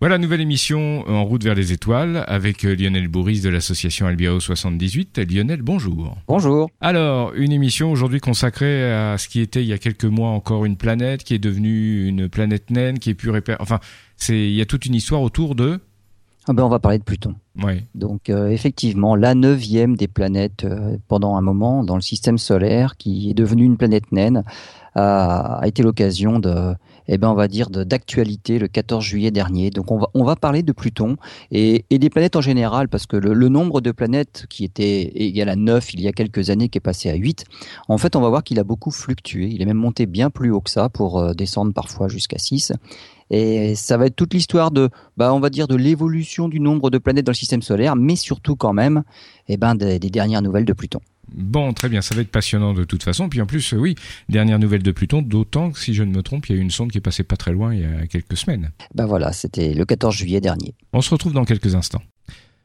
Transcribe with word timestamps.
Voilà, 0.00 0.16
nouvelle 0.16 0.40
émission 0.40 1.06
en 1.06 1.26
route 1.26 1.44
vers 1.44 1.54
les 1.54 1.72
étoiles 1.72 2.24
avec 2.26 2.64
euh, 2.64 2.74
Lionel 2.74 3.06
Bourris 3.08 3.42
de 3.42 3.50
l'association 3.50 4.06
Albiao 4.06 4.40
78. 4.40 5.20
Lionel, 5.30 5.60
bonjour. 5.60 6.16
Bonjour. 6.26 6.70
Alors, 6.80 7.34
une 7.34 7.52
émission 7.52 7.92
aujourd'hui 7.92 8.18
consacrée 8.18 8.90
à 8.90 9.18
ce 9.18 9.28
qui 9.28 9.40
était 9.40 9.62
il 9.62 9.68
y 9.68 9.74
a 9.74 9.78
quelques 9.78 10.06
mois 10.06 10.30
encore 10.30 10.64
une 10.64 10.78
planète, 10.78 11.22
qui 11.22 11.34
est 11.34 11.38
devenue 11.38 12.06
une 12.08 12.30
planète 12.30 12.70
naine, 12.70 12.98
qui 12.98 13.10
est 13.10 13.14
plus 13.14 13.28
répé... 13.28 13.56
Enfin, 13.60 13.78
c'est 14.16 14.38
il 14.38 14.54
y 14.54 14.62
a 14.62 14.64
toute 14.64 14.86
une 14.86 14.94
histoire 14.94 15.20
autour 15.20 15.54
de... 15.54 15.78
Ah 16.48 16.54
ben 16.54 16.64
on 16.64 16.70
va 16.70 16.78
parler 16.78 16.96
de 16.96 17.04
Pluton. 17.04 17.34
Oui. 17.62 17.84
Donc 17.94 18.30
euh, 18.30 18.48
effectivement, 18.48 19.14
la 19.14 19.34
neuvième 19.34 19.96
des 19.96 20.08
planètes 20.08 20.64
euh, 20.64 20.96
pendant 21.08 21.36
un 21.36 21.42
moment 21.42 21.84
dans 21.84 21.96
le 21.96 22.00
système 22.00 22.38
solaire, 22.38 22.96
qui 22.96 23.28
est 23.28 23.34
devenue 23.34 23.64
une 23.64 23.76
planète 23.76 24.10
naine, 24.12 24.44
a, 24.94 25.58
a 25.58 25.66
été 25.66 25.82
l'occasion 25.82 26.38
de 26.38 26.74
eh 27.12 27.18
ben, 27.18 27.28
on 27.28 27.34
va 27.34 27.48
dire, 27.48 27.70
d'actualité 27.70 28.60
le 28.60 28.68
14 28.68 29.04
juillet 29.04 29.32
dernier. 29.32 29.70
Donc, 29.70 29.90
on 29.90 29.98
va, 29.98 30.08
on 30.14 30.22
va 30.22 30.36
parler 30.36 30.62
de 30.62 30.70
Pluton 30.70 31.16
et, 31.50 31.84
des 31.90 32.08
planètes 32.08 32.36
en 32.36 32.40
général, 32.40 32.88
parce 32.88 33.06
que 33.06 33.16
le, 33.16 33.48
nombre 33.48 33.80
de 33.80 33.90
planètes 33.90 34.46
qui 34.48 34.64
était 34.64 35.10
égal 35.16 35.48
à 35.48 35.56
9 35.56 35.92
il 35.94 36.00
y 36.00 36.06
a 36.06 36.12
quelques 36.12 36.50
années, 36.50 36.68
qui 36.68 36.78
est 36.78 36.80
passé 36.80 37.10
à 37.10 37.14
8, 37.14 37.44
en 37.88 37.98
fait, 37.98 38.14
on 38.14 38.20
va 38.20 38.28
voir 38.28 38.44
qu'il 38.44 38.60
a 38.60 38.64
beaucoup 38.64 38.92
fluctué. 38.92 39.48
Il 39.48 39.60
est 39.60 39.66
même 39.66 39.76
monté 39.76 40.06
bien 40.06 40.30
plus 40.30 40.52
haut 40.52 40.60
que 40.60 40.70
ça 40.70 40.88
pour 40.88 41.18
euh, 41.18 41.34
descendre 41.34 41.72
parfois 41.72 42.06
jusqu'à 42.06 42.38
6. 42.38 42.72
Et 43.30 43.74
ça 43.74 43.96
va 43.96 44.06
être 44.06 44.16
toute 44.16 44.32
l'histoire 44.32 44.70
de, 44.70 44.88
bah, 45.16 45.34
on 45.34 45.40
va 45.40 45.50
dire, 45.50 45.66
de 45.66 45.74
l'évolution 45.74 46.48
du 46.48 46.60
nombre 46.60 46.90
de 46.90 46.98
planètes 46.98 47.26
dans 47.26 47.32
le 47.32 47.36
système 47.36 47.62
solaire, 47.62 47.96
mais 47.96 48.14
surtout 48.14 48.54
quand 48.54 48.72
même, 48.72 49.02
eh 49.48 49.56
ben, 49.56 49.74
des 49.74 49.98
dernières 49.98 50.42
nouvelles 50.42 50.64
de 50.64 50.72
Pluton. 50.72 51.00
Bon, 51.32 51.72
très 51.72 51.88
bien, 51.88 52.02
ça 52.02 52.14
va 52.14 52.22
être 52.22 52.30
passionnant 52.30 52.74
de 52.74 52.84
toute 52.84 53.02
façon. 53.02 53.28
Puis 53.28 53.40
en 53.40 53.46
plus, 53.46 53.72
oui, 53.72 53.94
dernière 54.28 54.58
nouvelle 54.58 54.82
de 54.82 54.92
Pluton, 54.92 55.22
d'autant 55.22 55.70
que 55.70 55.78
si 55.78 55.94
je 55.94 56.02
ne 56.02 56.12
me 56.12 56.22
trompe, 56.22 56.46
il 56.48 56.52
y 56.52 56.54
a 56.56 56.58
eu 56.58 56.62
une 56.62 56.70
sonde 56.70 56.90
qui 56.90 56.98
est 56.98 57.02
passée 57.02 57.22
pas 57.22 57.36
très 57.36 57.52
loin 57.52 57.74
il 57.74 57.80
y 57.80 57.84
a 57.84 58.06
quelques 58.06 58.36
semaines. 58.36 58.70
Ben 58.94 59.06
voilà, 59.06 59.32
c'était 59.32 59.74
le 59.74 59.84
14 59.84 60.14
juillet 60.14 60.40
dernier. 60.40 60.74
On 60.92 61.00
se 61.00 61.10
retrouve 61.10 61.32
dans 61.32 61.44
quelques 61.44 61.74
instants. 61.74 62.02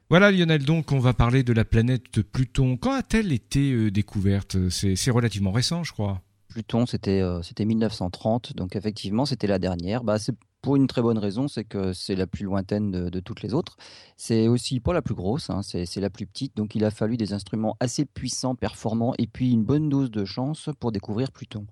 Voilà 0.09 0.31
Lionel, 0.31 0.63
donc 0.63 0.91
on 0.91 0.99
va 0.99 1.13
parler 1.13 1.43
de 1.43 1.51
la 1.51 1.65
planète 1.65 2.21
Pluton. 2.21 2.77
Quand 2.77 2.91
a-t-elle 2.91 3.31
été 3.31 3.71
euh, 3.71 3.89
découverte? 3.89 4.69
C'est 4.69 5.11
relativement 5.11 5.51
récent, 5.51 5.83
je 5.83 5.93
crois. 5.93 6.21
Pluton, 6.47 6.85
c'était 6.85 7.21
euh, 7.21 7.41
1930, 7.59 8.55
donc 8.55 8.75
effectivement, 8.75 9.25
c'était 9.25 9.47
la 9.47 9.57
dernière. 9.59 10.03
Bah, 10.03 10.19
c'est 10.19 10.35
pour 10.65 10.77
une 10.77 10.87
très 10.87 11.03
bonne 11.03 11.19
raison, 11.19 11.47
c'est 11.47 11.63
que 11.63 11.93
c'est 11.93 12.15
la 12.15 12.25
plus 12.25 12.45
lointaine 12.45 12.89
de, 12.89 13.19
toutes 13.19 13.43
les 13.43 13.53
autres. 13.53 13.77
C'est 14.17 14.47
aussi 14.47 14.79
pas 14.79 14.93
la 14.93 15.03
plus 15.03 15.13
grosse, 15.13 15.51
hein, 15.51 15.61
c'est 15.61 15.95
la 15.97 16.09
plus 16.09 16.25
petite. 16.25 16.57
Donc 16.57 16.73
il 16.73 16.83
a 16.83 16.89
fallu 16.89 17.17
des 17.17 17.33
instruments 17.33 17.77
assez 17.79 18.03
puissants, 18.03 18.55
performants, 18.55 19.13
et 19.19 19.27
puis 19.27 19.51
une 19.51 19.63
bonne 19.63 19.89
dose 19.89 20.09
de 20.09 20.25
chance 20.25 20.71
pour 20.79 20.91
découvrir 20.91 21.31
Pluton. 21.31 21.67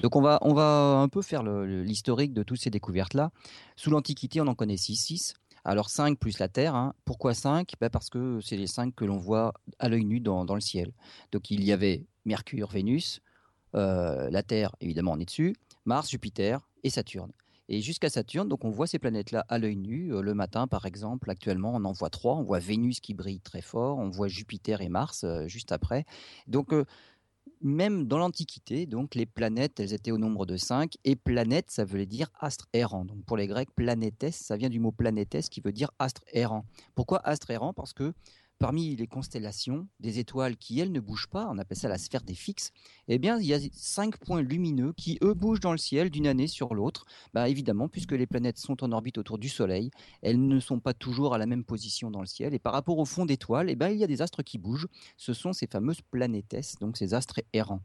Donc 0.00 0.14
on 0.14 0.22
va, 0.22 0.38
on 0.42 0.54
va 0.54 0.98
un 0.98 1.08
peu 1.08 1.22
faire 1.22 1.42
l'historique 1.42 2.34
de 2.34 2.44
toutes 2.44 2.60
ces 2.60 2.70
découvertes-là. 2.70 3.32
Sous 3.74 3.90
l'Antiquité, 3.90 4.40
on 4.40 4.46
en 4.46 4.54
connaît 4.54 4.76
6, 4.76 4.94
6. 4.94 5.34
Alors 5.64 5.90
5 5.90 6.16
plus 6.16 6.38
la 6.38 6.46
Terre. 6.46 6.76
Hein. 6.76 6.94
Pourquoi 7.04 7.34
5 7.34 7.72
ben 7.80 7.90
Parce 7.90 8.10
que 8.10 8.38
c'est 8.40 8.56
les 8.56 8.68
5 8.68 8.94
que 8.94 9.04
l'on 9.04 9.18
voit 9.18 9.54
à 9.80 9.88
l'œil 9.88 10.04
nu 10.04 10.20
dans, 10.20 10.44
dans, 10.44 10.54
le 10.54 10.60
ciel. 10.60 10.92
Donc 11.32 11.50
il 11.50 11.64
y 11.64 11.72
avait 11.72 12.06
Mercure, 12.26 12.68
Vénus, 12.68 13.22
euh, 13.74 14.30
la 14.30 14.44
Terre, 14.44 14.70
évidemment, 14.80 15.14
on 15.14 15.18
est 15.18 15.24
dessus, 15.24 15.56
Mars, 15.84 16.10
Jupiter 16.10 16.60
et 16.84 16.90
Saturne. 16.90 17.32
Et 17.68 17.80
jusqu'à 17.80 18.10
Saturne, 18.10 18.48
donc 18.48 18.64
on 18.64 18.70
voit 18.70 18.86
ces 18.86 18.98
planètes-là 18.98 19.44
à 19.48 19.58
l'œil 19.58 19.76
nu. 19.76 20.08
Le 20.10 20.34
matin, 20.34 20.66
par 20.66 20.86
exemple, 20.86 21.30
actuellement, 21.30 21.72
on 21.74 21.84
en 21.84 21.92
voit 21.92 22.10
trois. 22.10 22.36
On 22.36 22.42
voit 22.42 22.58
Vénus 22.60 23.00
qui 23.00 23.14
brille 23.14 23.40
très 23.40 23.62
fort, 23.62 23.98
on 23.98 24.08
voit 24.10 24.28
Jupiter 24.28 24.80
et 24.80 24.88
Mars 24.88 25.24
juste 25.46 25.72
après. 25.72 26.04
Donc, 26.46 26.72
même 27.62 28.06
dans 28.06 28.18
l'Antiquité, 28.18 28.86
donc 28.86 29.14
les 29.14 29.26
planètes, 29.26 29.80
elles 29.80 29.92
étaient 29.92 30.10
au 30.10 30.18
nombre 30.18 30.46
de 30.46 30.56
cinq. 30.56 30.94
Et 31.04 31.16
planète, 31.16 31.70
ça 31.70 31.84
voulait 31.84 32.06
dire 32.06 32.28
astre 32.38 32.68
errant. 32.72 33.04
Donc 33.04 33.24
pour 33.24 33.36
les 33.36 33.46
Grecs, 33.46 33.70
planétès, 33.74 34.36
ça 34.36 34.56
vient 34.56 34.68
du 34.68 34.78
mot 34.78 34.92
planétès 34.92 35.48
qui 35.48 35.60
veut 35.60 35.72
dire 35.72 35.90
astre 35.98 36.22
errant. 36.32 36.66
Pourquoi 36.94 37.18
astre 37.26 37.50
errant? 37.50 37.72
Parce 37.72 37.92
que 37.92 38.12
parmi 38.58 38.96
les 38.96 39.06
constellations, 39.06 39.86
des 40.00 40.18
étoiles 40.18 40.56
qui, 40.56 40.80
elles, 40.80 40.92
ne 40.92 41.00
bougent 41.00 41.28
pas, 41.28 41.48
on 41.50 41.58
appelle 41.58 41.76
ça 41.76 41.88
la 41.88 41.98
sphère 41.98 42.22
des 42.22 42.34
fixes, 42.34 42.72
eh 43.08 43.18
bien, 43.18 43.38
il 43.38 43.46
y 43.46 43.54
a 43.54 43.58
cinq 43.72 44.18
points 44.18 44.40
lumineux 44.40 44.92
qui, 44.96 45.18
eux, 45.22 45.34
bougent 45.34 45.60
dans 45.60 45.72
le 45.72 45.78
ciel 45.78 46.10
d'une 46.10 46.26
année 46.26 46.46
sur 46.46 46.74
l'autre. 46.74 47.04
Bah, 47.34 47.48
évidemment, 47.48 47.88
puisque 47.88 48.12
les 48.12 48.26
planètes 48.26 48.58
sont 48.58 48.82
en 48.82 48.92
orbite 48.92 49.18
autour 49.18 49.38
du 49.38 49.48
Soleil, 49.48 49.90
elles 50.22 50.46
ne 50.46 50.58
sont 50.60 50.80
pas 50.80 50.94
toujours 50.94 51.34
à 51.34 51.38
la 51.38 51.46
même 51.46 51.64
position 51.64 52.10
dans 52.10 52.20
le 52.20 52.26
ciel. 52.26 52.54
Et 52.54 52.58
par 52.58 52.72
rapport 52.72 52.98
au 52.98 53.04
fond 53.04 53.26
d'étoiles, 53.26 53.70
eh 53.70 53.76
ben, 53.76 53.90
il 53.90 53.98
y 53.98 54.04
a 54.04 54.08
des 54.08 54.22
astres 54.22 54.42
qui 54.42 54.58
bougent. 54.58 54.88
Ce 55.16 55.32
sont 55.32 55.52
ces 55.52 55.66
fameuses 55.66 56.00
planètes, 56.10 56.56
donc 56.80 56.96
ces 56.96 57.14
astres 57.14 57.40
errants. 57.52 57.82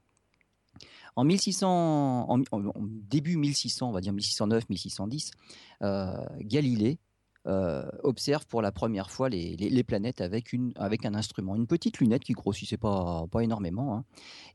En 1.17 1.25
1600, 1.25 2.29
en, 2.29 2.41
en, 2.51 2.73
début 3.09 3.35
1600, 3.35 3.89
on 3.89 3.91
va 3.91 3.99
dire 3.99 4.13
1609, 4.13 4.69
1610, 4.69 5.31
euh, 5.81 6.13
Galilée 6.39 6.99
euh, 7.47 7.89
observe 8.03 8.45
pour 8.45 8.61
la 8.61 8.71
première 8.71 9.09
fois 9.09 9.27
les, 9.29 9.83
planètes 9.83 10.21
avec, 10.21 10.53
une, 10.53 10.73
avec 10.75 11.05
un 11.05 11.15
instrument, 11.15 11.55
une 11.55 11.67
petite 11.67 11.99
lunette 11.99 12.23
qui 12.23 12.33
grossissait 12.33 12.77
pas, 12.77 13.25
pas 13.31 13.43
énormément. 13.43 13.95
Hein. 13.95 14.05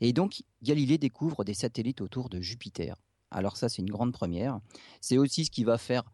Et 0.00 0.12
donc, 0.12 0.42
Galilée 0.62 0.98
découvre 0.98 1.44
des 1.44 1.54
satellites 1.54 2.00
autour 2.00 2.28
de 2.28 2.40
Jupiter. 2.40 2.96
Alors 3.30 3.56
ça, 3.56 3.68
c'est 3.68 3.82
une 3.82 3.90
grande 3.90 4.12
première. 4.12 4.60
C'est 5.00 5.18
aussi 5.18 5.44
ce 5.44 5.50
qui 5.50 5.64
va 5.64 5.78
faire, 5.78 6.04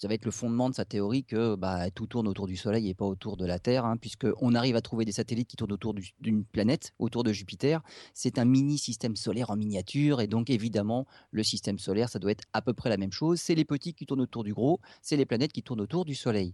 ça 0.00 0.08
va 0.08 0.14
être 0.14 0.24
le 0.24 0.30
fondement 0.30 0.70
de 0.70 0.74
sa 0.74 0.86
théorie 0.86 1.24
que 1.24 1.56
bah, 1.56 1.90
tout 1.90 2.06
tourne 2.06 2.26
autour 2.26 2.46
du 2.46 2.56
Soleil 2.56 2.88
et 2.88 2.94
pas 2.94 3.04
autour 3.04 3.36
de 3.36 3.44
la 3.44 3.58
Terre, 3.58 3.84
hein, 3.84 3.98
puisqu'on 3.98 4.54
arrive 4.54 4.74
à 4.74 4.80
trouver 4.80 5.04
des 5.04 5.12
satellites 5.12 5.46
qui 5.46 5.56
tournent 5.56 5.72
autour 5.72 5.94
d'une 6.20 6.42
planète, 6.42 6.94
autour 6.98 7.22
de 7.22 7.34
Jupiter. 7.34 7.82
C'est 8.14 8.38
un 8.38 8.46
mini-système 8.46 9.14
solaire 9.14 9.50
en 9.50 9.56
miniature, 9.56 10.22
et 10.22 10.26
donc 10.26 10.48
évidemment, 10.48 11.06
le 11.32 11.42
système 11.42 11.78
solaire, 11.78 12.08
ça 12.08 12.18
doit 12.18 12.30
être 12.30 12.44
à 12.54 12.62
peu 12.62 12.72
près 12.72 12.88
la 12.88 12.96
même 12.96 13.12
chose. 13.12 13.40
C'est 13.40 13.54
les 13.54 13.66
petits 13.66 13.92
qui 13.92 14.06
tournent 14.06 14.22
autour 14.22 14.42
du 14.42 14.54
gros, 14.54 14.80
c'est 15.02 15.18
les 15.18 15.26
planètes 15.26 15.52
qui 15.52 15.62
tournent 15.62 15.82
autour 15.82 16.06
du 16.06 16.14
Soleil. 16.14 16.52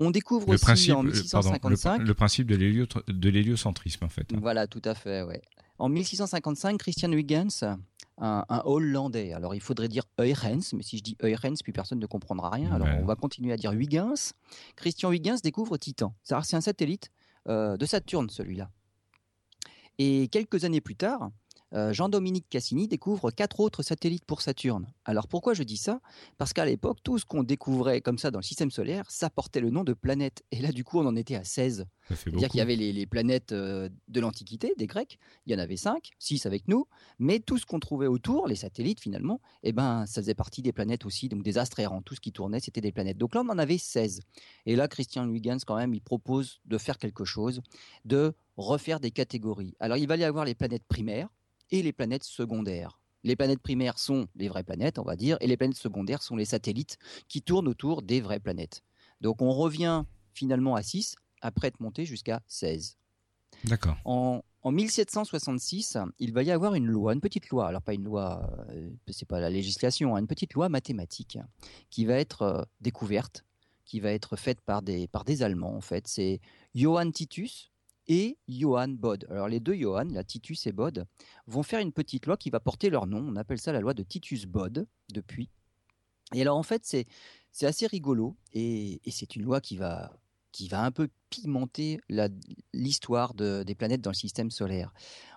On 0.00 0.10
découvre 0.10 0.48
le 0.48 0.54
aussi 0.54 0.64
principe, 0.64 0.94
en 0.94 1.04
1655 1.04 1.82
pardon, 1.82 2.02
le, 2.02 2.08
le, 2.08 2.14
principe 2.14 2.48
de 2.48 3.28
l'héliocentrisme 3.28 4.04
en 4.04 4.08
fait. 4.08 4.32
Hein. 4.32 4.38
Voilà, 4.40 4.66
tout 4.66 4.82
à 4.84 4.96
fait. 4.96 5.22
Ouais. 5.22 5.42
En 5.80 5.88
1655, 5.88 6.78
Christian 6.78 7.10
Huygens 7.10 7.64
un, 8.18 8.44
un, 8.50 8.62
Hollandais. 8.66 9.32
Alors 9.32 9.54
il 9.54 9.62
faudrait 9.62 9.88
dire 9.88 10.04
Huygens, 10.18 10.74
mais 10.74 10.82
si 10.82 10.98
je 10.98 11.02
dis 11.02 11.16
Huygens, 11.22 11.62
puis 11.62 11.72
personne 11.72 11.98
ne 11.98 12.06
comprendra 12.06 12.50
rien. 12.50 12.70
Alors 12.70 12.86
ouais. 12.86 12.98
on 13.00 13.06
va 13.06 13.16
continuer 13.16 13.52
à 13.52 13.56
dire 13.56 13.72
Huygens. 13.72 14.34
Christian 14.76 15.10
Huygens 15.10 15.40
découvre 15.42 15.78
Titan. 15.78 16.14
C'est 16.22 16.54
un 16.54 16.60
satellite 16.60 17.10
euh, 17.48 17.78
de 17.78 17.86
Saturne, 17.86 18.28
celui-là. 18.28 18.70
Et 19.98 20.28
quelques 20.28 20.64
années 20.64 20.82
plus 20.82 20.96
tard, 20.96 21.30
euh, 21.72 21.92
Jean-Dominique 21.92 22.48
Cassini 22.48 22.88
découvre 22.88 23.30
quatre 23.30 23.60
autres 23.60 23.82
satellites 23.82 24.24
pour 24.24 24.42
Saturne. 24.42 24.86
Alors 25.04 25.28
pourquoi 25.28 25.54
je 25.54 25.62
dis 25.62 25.76
ça? 25.76 26.00
Parce 26.38 26.52
qu'à 26.52 26.64
l'époque, 26.64 26.98
tout 27.02 27.18
ce 27.18 27.24
qu'on 27.24 27.42
découvrait 27.42 28.00
comme 28.00 28.18
ça 28.18 28.30
dans 28.30 28.40
le 28.40 28.44
système 28.44 28.70
solaire, 28.70 29.10
ça 29.10 29.30
portait 29.30 29.60
le 29.60 29.70
nom 29.70 29.84
de 29.84 29.92
planète. 29.92 30.42
Et 30.50 30.60
là, 30.60 30.72
du 30.72 30.84
coup, 30.84 30.98
on 30.98 31.06
en 31.06 31.16
était 31.16 31.36
à 31.36 31.44
16. 31.44 31.86
C'est-à-dire 32.08 32.48
qu'il 32.48 32.58
y 32.58 32.62
avait 32.62 32.76
les, 32.76 32.92
les 32.92 33.06
planètes 33.06 33.52
euh, 33.52 33.88
de 34.08 34.20
l'Antiquité, 34.20 34.74
des 34.76 34.86
Grecs, 34.86 35.18
il 35.46 35.52
y 35.52 35.54
en 35.54 35.58
avait 35.58 35.76
5, 35.76 36.10
6 36.18 36.46
avec 36.46 36.66
nous, 36.66 36.86
mais 37.18 37.38
tout 37.38 37.56
ce 37.56 37.66
qu'on 37.66 37.78
trouvait 37.78 38.08
autour, 38.08 38.48
les 38.48 38.56
satellites 38.56 39.00
finalement, 39.00 39.40
eh 39.62 39.72
ben, 39.72 40.06
ça 40.06 40.20
faisait 40.20 40.34
partie 40.34 40.62
des 40.62 40.72
planètes 40.72 41.06
aussi, 41.06 41.28
donc 41.28 41.42
des 41.42 41.58
astres 41.58 41.78
errants. 41.78 42.02
Tout 42.02 42.14
ce 42.14 42.20
qui 42.20 42.32
tournait, 42.32 42.60
c'était 42.60 42.80
des 42.80 42.92
planètes. 42.92 43.18
Donc 43.18 43.34
là, 43.34 43.42
on 43.44 43.48
en 43.48 43.58
avait 43.58 43.78
16. 43.78 44.20
Et 44.66 44.74
là, 44.74 44.88
Christian 44.88 45.28
Huygens, 45.28 45.64
quand 45.64 45.76
même, 45.76 45.94
il 45.94 46.00
propose 46.00 46.60
de 46.64 46.78
faire 46.78 46.98
quelque 46.98 47.24
chose, 47.24 47.60
de 48.04 48.34
refaire 48.56 49.00
des 49.00 49.10
catégories. 49.10 49.74
Alors, 49.80 49.96
il 49.96 50.08
va 50.08 50.16
y 50.16 50.24
avoir 50.24 50.44
les 50.44 50.54
planètes 50.54 50.84
primaires, 50.88 51.28
et 51.70 51.82
les 51.82 51.92
planètes 51.92 52.24
secondaires. 52.24 53.00
Les 53.22 53.36
planètes 53.36 53.60
primaires 53.60 53.98
sont 53.98 54.28
les 54.34 54.48
vraies 54.48 54.62
planètes, 54.62 54.98
on 54.98 55.04
va 55.04 55.16
dire, 55.16 55.36
et 55.40 55.46
les 55.46 55.56
planètes 55.56 55.76
secondaires 55.76 56.22
sont 56.22 56.36
les 56.36 56.46
satellites 56.46 56.98
qui 57.28 57.42
tournent 57.42 57.68
autour 57.68 58.02
des 58.02 58.20
vraies 58.20 58.40
planètes. 58.40 58.82
Donc 59.20 59.42
on 59.42 59.52
revient 59.52 60.04
finalement 60.32 60.74
à 60.74 60.82
6, 60.82 61.16
après 61.42 61.68
être 61.68 61.80
monté 61.80 62.04
jusqu'à 62.04 62.40
16. 62.46 62.96
D'accord. 63.64 63.96
En, 64.04 64.42
en, 64.62 64.72
1766, 64.72 65.98
il 66.18 66.32
va 66.32 66.42
y 66.42 66.50
avoir 66.50 66.74
une 66.74 66.86
loi, 66.86 67.12
une 67.12 67.20
petite 67.20 67.50
loi, 67.50 67.66
alors 67.66 67.82
pas 67.82 67.92
une 67.92 68.04
loi, 68.04 68.48
euh, 68.70 68.90
c'est 69.08 69.28
pas 69.28 69.40
la 69.40 69.50
législation, 69.50 70.16
hein, 70.16 70.20
une 70.20 70.26
petite 70.26 70.54
loi 70.54 70.68
mathématique 70.68 71.38
qui 71.90 72.06
va 72.06 72.14
être 72.14 72.42
euh, 72.42 72.62
découverte, 72.80 73.44
qui 73.84 74.00
va 74.00 74.12
être 74.12 74.36
faite 74.36 74.60
par 74.62 74.82
des, 74.82 75.08
par 75.08 75.24
des 75.24 75.42
Allemands 75.42 75.76
en 75.76 75.80
fait. 75.80 76.06
C'est 76.06 76.40
Johann 76.74 77.12
Titus, 77.12 77.70
et 78.10 78.38
Johann 78.48 78.96
Bode. 78.96 79.26
Alors 79.30 79.46
les 79.46 79.60
deux 79.60 79.74
Johann, 79.74 80.12
la 80.12 80.24
Titus 80.24 80.66
et 80.66 80.72
Bode, 80.72 81.06
vont 81.46 81.62
faire 81.62 81.78
une 81.78 81.92
petite 81.92 82.26
loi 82.26 82.36
qui 82.36 82.50
va 82.50 82.58
porter 82.58 82.90
leur 82.90 83.06
nom. 83.06 83.24
On 83.24 83.36
appelle 83.36 83.60
ça 83.60 83.72
la 83.72 83.80
loi 83.80 83.94
de 83.94 84.02
Titus-Bode 84.02 84.88
depuis. 85.14 85.48
Et 86.34 86.42
alors 86.42 86.56
en 86.56 86.64
fait, 86.64 86.84
c'est 86.84 87.06
c'est 87.52 87.66
assez 87.66 87.86
rigolo 87.86 88.36
et, 88.52 89.00
et 89.04 89.10
c'est 89.12 89.36
une 89.36 89.42
loi 89.42 89.60
qui 89.60 89.76
va 89.76 90.19
qui 90.52 90.68
va 90.68 90.82
un 90.82 90.90
peu 90.90 91.08
pimenter 91.30 92.00
l'histoire 92.72 93.34
de, 93.34 93.62
des 93.62 93.74
planètes 93.74 94.00
dans 94.00 94.10
le 94.10 94.16
système 94.16 94.50
solaire. 94.50 94.92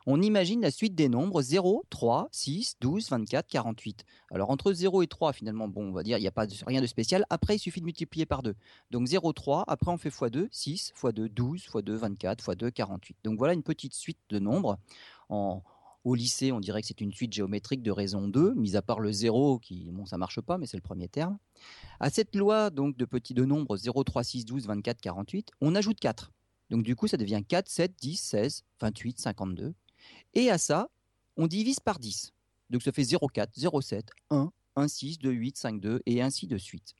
On 0.06 0.22
imagine 0.22 0.62
la 0.62 0.72
suite 0.72 0.96
des 0.96 1.08
nombres 1.08 1.42
0, 1.42 1.84
3, 1.90 2.28
6, 2.32 2.76
12, 2.82 3.10
24, 3.10 3.48
48. 3.48 4.04
Alors 4.32 4.50
entre 4.50 4.74
0 4.74 5.04
et 5.04 5.08
3, 5.08 5.34
finalement, 5.34 5.68
bon, 5.68 5.90
on 5.90 5.92
va 5.92 6.04
dire, 6.04 6.18
il 6.18 6.22
n'y 6.22 6.28
a 6.28 6.32
pas 6.32 6.48
rien 6.66 6.82
de 6.82 6.88
spécial. 6.88 7.26
Après, 7.30 7.56
il 7.56 7.60
suffit 7.60 7.80
de 7.80 7.86
multiplier 7.86 8.26
par 8.26 8.44
2. 8.44 8.56
Donc 8.92 9.08
0, 9.08 9.34
3, 9.34 9.64
après 9.68 9.92
on 9.92 9.98
fait 9.98 10.10
x2, 10.10 10.48
6, 10.52 10.94
x2, 11.00 11.28
12, 11.30 11.68
x2, 11.68 11.92
24, 11.92 12.54
x2, 12.54 12.72
48. 12.72 13.18
Donc 13.24 13.38
voilà 13.38 13.54
une 13.54 13.64
petite 13.64 13.94
suite 13.94 14.20
de 14.30 14.40
nombres 14.40 14.78
en, 15.30 15.64
au 16.04 16.16
lycée, 16.16 16.52
on 16.52 16.60
dirait 16.60 16.82
que 16.82 16.88
c'est 16.88 17.02
une 17.02 17.14
suite 17.14 17.34
géométrique 17.34 17.82
de 17.82 17.92
raison 17.92 18.28
2, 18.28 18.54
mis 18.56 18.76
à 18.76 18.82
part 18.82 19.00
le 19.00 19.12
0, 19.12 19.60
qui, 19.60 19.90
bon, 19.92 20.06
ça 20.06 20.18
marche 20.18 20.42
pas, 20.42 20.58
mais 20.58 20.66
c'est 20.66 20.78
le 20.78 20.82
premier 20.82 21.08
terme. 21.08 21.38
À 22.00 22.10
cette 22.10 22.36
loi, 22.36 22.70
donc, 22.70 22.98
de 22.98 23.06
petits 23.06 23.34
de 23.34 23.46
nombres 23.46 23.78
0, 23.78 24.04
3, 24.04 24.24
6, 24.24 24.46
12, 24.46 24.68
24, 24.68 25.00
48, 25.00 25.52
on 25.62 25.76
ajoute 25.76 26.00
4. 26.00 26.32
Donc, 26.70 26.84
du 26.84 26.96
coup, 26.96 27.08
ça 27.08 27.18
devient 27.18 27.42
4, 27.48 27.70
7, 27.70 27.94
10, 28.00 28.18
16, 28.18 28.64
28, 28.82 29.20
52. 29.20 29.74
Et 30.34 30.50
à 30.50 30.58
ça, 30.58 30.90
on 31.38 31.48
divise 31.48 31.80
par 31.80 32.00
10. 32.00 32.34
Donc, 32.70 32.82
ça 32.84 32.92
fait 32.92 33.04
0, 33.04 33.28
4, 33.28 33.52
0, 33.56 33.82
7, 33.82 34.10
1, 34.30 34.52
1, 34.76 34.88
6, 34.88 35.20
2, 35.20 35.32
8, 35.32 35.58
5, 35.58 35.80
2, 35.80 36.02
et 36.06 36.22
ainsi 36.22 36.48
de 36.48 36.58
suite. 36.58 36.96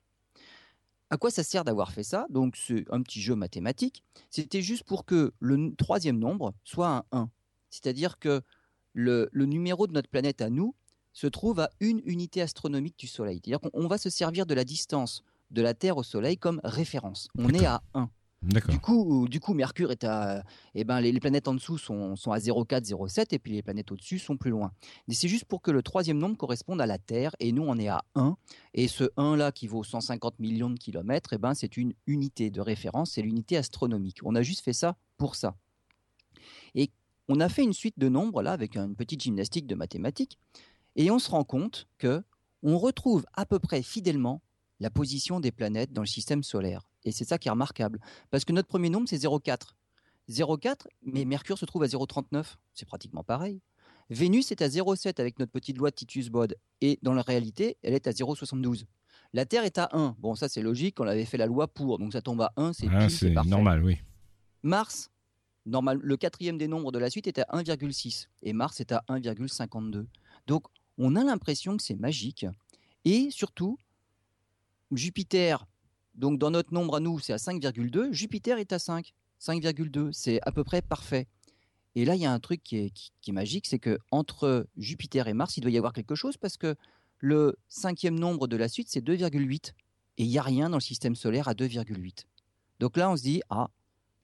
À 1.10 1.18
quoi 1.18 1.30
ça 1.30 1.44
sert 1.44 1.64
d'avoir 1.64 1.92
fait 1.92 2.04
ça? 2.04 2.26
Donc, 2.30 2.56
c'est 2.56 2.86
un 2.90 3.02
petit 3.02 3.22
jeu 3.22 3.36
mathématique. 3.36 4.04
C'était 4.30 4.62
juste 4.62 4.84
pour 4.84 5.06
que 5.06 5.34
le 5.40 5.76
troisième 5.76 6.18
nombre 6.18 6.54
soit 6.64 6.90
un 6.90 7.06
1. 7.12 7.30
C'est-à-dire 7.70 8.18
que 8.18 8.42
le, 8.94 9.30
numéro 9.34 9.88
de 9.88 9.94
notre 9.94 10.10
planète 10.10 10.42
à 10.42 10.50
nous 10.50 10.76
se 11.14 11.28
trouve 11.28 11.60
à 11.60 11.70
une 11.80 12.02
unité 12.06 12.42
astronomique 12.42 12.98
du 12.98 13.08
Soleil. 13.08 13.40
C'est-à-dire 13.44 13.60
qu'on 13.60 13.88
va 13.88 13.98
se 13.98 14.10
servir 14.10 14.46
de 14.46 14.54
la 14.54 14.64
distance 14.64 15.24
de 15.52 15.62
la 15.62 15.74
Terre 15.74 15.98
au 15.98 16.04
Soleil 16.04 16.38
comme 16.38 16.60
référence. 16.64 17.28
On 17.38 17.50
est 17.50 17.66
à 17.66 17.82
1. 17.94 18.10
Du 18.44 18.80
coup, 18.80 19.28
du 19.30 19.40
coup, 19.40 19.54
Mercure 19.54 19.92
est 19.92 20.04
à, 20.04 20.44
eh 20.76 20.84
ben, 20.84 21.00
les, 21.00 21.18
planètes 21.22 21.48
en 21.48 21.54
dessous 21.54 21.78
sont, 21.78 22.18
sont 22.18 22.32
à 22.34 22.40
0,4, 22.40 22.90
0,7 22.90 23.28
et 23.32 23.40
puis 23.40 23.54
les 23.54 23.62
planètes 23.62 23.90
au-dessus 23.92 24.20
sont 24.20 24.36
plus 24.36 24.52
loin. 24.52 24.74
Mais 25.08 25.14
c'est 25.14 25.30
juste 25.30 25.46
pour 25.46 25.62
que 25.62 25.72
le 25.72 25.82
troisième 25.82 26.18
nombre 26.18 26.36
corresponde 26.36 26.82
à 26.82 26.86
la 26.86 26.98
Terre 26.98 27.34
et 27.40 27.54
nous 27.54 27.64
on 27.64 27.78
est 27.78 27.88
à 27.88 28.04
1 28.16 28.36
et 28.74 28.90
ce 28.90 29.06
1 29.16 29.38
là 29.38 29.54
qui 29.54 29.68
vaut 29.68 29.86
150 29.86 30.40
millions 30.40 30.70
de 30.70 30.78
kilomètres, 30.78 31.32
eh 31.32 31.38
ben, 31.38 31.54
c'est 31.54 31.78
une 31.78 31.94
unité 32.06 32.50
de 32.50 32.60
référence, 32.60 33.12
c'est 33.12 33.22
l'unité 33.22 33.56
astronomique. 33.56 34.18
On 34.24 34.36
a 34.36 34.42
juste 34.42 34.62
fait 34.62 34.74
ça 34.74 34.98
pour 35.18 35.36
ça. 35.36 35.56
Et 36.76 36.92
on 37.28 37.40
a 37.40 37.50
fait 37.50 37.64
une 37.64 37.74
suite 37.74 37.98
de 37.98 38.10
nombres 38.10 38.42
là 38.42 38.52
avec 38.52 38.76
une 38.76 38.96
petite 38.96 39.22
gymnastique 39.22 39.68
de 39.68 39.76
mathématiques 39.76 40.38
et 40.96 41.10
on 41.12 41.20
se 41.20 41.32
rend 41.32 41.44
compte 41.44 41.88
que 41.98 42.24
on 42.62 42.78
retrouve 42.78 43.26
à 43.34 43.46
peu 43.46 43.60
près 43.60 43.82
fidèlement 43.82 44.42
la 44.80 44.90
position 44.90 45.40
des 45.40 45.52
planètes 45.52 45.92
dans 45.92 46.02
le 46.02 46.08
système 46.08 46.44
solaire. 46.44 46.82
Et 47.04 47.12
c'est 47.12 47.26
ça 47.26 47.38
qui 47.38 47.48
est 47.48 47.52
remarquable. 47.52 48.00
Parce 48.32 48.46
que 48.46 48.54
notre 48.54 48.68
premier 48.68 48.90
nombre, 48.90 49.08
c'est 49.08 49.18
0,4. 49.18 49.74
0,4, 50.30 50.88
mais 51.04 51.26
Mercure 51.26 51.58
se 51.58 51.66
trouve 51.66 51.84
à 51.84 51.88
0,39. 51.88 52.56
C'est 52.74 52.86
pratiquement 52.86 53.24
pareil. 53.24 53.62
Vénus 54.10 54.52
est 54.52 54.62
à 54.62 54.68
0,7 54.68 55.20
avec 55.20 55.40
notre 55.40 55.52
petite 55.52 55.78
loi 55.78 55.90
de 55.90 55.96
Titus-Bode. 55.96 56.56
Et 56.82 57.00
dans 57.02 57.14
la 57.14 57.22
réalité, 57.22 57.78
elle 57.82 57.94
est 57.94 58.08
à 58.08 58.12
0,72. 58.12 58.86
La 59.34 59.46
Terre 59.46 59.64
est 59.64 59.78
à 59.78 59.90
1. 59.94 60.16
Bon, 60.20 60.36
ça 60.36 60.48
c'est 60.48 60.62
logique, 60.62 61.00
on 61.00 61.08
avait 61.08 61.26
fait 61.26 61.38
la 61.38 61.48
loi 61.48 61.68
pour. 61.68 61.98
Donc 61.98 62.14
ça 62.14 62.22
tombe 62.22 62.42
à 62.42 62.54
1, 62.56 62.74
c'est 62.74 62.88
ah, 63.36 63.44
normal, 63.46 63.84
oui. 63.84 63.98
Mars, 64.62 65.12
normal, 65.66 66.00
le 66.02 66.18
quatrième 66.18 66.58
des 66.58 66.68
nombres 66.68 66.92
de 66.92 67.00
la 67.00 67.10
suite 67.10 67.28
est 67.28 67.40
à 67.40 67.46
1,6 67.54 68.28
et 68.42 68.54
Mars 68.54 68.80
est 68.80 68.92
à 68.92 69.04
1,52. 69.10 70.06
Donc 70.48 70.66
on 70.98 71.16
a 71.16 71.24
l'impression 71.24 71.78
que 71.78 71.84
c'est 71.84 71.96
magique. 71.96 72.46
Et 73.06 73.30
surtout, 73.32 73.78
Jupiter, 74.92 75.66
donc 76.16 76.40
dans 76.40 76.52
notre 76.52 76.74
nombre 76.74 76.96
à 76.96 77.00
nous, 77.00 77.20
c'est 77.20 77.34
à 77.34 77.38
5,2, 77.38 78.12
Jupiter 78.12 78.58
est 78.58 78.74
à 78.74 78.80
5. 78.80 79.14
5,2, 79.42 80.12
c'est 80.12 80.40
à 80.44 80.52
peu 80.52 80.64
près 80.64 80.82
parfait. 80.82 81.28
Et 81.96 82.06
là, 82.06 82.16
il 82.16 82.22
y 82.22 82.26
a 82.26 82.32
un 82.32 82.40
truc 82.40 82.64
qui 82.64 82.78
est, 82.78 83.32
magique, 83.32 83.68
c'est 83.68 83.80
que 83.80 84.00
entre 84.12 84.68
Jupiter 84.78 85.28
et 85.28 85.34
Mars, 85.34 85.58
il 85.58 85.62
doit 85.62 85.72
y 85.72 85.78
avoir 85.78 85.94
quelque 85.94 86.16
chose 86.16 86.38
parce 86.38 86.58
que 86.58 86.76
le 87.20 87.56
cinquième 87.70 88.18
nombre 88.20 88.48
de 88.48 88.58
la 88.58 88.68
suite, 88.68 88.88
c'est 88.90 89.04
2,8. 89.06 89.74
Et 90.18 90.24
il 90.24 90.30
n'y 90.30 90.38
a 90.38 90.44
rien 90.44 90.70
dans 90.70 90.78
le 90.78 90.82
système 90.82 91.16
solaire 91.16 91.48
à 91.48 91.54
2,8. 91.54 92.26
Donc 92.80 92.98
là, 92.98 93.10
on 93.10 93.18
se 93.18 93.24
dit, 93.24 93.42
ah, 93.50 93.70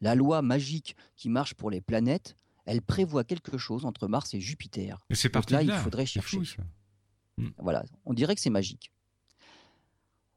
la 0.02 0.16
loi 0.16 0.42
magique 0.42 0.96
qui 1.16 1.30
marche 1.30 1.54
pour 1.54 1.70
les 1.70 1.82
planètes, 1.82 2.36
elle 2.66 2.82
prévoit 2.82 3.24
quelque 3.24 3.58
chose 3.58 3.86
entre 3.86 4.08
Mars 4.08 4.34
et 4.34 4.40
Jupiter. 4.40 5.00
Et 5.10 5.16
c'est 5.16 5.34
là, 5.50 5.64
il 5.64 5.72
faudrait 5.72 6.06
chercher. 6.06 6.40
Hmm. 7.38 7.50
Voilà, 7.58 7.84
on 8.06 8.14
dirait 8.14 8.36
que 8.36 8.42
c'est 8.42 8.50
magique. 8.50 8.92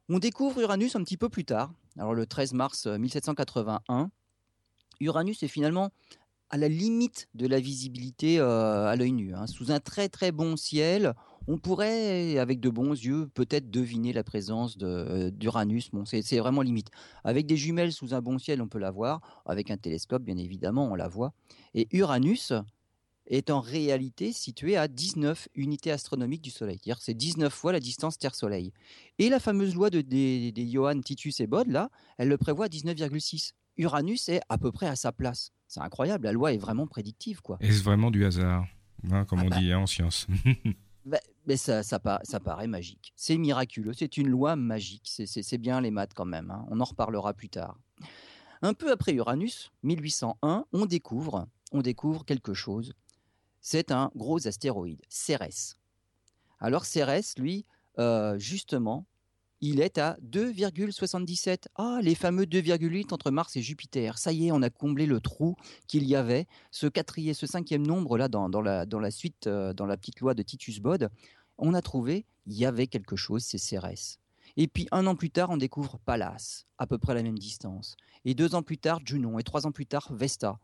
On 0.09 0.19
découvre 0.19 0.59
Uranus 0.59 0.95
un 0.95 1.03
petit 1.03 1.17
peu 1.17 1.29
plus 1.29 1.45
tard, 1.45 1.73
alors 1.97 2.13
le 2.13 2.25
13 2.25 2.53
mars 2.53 2.87
1781. 2.87 4.09
Uranus 4.99 5.43
est 5.43 5.47
finalement 5.47 5.91
à 6.49 6.57
la 6.57 6.67
limite 6.67 7.29
de 7.33 7.47
la 7.47 7.59
visibilité 7.59 8.39
euh, 8.39 8.85
à 8.85 8.95
l'œil 8.95 9.11
nu. 9.11 9.33
Hein. 9.33 9.47
Sous 9.47 9.71
un 9.71 9.79
très 9.79 10.09
très 10.09 10.31
bon 10.31 10.55
ciel, 10.55 11.13
on 11.47 11.57
pourrait, 11.57 12.37
avec 12.37 12.59
de 12.59 12.69
bons 12.69 12.91
yeux, 12.91 13.27
peut-être 13.33 13.69
deviner 13.69 14.13
la 14.13 14.23
présence 14.23 14.77
euh, 14.81 15.29
d'Uranus. 15.31 15.89
Bon, 15.91 16.05
c'est 16.05 16.39
vraiment 16.39 16.61
limite. 16.61 16.89
Avec 17.23 17.45
des 17.45 17.57
jumelles 17.57 17.91
sous 17.91 18.13
un 18.13 18.21
bon 18.21 18.37
ciel, 18.37 18.61
on 18.61 18.67
peut 18.67 18.79
la 18.79 18.91
voir. 18.91 19.21
Avec 19.45 19.71
un 19.71 19.77
télescope, 19.77 20.23
bien 20.23 20.37
évidemment, 20.37 20.91
on 20.91 20.95
la 20.95 21.07
voit. 21.07 21.33
Et 21.73 21.87
Uranus 21.91 22.53
est 23.27 23.49
en 23.49 23.61
réalité 23.61 24.33
situé 24.33 24.75
à 24.75 24.87
19 24.87 25.49
unités 25.55 25.91
astronomiques 25.91 26.41
du 26.41 26.49
Soleil. 26.49 26.79
C'est-à-dire 26.81 27.01
c'est 27.01 27.13
19 27.13 27.53
fois 27.53 27.71
la 27.71 27.79
distance 27.79 28.17
Terre-Soleil. 28.17 28.73
Et 29.19 29.29
la 29.29 29.39
fameuse 29.39 29.75
loi 29.75 29.89
de, 29.89 30.01
des, 30.01 30.51
des 30.51 30.69
Johann 30.69 31.01
Titus 31.03 31.39
et 31.39 31.47
Bode, 31.47 31.67
là, 31.67 31.89
elle 32.17 32.27
le 32.27 32.37
prévoit 32.37 32.65
à 32.65 32.69
19,6. 32.69 33.51
Uranus 33.77 34.29
est 34.29 34.41
à 34.49 34.57
peu 34.57 34.71
près 34.71 34.87
à 34.87 34.95
sa 34.95 35.11
place. 35.11 35.51
C'est 35.67 35.81
incroyable, 35.81 36.25
la 36.25 36.31
loi 36.31 36.53
est 36.53 36.57
vraiment 36.57 36.85
prédictive. 36.85 37.41
quoi. 37.41 37.57
Est-ce 37.59 37.83
vraiment 37.83 38.11
du 38.11 38.25
hasard, 38.25 38.65
hein, 39.09 39.25
comme 39.25 39.39
ah 39.39 39.45
on 39.45 39.49
bah. 39.49 39.59
dit 39.59 39.71
hein, 39.71 39.79
en 39.79 39.87
science? 39.87 40.27
bah, 41.05 41.19
mais 41.45 41.57
ça, 41.57 41.83
ça, 41.83 41.99
paraît 41.99 42.67
magique. 42.67 43.13
C'est 43.15 43.37
miraculeux, 43.37 43.93
c'est 43.93 44.17
une 44.17 44.29
loi 44.29 44.55
magique. 44.55 45.07
C'est 45.07 45.57
bien 45.57 45.81
les 45.81 45.91
maths 45.91 46.13
quand 46.13 46.25
même. 46.25 46.51
Hein. 46.51 46.65
On 46.69 46.79
en 46.79 46.85
reparlera 46.85 47.33
plus 47.33 47.49
tard. 47.49 47.77
Un 48.61 48.73
peu 48.73 48.91
après 48.91 49.13
Uranus, 49.13 49.73
1801, 49.83 50.65
on 50.71 50.85
découvre, 50.85 51.47
on 51.73 51.81
découvre 51.81 52.23
quelque 52.23 52.53
chose. 52.53 52.93
C'est 53.59 53.91
un 53.91 54.09
gros 54.15 54.47
astéroïde, 54.47 55.01
Cérès. 55.09 55.77
Alors 56.59 56.85
Cérès, 56.85 57.37
lui, 57.37 57.65
euh, 57.99 58.39
justement, 58.39 59.05
il 59.65 59.79
est 59.79 59.97
à 59.97 60.17
2,77. 60.21 61.67
Ah, 61.75 61.99
les 62.01 62.15
fameux 62.15 62.43
2,8 62.43 63.13
entre 63.13 63.31
Mars 63.31 63.55
et 63.55 63.61
Jupiter. 63.61 64.17
Ça 64.17 64.33
y 64.33 64.47
est, 64.47 64.51
on 64.51 64.61
a 64.61 64.69
comblé 64.69 65.05
le 65.05 65.21
trou 65.21 65.55
qu'il 65.87 66.03
y 66.03 66.17
avait. 66.17 66.47
Ce 66.69 66.85
quatrième, 66.85 67.33
ce 67.33 67.47
cinquième 67.47 67.87
nombre 67.87 68.17
là 68.17 68.27
dans, 68.27 68.49
la, 68.61 69.11
suite, 69.11 69.47
euh, 69.47 69.71
dans 69.71 69.85
la 69.85 69.95
petite 69.95 70.19
loi 70.19 70.33
de 70.33 70.43
Titus 70.43 70.81
Bode, 70.81 71.09
on 71.57 71.73
a 71.73 71.81
trouvé, 71.81 72.25
il 72.45 72.57
y 72.57 72.65
avait 72.65 72.87
quelque 72.87 73.15
chose, 73.15 73.45
c'est 73.45 73.57
Cérès. 73.57 74.19
Et 74.57 74.67
puis 74.67 74.89
un 74.91 75.07
an 75.07 75.15
plus 75.15 75.29
tard, 75.29 75.49
on 75.49 75.55
découvre 75.55 75.97
Pallas, 75.97 76.65
à 76.77 76.85
peu 76.85 76.97
près 76.97 77.13
la 77.13 77.23
même 77.23 77.39
distance. 77.39 77.95
Et 78.25 78.33
deux 78.33 78.55
ans 78.55 78.63
plus 78.63 78.77
tard, 78.77 78.99
Junon. 79.05 79.39
Et 79.39 79.43
trois 79.43 79.65
ans 79.65 79.71
plus 79.71 79.85
tard, 79.85 80.11
Vesta. 80.11 80.59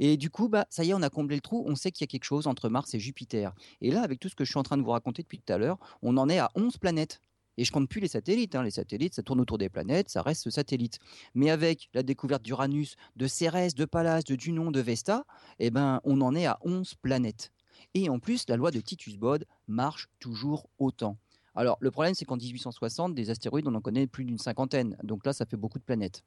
Et 0.00 0.16
du 0.16 0.28
coup, 0.28 0.48
bah, 0.48 0.66
ça 0.70 0.82
y 0.82 0.90
est, 0.90 0.94
on 0.94 1.02
a 1.02 1.10
comblé 1.10 1.36
le 1.36 1.42
trou. 1.42 1.62
On 1.68 1.76
sait 1.76 1.92
qu'il 1.92 2.02
y 2.02 2.08
a 2.08 2.10
quelque 2.10 2.24
chose 2.24 2.48
entre 2.48 2.68
Mars 2.68 2.94
et 2.94 2.98
Jupiter. 2.98 3.54
Et 3.80 3.92
là, 3.92 4.02
avec 4.02 4.18
tout 4.18 4.28
ce 4.28 4.34
que 4.34 4.44
je 4.44 4.50
suis 4.50 4.58
en 4.58 4.64
train 4.64 4.76
de 4.76 4.82
vous 4.82 4.90
raconter 4.90 5.22
depuis 5.22 5.38
tout 5.38 5.52
à 5.52 5.58
l'heure, 5.58 5.78
on 6.02 6.16
en 6.16 6.28
est 6.28 6.40
à 6.40 6.50
11 6.56 6.78
planètes. 6.78 7.20
Et 7.56 7.64
je 7.64 7.72
compte 7.72 7.88
plus 7.88 8.00
les 8.00 8.08
satellites. 8.08 8.54
Hein. 8.54 8.62
Les 8.62 8.70
satellites, 8.70 9.14
ça 9.14 9.22
tourne 9.22 9.40
autour 9.40 9.58
des 9.58 9.68
planètes, 9.68 10.08
ça 10.08 10.22
reste 10.22 10.48
satellite. 10.50 10.98
Mais 11.34 11.50
avec 11.50 11.90
la 11.94 12.02
découverte 12.02 12.42
d'Uranus, 12.42 12.96
de 13.16 13.26
Cérès, 13.26 13.74
de 13.74 13.84
Pallas, 13.84 14.22
de 14.22 14.38
Junon, 14.38 14.70
de 14.70 14.80
Vesta, 14.80 15.24
eh 15.58 15.70
ben, 15.70 16.00
on 16.04 16.20
en 16.20 16.34
est 16.34 16.46
à 16.46 16.58
11 16.62 16.94
planètes. 16.94 17.52
Et 17.94 18.08
en 18.08 18.18
plus, 18.18 18.48
la 18.48 18.56
loi 18.56 18.70
de 18.70 18.80
Titus-Bode 18.80 19.46
marche 19.66 20.08
toujours 20.20 20.68
autant. 20.78 21.18
Alors, 21.54 21.76
le 21.80 21.90
problème, 21.90 22.14
c'est 22.14 22.24
qu'en 22.24 22.36
1860, 22.36 23.14
des 23.14 23.30
astéroïdes, 23.30 23.66
on 23.66 23.74
en 23.74 23.80
connaît 23.80 24.06
plus 24.06 24.24
d'une 24.24 24.38
cinquantaine. 24.38 24.96
Donc 25.02 25.26
là, 25.26 25.32
ça 25.32 25.46
fait 25.46 25.56
beaucoup 25.56 25.78
de 25.78 25.84
planètes. 25.84 26.22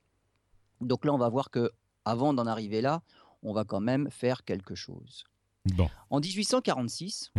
Donc 0.81 1.05
là, 1.05 1.13
on 1.13 1.17
va 1.17 1.29
voir 1.29 1.49
que 1.49 1.71
avant 2.05 2.33
d'en 2.33 2.45
arriver 2.45 2.81
là, 2.81 3.01
on 3.41 3.53
va 3.53 3.63
quand 3.63 3.79
même 3.79 4.09
faire 4.09 4.43
quelque 4.43 4.75
chose. 4.75 5.23
Bon. 5.75 5.89
En 6.09 6.19
1846, 6.19 7.31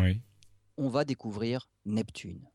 on 0.76 0.88
va 0.88 1.04
découvrir 1.04 1.68
Neptune. 1.84 2.48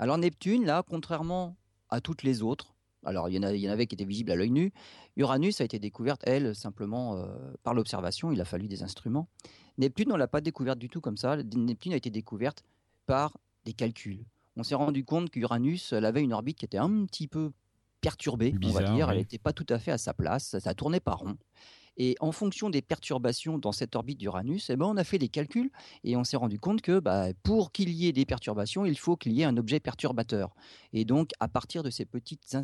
Alors 0.00 0.16
Neptune, 0.16 0.64
là, 0.64 0.82
contrairement 0.82 1.56
à 1.90 2.00
toutes 2.00 2.22
les 2.22 2.40
autres, 2.40 2.74
alors 3.04 3.28
il 3.28 3.34
y, 3.34 3.68
en 3.68 3.70
avait 3.70 3.86
qui 3.86 3.94
étaient 3.94 4.06
visibles 4.06 4.32
à 4.32 4.34
l'œil 4.34 4.50
nu, 4.50 4.72
Uranus 5.18 5.60
a 5.60 5.64
été 5.64 5.78
découverte, 5.78 6.22
elle, 6.24 6.54
simplement 6.56 7.18
euh, 7.18 7.26
par 7.62 7.74
l'observation, 7.74 8.32
il 8.32 8.40
a 8.40 8.46
fallu 8.46 8.66
des 8.66 8.82
instruments. 8.82 9.28
Neptune, 9.76 10.10
on 10.10 10.16
l'a 10.16 10.26
pas 10.26 10.40
découverte 10.40 10.78
du 10.78 10.88
tout 10.88 11.02
comme 11.02 11.18
ça, 11.18 11.36
Neptune 11.36 11.92
a 11.92 11.96
été 11.96 12.08
découverte 12.08 12.64
par 13.04 13.36
des 13.66 13.74
calculs. 13.74 14.24
On 14.56 14.62
s'est 14.62 14.74
rendu 14.74 15.04
compte 15.04 15.28
qu'Uranus, 15.28 15.92
elle 15.92 16.06
avait 16.06 16.22
une 16.22 16.32
orbite 16.32 16.56
qui 16.56 16.64
était 16.64 16.78
un 16.78 17.04
petit 17.04 17.28
peu 17.28 17.52
perturbée, 18.00 18.54
on 18.64 18.70
va 18.70 18.94
dire, 18.94 19.10
elle 19.10 19.18
n'était 19.18 19.36
pas 19.36 19.52
tout 19.52 19.66
à 19.68 19.78
fait 19.78 19.90
à 19.90 19.98
sa 19.98 20.14
place, 20.14 20.46
ça, 20.46 20.60
ça 20.60 20.72
tournait 20.72 21.00
pas 21.00 21.12
rond. 21.12 21.36
Et 22.02 22.16
en 22.20 22.32
fonction 22.32 22.70
des 22.70 22.80
perturbations 22.80 23.58
dans 23.58 23.72
cette 23.72 23.94
orbite 23.94 24.16
d'Uranus, 24.16 24.70
eh 24.70 24.76
ben, 24.76 24.86
on 24.86 24.96
a 24.96 25.04
fait 25.04 25.18
des 25.18 25.28
calculs 25.28 25.70
et 26.02 26.16
on 26.16 26.24
s'est 26.24 26.38
rendu 26.38 26.58
compte 26.58 26.80
que 26.80 26.98
bah, 26.98 27.26
pour 27.42 27.72
qu'il 27.72 27.90
y 27.90 28.08
ait 28.08 28.12
des 28.12 28.24
perturbations, 28.24 28.86
il 28.86 28.98
faut 28.98 29.18
qu'il 29.18 29.32
y 29.32 29.42
ait 29.42 29.44
un 29.44 29.58
objet 29.58 29.80
perturbateur. 29.80 30.54
Et 30.94 31.04
donc, 31.04 31.32
à 31.40 31.48
partir 31.48 31.82
de 31.82 31.90
ces 31.90 32.06
petites 32.06 32.56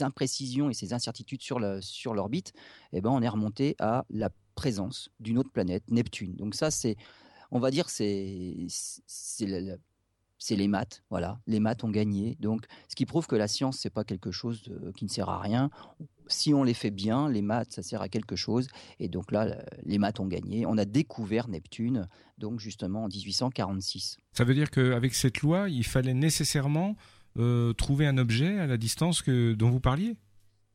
imprécisions 0.00 0.70
et 0.70 0.74
ces 0.74 0.92
incertitudes 0.92 1.40
sur 1.40 1.60
l'orbite, 1.60 2.52
eh 2.92 3.00
ben, 3.00 3.10
on 3.10 3.22
est 3.22 3.28
remonté 3.28 3.76
à 3.78 4.06
la 4.10 4.30
présence 4.56 5.08
d'une 5.20 5.38
autre 5.38 5.52
planète, 5.52 5.84
Neptune. 5.88 6.34
Donc 6.34 6.56
ça, 6.56 6.72
c'est, 6.72 6.96
on 7.52 7.60
va 7.60 7.70
dire, 7.70 7.88
c'est 7.88 8.66
c'est 10.44 10.56
les 10.56 10.68
maths. 10.68 11.02
Voilà, 11.08 11.40
les 11.46 11.58
maths 11.58 11.84
ont 11.84 11.88
gagné. 11.88 12.36
Donc, 12.38 12.66
ce 12.88 12.94
qui 12.94 13.06
prouve 13.06 13.26
que 13.26 13.34
la 13.34 13.48
science, 13.48 13.78
c'est 13.78 13.88
pas 13.88 14.04
quelque 14.04 14.30
chose 14.30 14.62
qui 14.94 15.06
ne 15.06 15.10
sert 15.10 15.30
à 15.30 15.40
rien. 15.40 15.70
Si 16.26 16.52
on 16.52 16.64
les 16.64 16.74
fait 16.74 16.90
bien, 16.90 17.30
les 17.30 17.40
maths, 17.40 17.72
ça 17.72 17.82
sert 17.82 18.02
à 18.02 18.10
quelque 18.10 18.36
chose. 18.36 18.68
Et 19.00 19.08
donc 19.08 19.32
là, 19.32 19.56
les 19.84 19.96
maths 19.96 20.20
ont 20.20 20.26
gagné. 20.26 20.66
On 20.66 20.76
a 20.76 20.84
découvert 20.84 21.48
Neptune, 21.48 22.08
donc 22.36 22.60
justement 22.60 23.04
en 23.04 23.08
1846. 23.08 24.18
Ça 24.32 24.44
veut 24.44 24.52
dire 24.52 24.70
qu'avec 24.70 25.14
cette 25.14 25.40
loi, 25.40 25.70
il 25.70 25.84
fallait 25.84 26.12
nécessairement 26.12 26.94
euh, 27.38 27.72
trouver 27.72 28.06
un 28.06 28.18
objet 28.18 28.58
à 28.58 28.66
la 28.66 28.76
distance 28.76 29.22
que, 29.22 29.54
dont 29.54 29.70
vous 29.70 29.80
parliez? 29.80 30.14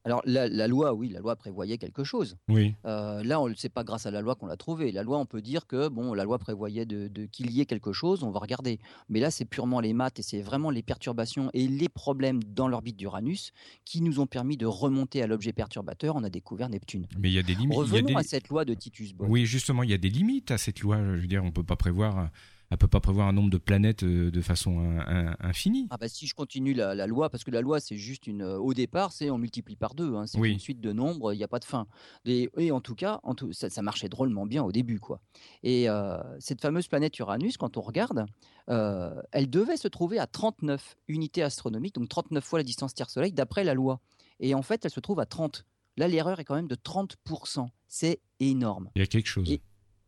Alors 0.05 0.21
la, 0.25 0.67
loi, 0.67 0.93
oui, 0.93 1.09
la 1.09 1.19
loi 1.19 1.35
prévoyait 1.35 1.77
quelque 1.77 2.03
chose. 2.03 2.37
Oui. 2.47 2.73
Euh, 2.85 3.23
là, 3.23 3.41
on 3.41 3.53
c'est 3.55 3.69
pas 3.69 3.83
grâce 3.83 4.05
à 4.05 4.11
la 4.11 4.21
loi 4.21 4.35
qu'on 4.35 4.47
l'a 4.47 4.55
trouvé. 4.55 4.91
La 4.91 5.03
loi, 5.03 5.17
on 5.17 5.25
peut 5.25 5.41
dire 5.41 5.67
que 5.67 5.89
bon, 5.89 6.13
la 6.13 6.23
loi 6.23 6.39
prévoyait 6.39 6.85
de, 6.85 7.25
qu'il 7.25 7.51
y 7.51 7.61
ait 7.61 7.65
quelque 7.65 7.91
chose. 7.91 8.23
On 8.23 8.31
va 8.31 8.39
regarder. 8.39 8.79
Mais 9.09 9.19
là, 9.19 9.31
c'est 9.31 9.45
purement 9.45 9.79
les 9.79 9.93
maths 9.93 10.19
et 10.19 10.21
c'est 10.21 10.41
vraiment 10.41 10.69
les 10.69 10.83
perturbations 10.83 11.49
et 11.53 11.67
les 11.67 11.89
problèmes 11.89 12.41
dans 12.43 12.67
l'orbite 12.67 12.97
d'Uranus 12.97 13.51
qui 13.85 14.01
nous 14.01 14.19
ont 14.19 14.27
permis 14.27 14.57
de 14.57 14.65
remonter 14.65 15.21
à 15.21 15.27
l'objet 15.27 15.51
perturbateur. 15.51 16.15
On 16.15 16.23
a 16.23 16.29
découvert 16.29 16.69
Neptune. 16.69 17.07
Mais 17.17 17.29
il 17.29 17.33
y 17.33 17.39
a 17.39 17.43
des 17.43 17.55
limites. 17.55 17.77
Revenons 17.77 18.15
à 18.15 18.23
cette 18.23 18.47
loi 18.47 18.65
de 18.65 18.73
Titus 18.73 19.13
Bode. 19.13 19.29
Oui, 19.29 19.45
justement, 19.45 19.83
il 19.83 19.89
y 19.89 19.93
a 19.93 19.97
des 19.97 20.09
limites 20.09 20.51
à 20.51 20.57
cette 20.57 20.79
loi. 20.79 20.97
Je 20.97 21.21
veux 21.21 21.27
dire, 21.27 21.43
on 21.43 21.51
peut 21.51 21.63
pas 21.63 21.75
prévoir 21.75 22.29
elle 22.71 22.77
peut 22.77 22.87
pas 22.87 22.99
prévoir 22.99 23.27
un 23.27 23.33
nombre 23.33 23.49
de 23.49 23.57
planètes 23.57 24.03
euh, 24.03 24.29
de 24.29 24.41
façon 24.41 24.99
infinie. 25.39 25.87
Ah 25.89 25.97
bah 25.97 26.07
si 26.07 26.27
je 26.27 26.35
continue 26.35 26.73
la, 26.73 27.07
loi, 27.07 27.29
parce 27.29 27.43
que 27.43 27.51
la 27.51 27.61
loi 27.61 27.79
c'est 27.79 27.97
juste 27.97 28.27
une, 28.27 28.43
euh, 28.43 28.59
au 28.59 28.73
départ 28.73 29.11
c'est 29.11 29.29
on 29.31 29.37
multiplie 29.37 29.75
par 29.75 29.95
deux, 29.95 30.15
hein, 30.15 30.27
c'est 30.27 30.39
une 30.39 30.59
suite 30.59 30.79
de 30.79 30.93
nombres, 30.93 31.33
il 31.33 31.37
n'y 31.37 31.43
a 31.43 31.47
pas 31.47 31.59
de 31.59 31.65
fin. 31.65 31.87
Et, 32.25 32.71
en 32.71 32.81
tout 32.81 32.95
cas, 32.95 33.19
en 33.23 33.33
tout, 33.33 33.51
ça, 33.53 33.81
marchait 33.81 34.09
drôlement 34.09 34.45
bien 34.45 34.63
au 34.63 34.71
début 34.71 34.99
quoi. 34.99 35.19
Et 35.63 35.89
euh, 35.89 36.17
cette 36.39 36.61
fameuse 36.61 36.87
planète 36.87 37.17
Uranus, 37.19 37.57
quand 37.57 37.77
on 37.77 37.81
regarde, 37.81 38.25
elle 38.67 39.49
devait 39.49 39.77
se 39.77 39.87
trouver 39.87 40.19
à 40.19 40.27
39 40.27 40.95
unités 41.07 41.41
astronomiques, 41.41 41.95
donc 41.95 42.07
39 42.07 42.43
fois 42.43 42.59
la 42.59 42.63
distance 42.63 42.93
Terre-Soleil 42.93 43.31
d'après 43.31 43.63
la 43.63 43.73
loi. 43.73 43.99
Et 44.39 44.53
en 44.53 44.61
fait, 44.61 44.85
elle 44.85 44.91
se 44.91 44.99
trouve 44.99 45.19
à 45.19 45.25
30. 45.25 45.65
Là, 45.97 46.07
l'erreur 46.07 46.39
est 46.39 46.45
quand 46.45 46.55
même 46.55 46.67
de 46.67 46.75
30%. 46.75 47.67
C'est 47.87 48.21
énorme. 48.39 48.89
Il 48.95 48.99
y 48.99 49.03
a 49.03 49.07
quelque 49.07 49.27
chose. 49.27 49.59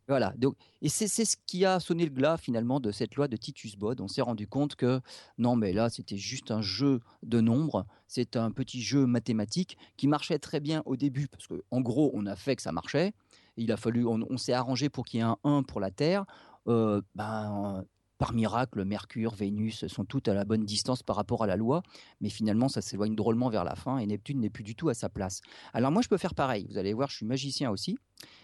Voilà. 0.08 0.34
Donc, 0.38 0.55
et 0.81 0.89
c'est 0.89 1.08
ce 1.08 1.38
qui 1.46 1.65
a 1.65 1.79
sonné 1.79 2.05
le 2.05 2.12
glas 2.12 2.38
finalement 2.38 2.79
de 2.79 2.91
cette 2.91 3.15
loi 3.15 3.27
de 3.27 3.38
Titus 3.38 3.75
Bode. 3.75 4.01
On 4.01 4.08
s'est 4.08 4.22
rendu 4.22 4.48
compte 4.48 4.75
que 4.75 5.00
non, 5.38 5.55
mais 5.55 5.74
là, 5.74 5.89
c'était 5.89 6.17
juste 6.17 6.51
un 6.51 6.62
jeu 6.62 7.00
de 7.24 7.39
nombres. 7.39 7.86
C'est 8.08 8.36
un 8.36 8.51
petit 8.51 8.81
jeu 8.81 9.05
mathématique 9.05 9.77
qui 9.98 10.08
marchait 10.08 10.39
très 10.39 10.60
bien 10.60 10.81
au 10.86 10.96
début 10.96 11.27
parce 11.27 11.48
que, 11.48 11.63
en 11.72 11.81
gros, 11.81 12.12
on 12.13 12.25
a 12.25 12.36
fait 12.36 12.55
que 12.55 12.62
ça 12.62 12.72
marchait. 12.72 13.13
Il 13.58 13.72
a 13.72 13.77
fallu, 13.77 14.05
on, 14.05 14.38
s'est 14.38 14.53
arrangé 14.53 14.89
pour 14.89 15.05
qu'il 15.05 15.20
y 15.20 15.24
ait 15.24 15.25
un 15.25 15.38
1 15.43 15.63
pour 15.63 15.79
la 15.79 15.91
Terre. 15.91 16.25
Euh, 16.67 17.01
ben, 17.15 17.86
par 18.22 18.34
miracle, 18.34 18.86
Mercure, 18.86 19.34
Vénus 19.34 19.88
sont 19.88 20.06
toutes 20.06 20.28
à 20.28 20.36
la 20.36 20.46
bonne 20.46 20.63
distance 20.63 21.01
par 21.01 21.16
rapport 21.16 21.42
à 21.44 21.48
la 21.48 21.56
loi, 21.56 21.82
mais 22.20 22.30
finalement, 22.30 22.70
ça 22.70 22.80
s'éloigne 22.80 23.16
drôlement 23.16 23.50
vers 23.50 23.63
la 23.63 23.74
fin 23.74 23.98
et 23.98 24.06
Neptune 24.06 24.40
n'est 24.40 24.51
plus 24.51 24.63
du 24.63 24.75
tout 24.75 24.90
à 24.90 24.94
sa 24.94 25.10
place. 25.10 25.42
Alors 25.74 25.90
moi, 25.90 26.04
je 26.04 26.08
peux 26.08 26.20
faire 26.20 26.36
pareil. 26.36 26.68
Vous 26.70 26.78
allez 26.78 26.94
voir, 26.94 27.10
je 27.10 27.16
suis 27.16 27.25
magicien 27.25 27.72
aussi. 27.72 27.98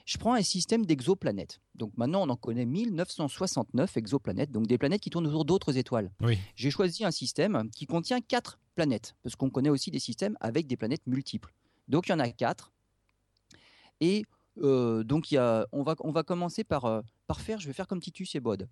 Je 0.07 0.17
prends 0.17 0.33
un 0.33 0.41
système 0.41 0.83
d'exoplanètes. 0.83 1.59
Donc 1.75 1.95
maintenant, 1.95 2.23
on 2.23 2.29
en 2.29 2.35
connaît 2.35 2.65
1969 2.65 3.97
exoplanètes, 3.97 4.49
donc 4.49 4.65
des 4.65 4.79
planètes 4.79 4.99
qui 4.99 5.11
tournent 5.11 5.27
autour 5.27 5.45
d'autres 5.45 5.77
étoiles. 5.77 6.09
J'ai 6.55 6.71
choisi 6.71 7.05
un 7.05 7.11
système 7.11 7.69
qui 7.69 7.85
contient 7.85 8.19
quatre 8.19 8.57
planètes, 8.73 9.13
parce 9.21 9.35
qu'on 9.35 9.51
connaît 9.51 9.69
aussi 9.69 9.91
des 9.91 9.99
systèmes 9.99 10.37
avec 10.39 10.65
des 10.65 10.75
planètes 10.75 11.05
multiples. 11.05 11.53
Donc 11.87 12.07
il 12.07 12.13
y 12.13 12.13
en 12.15 12.19
a 12.19 12.29
quatre. 12.31 12.71
Et 14.01 14.25
euh, 14.63 15.03
donc 15.03 15.29
y 15.29 15.37
a, 15.37 15.67
on, 15.71 15.83
va, 15.83 15.93
on 15.99 16.11
va 16.11 16.23
commencer 16.23 16.63
par, 16.63 16.85
euh, 16.85 17.01
par 17.27 17.41
faire, 17.41 17.59
je 17.59 17.67
vais 17.67 17.73
faire 17.73 17.85
comme 17.85 17.99
Titus 17.99 18.33
et 18.33 18.39
Bode 18.39 18.67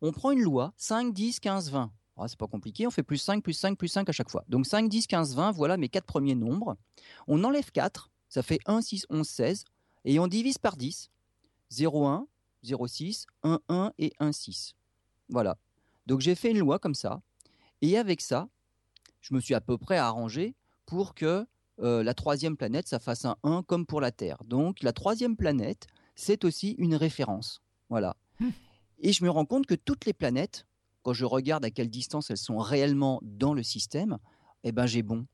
on 0.00 0.12
prend 0.12 0.30
une 0.30 0.42
loi 0.42 0.72
5, 0.76 1.12
10, 1.12 1.40
15, 1.40 1.70
20. 1.70 1.90
c'est 2.26 2.38
pas 2.38 2.46
compliqué, 2.46 2.86
on 2.86 2.90
fait 2.90 3.02
plus 3.02 3.18
5, 3.18 3.42
plus 3.42 3.54
5, 3.54 3.76
plus 3.76 3.88
5 3.88 4.08
à 4.08 4.12
chaque 4.12 4.30
fois. 4.30 4.44
Donc 4.48 4.66
5, 4.66 4.88
10, 4.88 5.06
15, 5.06 5.34
20, 5.34 5.52
voilà 5.52 5.76
mes 5.76 5.88
quatre 5.88 6.06
premiers 6.06 6.34
nombres. 6.34 6.76
On 7.26 7.42
enlève 7.44 7.70
4, 7.70 8.10
ça 8.28 8.42
fait 8.42 8.60
1, 8.66 8.80
6, 8.80 9.06
11, 9.10 9.26
16. 9.26 9.64
Et 10.04 10.18
on 10.18 10.26
divise 10.26 10.58
par 10.58 10.76
10. 10.76 11.10
0, 11.70 12.06
1, 12.06 12.26
0, 12.62 12.86
6, 12.86 13.26
1, 13.42 13.60
1 13.68 13.92
et 13.98 14.12
1, 14.18 14.32
6. 14.32 14.74
Voilà. 15.28 15.58
Donc 16.06 16.20
j'ai 16.20 16.34
fait 16.34 16.50
une 16.50 16.58
loi 16.58 16.78
comme 16.78 16.94
ça. 16.94 17.20
Et 17.82 17.98
avec 17.98 18.20
ça, 18.20 18.48
je 19.20 19.34
me 19.34 19.40
suis 19.40 19.54
à 19.54 19.60
peu 19.60 19.76
près 19.76 19.98
arrangé 19.98 20.54
pour 20.86 21.14
que 21.14 21.46
euh, 21.80 22.02
la 22.02 22.14
troisième 22.14 22.56
planète, 22.56 22.88
ça 22.88 22.98
fasse 22.98 23.24
un 23.24 23.36
1 23.42 23.62
comme 23.62 23.86
pour 23.86 24.00
la 24.00 24.10
Terre. 24.10 24.38
Donc 24.44 24.82
la 24.82 24.92
troisième 24.92 25.36
planète, 25.36 25.86
c'est 26.14 26.44
aussi 26.44 26.72
une 26.78 26.94
référence. 26.94 27.62
Voilà. 27.88 28.16
Et 29.00 29.12
je 29.12 29.24
me 29.24 29.30
rends 29.30 29.46
compte 29.46 29.66
que 29.66 29.74
toutes 29.74 30.06
les 30.06 30.12
planètes, 30.12 30.66
quand 31.02 31.12
je 31.12 31.24
regarde 31.24 31.64
à 31.64 31.70
quelle 31.70 31.90
distance 31.90 32.30
elles 32.30 32.36
sont 32.36 32.58
réellement 32.58 33.20
dans 33.22 33.54
le 33.54 33.62
système, 33.62 34.18
eh 34.64 34.72
ben 34.72 34.86
j'ai 34.86 35.02
bon. 35.02 35.26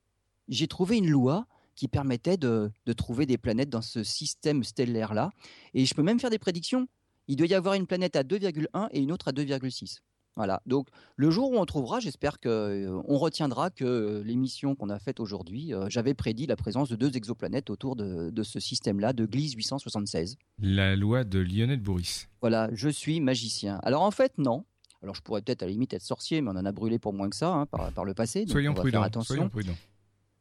J'ai 0.49 0.69
trouvé 0.69 0.99
une 0.99 1.09
loi 1.09 1.47
qui 1.75 1.89
permettait 1.89 2.37
de, 2.37 2.71
trouver 2.97 3.27
des 3.27 3.39
planètes 3.39 3.71
dans 3.71 3.83
ce 3.83 4.05
système 4.05 4.63
stellaire-là. 4.63 5.31
Et 5.73 5.87
je 5.87 5.95
peux 5.95 6.03
même 6.03 6.21
faire 6.21 6.31
des 6.31 6.39
prédictions. 6.39 6.87
Il 7.27 7.37
doit 7.37 7.47
y 7.47 7.55
avoir 7.55 7.75
une 7.75 7.87
planète 7.87 8.17
à 8.17 8.23
2,1 8.23 8.89
et 8.93 9.01
une 9.01 9.11
autre 9.11 9.29
à 9.29 9.33
2,6. 9.33 9.99
Voilà. 10.37 10.61
Donc, 10.67 10.89
le 11.17 11.31
jour 11.31 11.53
où 11.53 11.59
on 11.59 11.65
trouvera, 11.65 12.01
j'espère 12.01 12.41
qu'on 12.41 12.49
euh, 12.49 13.01
retiendra 13.07 13.71
que 13.71 14.21
l'émission 14.25 14.75
qu'on 14.75 14.91
a 14.91 14.99
faite 14.99 15.21
aujourd'hui, 15.21 15.73
euh, 15.73 15.87
j'avais 15.89 16.15
prédit 16.15 16.47
la 16.47 16.57
présence 16.57 16.89
de 16.89 16.97
deux 16.97 17.17
exoplanètes 17.17 17.71
autour 17.71 17.95
de, 17.95 18.43
ce 18.43 18.59
système-là, 18.59 19.13
de 19.13 19.27
Gliese 19.27 19.55
876. 19.55 20.37
La 20.59 20.97
loi 20.97 21.23
de 21.23 21.39
Lionel 21.39 21.81
Bourris. 21.81 22.27
Voilà, 22.41 22.69
je 22.73 22.89
suis 22.89 23.21
magicien. 23.21 23.79
Alors, 23.85 24.03
en 24.03 24.11
fait, 24.11 24.37
non. 24.39 24.65
Alors, 25.03 25.15
je 25.15 25.23
pourrais 25.23 25.43
peut-être 25.43 25.63
à 25.63 25.67
la 25.67 25.73
limite 25.73 25.95
être 25.95 26.03
sorcier, 26.03 26.41
mais 26.41 26.51
on 26.51 26.57
en 26.57 26.65
a 26.65 26.73
brûlé 26.73 26.99
pour 26.99 27.13
moins 27.13 27.31
que 27.31 27.37
ça 27.37 27.53
hein, 27.53 27.67
par, 27.67 28.05
le 28.05 28.15
passé. 28.15 28.45
soyons 28.49 28.75
prudents. 28.75 29.03
Attention. 29.03 29.35
Soyons 29.35 29.49
prudents. 29.49 29.77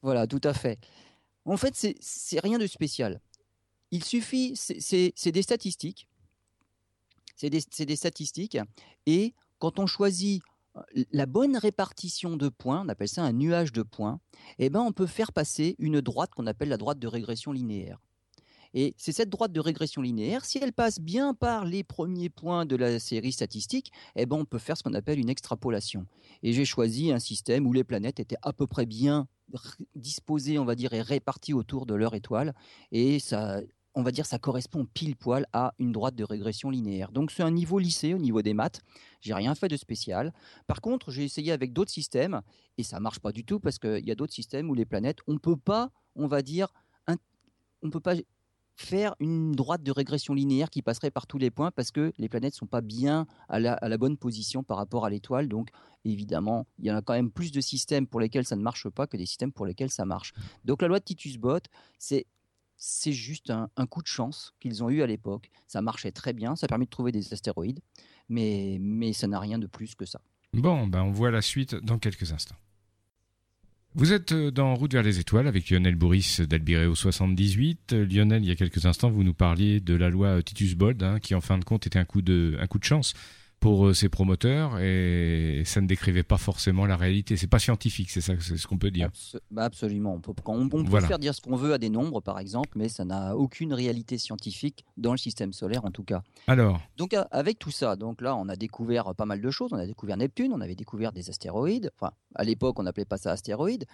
Voilà, 0.02 0.26
tout 0.26 0.42
à 0.44 0.54
fait. 0.54 0.80
En 1.46 1.58
fait, 1.58 1.76
c'est 2.00 2.40
rien 2.40 2.58
de 2.58 2.66
spécial. 2.68 3.22
Il 3.92 4.04
suffit, 4.04 4.56
c'est 4.56 5.32
des 5.32 5.42
statistiques. 5.44 6.08
C'est 7.36 7.50
des, 7.50 7.62
des, 7.86 7.96
statistiques. 7.96 8.58
Et 9.06 9.34
quand 9.64 9.80
on 9.80 9.88
choisit 9.88 10.44
la 11.14 11.26
bonne 11.26 11.56
répartition 11.56 12.36
de 12.36 12.50
points, 12.50 12.82
on 12.86 12.90
appelle 12.90 13.08
ça 13.08 13.24
un 13.24 13.32
nuage 13.32 13.72
de 13.72 13.82
points, 13.82 14.20
eh 14.60 14.70
ben 14.70 14.82
on 14.82 14.92
peut 14.92 15.08
faire 15.08 15.32
passer 15.32 15.78
une 15.80 16.02
droite 16.02 16.32
qu'on 16.36 16.48
appelle 16.48 16.68
la 16.68 16.76
droite 16.76 17.00
de 17.00 17.08
régression 17.08 17.54
linéaire. 17.54 17.98
Et 18.74 18.94
c'est 18.98 19.14
cette 19.14 19.30
droite 19.30 19.54
de 19.54 19.62
régression 19.62 20.02
linéaire, 20.02 20.44
si 20.44 20.58
elle 20.58 20.74
passe 20.74 21.00
bien 21.00 21.34
par 21.34 21.64
les 21.64 21.86
premiers 21.86 22.30
points 22.30 22.66
de 22.66 22.76
la 22.76 23.00
série 23.00 23.32
statistique, 23.32 23.94
eh 24.18 24.26
ben 24.26 24.36
on 24.36 24.44
peut 24.44 24.58
faire 24.58 24.76
ce 24.76 24.84
qu'on 24.84 24.96
appelle 24.96 25.18
une 25.18 25.30
extrapolation. 25.30 26.08
Et 26.42 26.52
j'ai 26.52 26.66
choisi 26.66 27.14
un 27.14 27.20
système 27.20 27.66
où 27.66 27.72
les 27.72 27.86
planètes 27.86 28.20
étaient 28.20 28.36
à 28.42 28.52
peu 28.52 28.68
près 28.68 28.86
bien 28.86 29.30
disposées, 29.96 30.60
on 30.60 30.66
va 30.66 30.76
dire, 30.76 30.92
et 30.92 31.02
réparties 31.02 31.54
autour 31.54 31.86
de 31.86 31.94
leur 31.94 32.16
étoile. 32.16 32.54
Et 32.92 33.20
ça 33.20 33.62
on 33.96 34.04
va 34.04 34.12
dire, 34.12 34.26
ça 34.26 34.40
correspond 34.40 34.86
pile 34.86 35.16
poil 35.16 35.46
à 35.54 35.74
une 35.80 35.92
droite 35.92 36.16
de 36.16 36.24
régression 36.24 36.70
linéaire. 36.70 37.12
Donc 37.12 37.32
c'est 37.32 37.44
un 37.44 37.52
niveau 37.52 37.80
lycée 37.80 38.14
au 38.14 38.18
niveau 38.18 38.42
des 38.42 38.54
maths. 38.54 38.82
J'ai 39.22 39.34
rien 39.34 39.56
fait 39.56 39.68
de 39.68 39.78
spécial. 39.78 40.34
Par 40.68 40.82
contre, 40.82 41.12
j'ai 41.12 41.24
essayé 41.24 41.52
avec 41.52 41.74
d'autres 41.74 41.92
systèmes 41.92 42.42
et 42.78 42.84
ça 42.84 43.00
marche 43.00 43.20
pas 43.20 43.32
du 43.32 43.46
tout 43.46 43.60
parce 43.60 43.78
qu'il 43.78 44.06
y 44.06 44.12
a 44.12 44.16
d'autres 44.16 44.34
systèmes 44.34 44.70
où 44.70 44.74
les 44.74 44.86
planètes, 44.86 45.20
on 45.28 45.38
peut 45.38 45.58
pas, 45.58 45.92
on 46.16 46.28
va 46.28 46.42
dire, 46.42 46.68
on 47.84 47.90
peut 47.90 48.00
pas 48.00 48.16
faire 48.76 49.16
une 49.20 49.52
droite 49.52 49.84
de 49.84 49.92
régression 49.92 50.34
linéaire 50.34 50.70
qui 50.70 50.82
passerait 50.82 51.12
par 51.12 51.28
tous 51.28 51.38
les 51.38 51.52
points 51.52 51.70
parce 51.70 51.92
que 51.92 52.12
les 52.18 52.30
planètes 52.30 52.56
sont 52.56 52.66
pas 52.66 52.82
bien 52.82 53.28
à 53.48 53.60
la, 53.60 53.74
à 53.74 53.88
la 53.88 53.98
bonne 53.98 54.18
position 54.18 54.64
par 54.64 54.78
rapport 54.78 55.06
à 55.06 55.10
l'étoile. 55.10 55.48
Donc, 55.48 55.70
évidemment, 56.06 56.66
il 56.80 56.86
y 56.86 56.92
en 56.92 56.96
a 56.96 57.02
quand 57.02 57.14
même 57.14 57.30
plus 57.30 57.52
de 57.52 57.62
systèmes 57.62 58.08
pour 58.08 58.20
lesquels 58.20 58.46
ça 58.46 58.56
ne 58.56 58.64
marche 58.64 58.90
pas 58.90 59.06
que 59.06 59.18
des 59.18 59.28
systèmes 59.28 59.52
pour 59.52 59.68
lesquels 59.68 59.92
ça 59.92 60.06
marche. 60.06 60.34
Donc, 60.66 60.82
la 60.82 60.88
loi 60.88 61.00
de 61.00 61.04
Titus-Bot, 61.04 61.60
c'est 62.00 62.26
c'est 62.78 63.14
juste 63.14 63.50
un, 63.50 63.86
coup 63.88 64.02
de 64.02 64.08
chance 64.08 64.54
qu'ils 64.60 64.84
ont 64.84 64.90
eu 64.90 65.02
à 65.02 65.08
l'époque. 65.08 65.50
Ça 65.68 65.82
marchait 65.82 66.12
très 66.12 66.34
bien, 66.34 66.56
ça 66.56 66.66
a 66.66 66.68
permis 66.68 66.86
de 66.86 66.90
trouver 66.90 67.12
des 67.12 67.34
astéroïdes, 67.34 67.80
mais, 68.30 68.78
mais 68.82 69.14
ça 69.14 69.28
n'a 69.28 69.40
rien 69.40 69.60
de 69.60 69.68
plus 69.68 69.96
que 69.96 70.06
ça. 70.06 70.22
Bon, 70.54 70.88
ben 70.88 71.02
on 71.02 71.12
voit 71.12 71.32
la 71.32 71.42
suite 71.42 71.76
dans 71.76 71.98
quelques 71.98 72.32
instants. 72.32 72.56
Vous 73.96 74.12
êtes 74.12 74.32
euh, 74.32 74.50
dans 74.50 74.74
Route 74.74 74.94
vers 74.94 75.04
les 75.04 75.20
étoiles 75.20 75.48
avec 75.48 75.70
Lionel 75.70 75.96
Bourris 75.96 76.40
d'Albireo 76.50 76.96
78. 76.96 77.94
Euh, 77.94 78.06
Lionel, 78.06 78.44
il 78.44 78.48
y 78.48 78.52
a 78.52 78.56
quelques 78.56 78.88
instants, 78.88 79.12
vous 79.12 79.24
nous 79.24 79.36
parliez 79.36 79.80
de 79.80 79.94
la 79.94 80.10
loi 80.10 80.42
Titus 80.42 80.76
Bold, 80.76 81.02
hein, 81.04 81.20
qui 81.20 81.36
en 81.36 81.42
fin 81.42 81.60
de 81.60 81.64
compte 81.64 81.86
était 81.86 82.00
un 82.00 82.06
coup 82.06 82.24
de, 82.24 82.58
un 82.60 82.66
coup 82.66 82.80
de 82.80 82.84
chance 82.84 83.14
pour 83.64 83.88
euh, 83.88 83.94
ses 83.94 84.10
promoteurs 84.10 84.78
et 84.82 85.64
ça 85.66 85.80
ne 85.80 85.88
décrivait 85.88 86.24
pas 86.24 86.36
forcément 86.36 86.86
la 86.86 86.98
réalité. 86.98 87.38
C'est 87.38 87.48
pas 87.48 87.60
scientifique, 87.60 88.12
c'est 88.12 88.20
ça, 88.20 88.34
c'est 88.38 88.58
ce 88.58 88.68
qu'on 88.68 88.78
peut 88.78 88.92
dire. 88.92 89.10
Bah, 89.52 89.64
absolument. 89.64 90.16
On 90.16 90.20
peut, 90.20 90.34
on, 90.48 90.68
peut 90.68 91.00
faire 91.00 91.18
dire 91.18 91.34
ce 91.34 91.40
qu'on 91.40 91.56
veut 91.56 91.72
à 91.72 91.78
des 91.78 91.90
nombres, 91.90 92.20
par 92.20 92.40
exemple, 92.40 92.72
mais 92.76 92.90
ça 92.90 93.06
n'a 93.06 93.38
aucune 93.38 93.74
réalité 93.74 94.18
scientifique 94.18 94.84
dans 94.98 95.14
le 95.14 95.18
système 95.18 95.54
solaire, 95.54 95.86
en 95.86 95.92
tout 95.92 96.04
cas. 96.04 96.24
Alors. 96.48 96.82
Donc 96.98 97.16
avec 97.32 97.58
tout 97.58 97.72
ça, 97.72 97.96
donc 97.96 98.20
là, 98.20 98.36
on 98.36 98.50
a 98.50 98.58
découvert 98.58 99.16
pas 99.16 99.26
mal 99.26 99.40
de 99.40 99.50
choses. 99.50 99.72
On 99.72 99.78
a 99.78 99.86
découvert 99.86 100.18
Neptune, 100.18 100.52
on 100.54 100.60
avait 100.60 100.76
découvert 100.76 101.14
des 101.14 101.30
astéroïdes. 101.30 101.90
Enfin, 101.98 102.12
à 102.36 102.44
l'époque, 102.44 102.78
on 102.80 102.84
n'appelait 102.84 103.06
pas 103.06 103.18
ça 103.18 103.32
astéroïdes. 103.32 103.86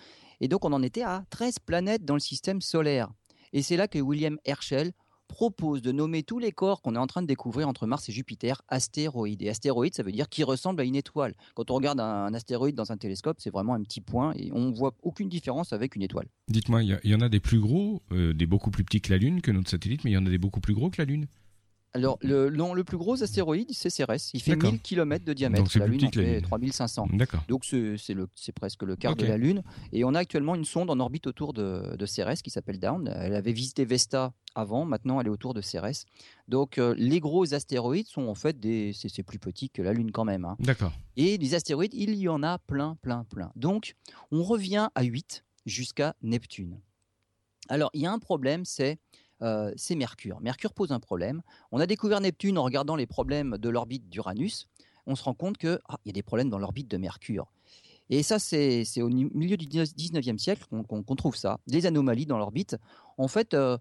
Et 0.41 0.47
donc, 0.47 0.65
on 0.65 0.73
en 0.73 0.81
était 0.81 1.03
à 1.03 1.25
13 1.29 1.59
planètes 1.59 2.05
dans 2.05 2.15
le 2.15 2.19
système 2.19 2.59
solaire. 2.59 3.07
Et 3.53 3.61
c'est 3.61 3.77
là 3.77 3.88
que 3.88 3.99
William 3.99 4.39
Herschel 4.45 4.93
propose 5.29 5.81
de 5.81 5.93
nommer 5.93 6.24
tous 6.24 6.39
les 6.39 6.51
corps 6.51 6.81
qu'on 6.81 6.95
est 6.95 7.00
en 7.00 7.07
train 7.07 7.21
de 7.21 7.27
découvrir 7.27 7.69
entre 7.69 7.88
Mars 7.88 8.09
et 8.09 8.12
Jupiter 8.12 8.62
astéroïdes. 8.67 9.41
Et 9.41 9.50
astéroïde, 9.50 9.95
ça 9.95 10.03
veut 10.03 10.12
dire 10.12 10.27
qui 10.27 10.43
ressemble 10.43 10.81
à 10.81 10.83
une 10.83 10.98
étoile. 10.98 11.33
Quand 11.55 11.71
on 11.71 11.75
regarde 11.75 12.01
un, 12.01 12.33
astéroïde 12.33 12.75
dans 12.75 12.91
un 12.91 12.98
télescope, 12.98 13.38
c'est 13.39 13.51
vraiment 13.51 13.75
un 13.75 13.83
petit 13.83 14.01
point 14.01 14.33
et 14.36 14.51
on 14.51 14.71
voit 14.71 14.93
aucune 15.03 15.29
différence 15.29 15.71
avec 15.71 15.95
une 15.95 16.01
étoile. 16.01 16.27
Dites-moi, 16.50 16.83
il 16.83 17.00
y, 17.03 17.15
en 17.15 17.21
a 17.21 17.29
des 17.29 17.39
plus 17.39 17.59
gros, 17.59 18.01
euh, 18.12 18.33
des 18.33 18.48
beaucoup 18.48 18.71
plus 18.71 18.83
petits 18.83 19.01
que 19.01 19.12
la 19.12 19.17
Lune, 19.17 19.41
que 19.41 19.51
notre 19.51 19.69
satellite, 19.69 20.03
mais 20.03 20.12
il 20.12 20.15
y 20.15 20.17
en 20.17 20.25
a 20.25 20.29
des 20.29 20.39
beaucoup 20.39 20.59
plus 20.59 20.74
gros 20.74 20.89
que 20.89 21.01
la 21.01 21.05
Lune 21.05 21.27
alors, 21.93 22.19
le, 22.22 22.50
le 22.50 22.84
plus 22.84 22.98
gros 22.98 23.24
astéroïde, 23.24 23.72
c'est 23.72 23.89
Cérès. 23.89 24.29
Il 24.34 24.41
fait 24.41 24.55
1000 24.55 24.79
km 24.79 25.25
de 25.25 25.34
diamètre. 25.34 25.63
Donc, 25.63 25.74
la 25.75 25.88
Lune 25.88 26.05
en 26.05 26.12
fait 26.12 26.41
3500. 26.41 27.08
D'accord. 27.13 27.43
Donc, 27.48 27.65
c'est 27.65 28.51
presque 28.53 28.84
le 28.84 28.96
quart 28.96 29.15
de 29.15 29.25
la 29.25 29.38
Lune. 29.38 29.63
Et 29.91 30.03
on 30.03 30.13
a 30.13 30.19
actuellement 30.19 30.55
une 30.55 30.65
sonde 30.65 30.89
en 30.91 31.00
orbite 31.00 31.25
autour 31.25 31.53
de, 31.53 31.96
de 31.98 32.05
Cérès 32.05 32.41
qui 32.41 32.51
s'appelle 32.51 32.79
Down. 32.79 33.08
Elle 33.08 33.36
avait 33.36 33.53
visité 33.53 33.86
Vesta 33.86 34.34
avant, 34.55 34.84
maintenant 34.84 35.22
elle 35.22 35.27
est 35.27 35.31
autour 35.31 35.53
de 35.53 35.62
Cérès. 35.62 36.05
Donc, 36.48 36.77
euh, 36.77 36.93
les 36.98 37.19
gros 37.19 37.53
astéroïdes 37.53 38.08
sont 38.08 38.27
en 38.27 38.36
fait 38.36 38.60
des. 38.60 38.91
C'est 38.93 39.24
plus 39.24 39.39
petit 39.39 39.69
que 39.69 39.81
la 39.81 39.93
Lune 39.93 40.12
quand 40.12 40.25
même. 40.25 40.46
Hein. 40.46 40.58
D'accord. 40.60 40.91
Et 41.17 41.38
des 41.38 41.55
astéroïdes, 41.55 41.93
il 41.93 42.15
y 42.15 42.27
en 42.27 42.43
a 42.43 42.60
plein, 42.60 42.98
plein, 43.01 43.24
plein. 43.24 43.51
Donc, 43.55 43.96
on 44.31 44.43
revient 44.43 44.89
à 44.93 45.03
8 45.03 45.43
jusqu'à 45.65 46.15
Neptune. 46.22 46.79
Alors, 47.67 47.89
il 47.93 48.01
y 48.01 48.05
a 48.05 48.12
un 48.12 48.19
problème, 48.19 48.65
c'est 48.65 48.98
euh, 49.41 49.72
c'est 49.75 49.96
Mercure. 49.96 50.41
Mercure 50.41 50.74
pose 50.74 50.91
un 50.91 51.00
problème. 51.00 51.41
On 51.72 51.79
a 51.79 51.86
découvert 51.86 52.22
Neptune 52.22 52.58
en 52.58 52.63
regardant 52.63 52.96
les 52.96 53.08
problèmes 53.08 53.58
de 53.58 53.69
l'orbite 53.69 54.10
d'Uranus. 54.10 54.67
On 55.05 55.15
se 55.15 55.24
rend 55.24 55.34
compte 55.34 55.58
qu'il 55.58 55.79
ah, 55.88 56.00
y 56.05 56.10
a 56.10 56.13
des 56.13 56.24
problèmes 56.24 56.50
dans 56.50 56.60
l'orbite 56.60 56.89
de 56.89 56.98
Mercure. 56.98 57.51
Et 58.10 58.24
ça, 58.24 58.39
c'est 58.39 58.84
au 59.01 59.10
milieu 59.10 59.55
du 59.55 59.67
19e 59.67 60.39
siècle 60.39 60.65
qu'on 60.88 61.15
trouve 61.15 61.36
ça, 61.36 61.60
des 61.67 61.86
anomalies 61.86 62.25
dans 62.25 62.39
l'orbite. 62.39 62.75
En 63.17 63.27
fait, 63.27 63.53
euh, 63.53 63.77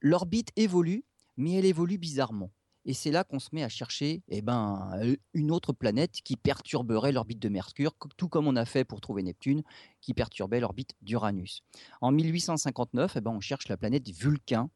l'orbite 0.00 0.50
évolue, 0.56 1.04
mais 1.36 1.54
elle 1.54 1.64
évolue 1.64 1.98
bizarrement. 1.98 2.50
Et 2.86 2.94
c'est 2.94 3.10
là 3.10 3.24
qu'on 3.24 3.38
se 3.38 3.50
met 3.52 3.62
à 3.62 3.68
chercher 3.68 4.22
eh 4.28 4.40
ben, 4.40 4.90
une 5.34 5.50
autre 5.50 5.72
planète 5.72 6.22
qui 6.24 6.36
perturberait 6.36 7.12
l'orbite 7.12 7.38
de 7.38 7.48
Mercure, 7.48 7.94
tout 8.16 8.28
comme 8.28 8.46
on 8.46 8.56
a 8.56 8.64
fait 8.64 8.84
pour 8.84 9.00
trouver 9.00 9.22
Neptune, 9.22 9.62
qui 10.00 10.14
perturbait 10.14 10.60
l'orbite 10.60 10.94
d'Uranus. 11.02 11.62
En 12.00 12.10
1859, 12.10 13.16
eh 13.16 13.20
ben, 13.20 13.32
on 13.32 13.40
cherche 13.40 13.68
la 13.68 13.76
planète 13.76 14.08
Vulcain. 14.10 14.70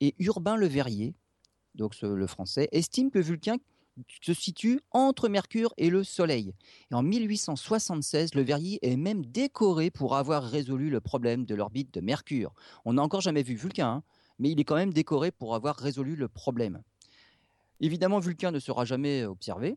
Et 0.00 0.16
Urbain 0.18 0.56
Le 0.56 0.66
Verrier, 0.66 1.14
donc 1.76 2.00
le 2.02 2.26
français, 2.26 2.68
estime 2.72 3.10
que 3.10 3.20
Vulcain 3.20 3.58
se 4.22 4.34
situe 4.34 4.80
entre 4.90 5.28
Mercure 5.28 5.72
et 5.76 5.90
le 5.90 6.02
Soleil. 6.02 6.54
Et 6.90 6.94
en 6.94 7.02
1876, 7.02 8.34
Le 8.34 8.42
Verrier 8.42 8.78
est 8.82 8.96
même 8.96 9.24
décoré 9.24 9.90
pour 9.90 10.16
avoir 10.16 10.42
résolu 10.42 10.90
le 10.90 11.00
problème 11.00 11.44
de 11.44 11.54
l'orbite 11.54 11.94
de 11.94 12.00
Mercure. 12.00 12.52
On 12.84 12.94
n'a 12.94 13.02
encore 13.02 13.20
jamais 13.20 13.42
vu 13.42 13.54
Vulcain, 13.54 13.88
hein, 13.88 14.02
mais 14.38 14.50
il 14.50 14.58
est 14.58 14.64
quand 14.64 14.76
même 14.76 14.92
décoré 14.92 15.30
pour 15.30 15.54
avoir 15.54 15.76
résolu 15.76 16.16
le 16.16 16.28
problème. 16.28 16.82
Évidemment, 17.84 18.18
Vulcain 18.18 18.50
ne 18.50 18.60
sera 18.60 18.86
jamais 18.86 19.26
observé. 19.26 19.76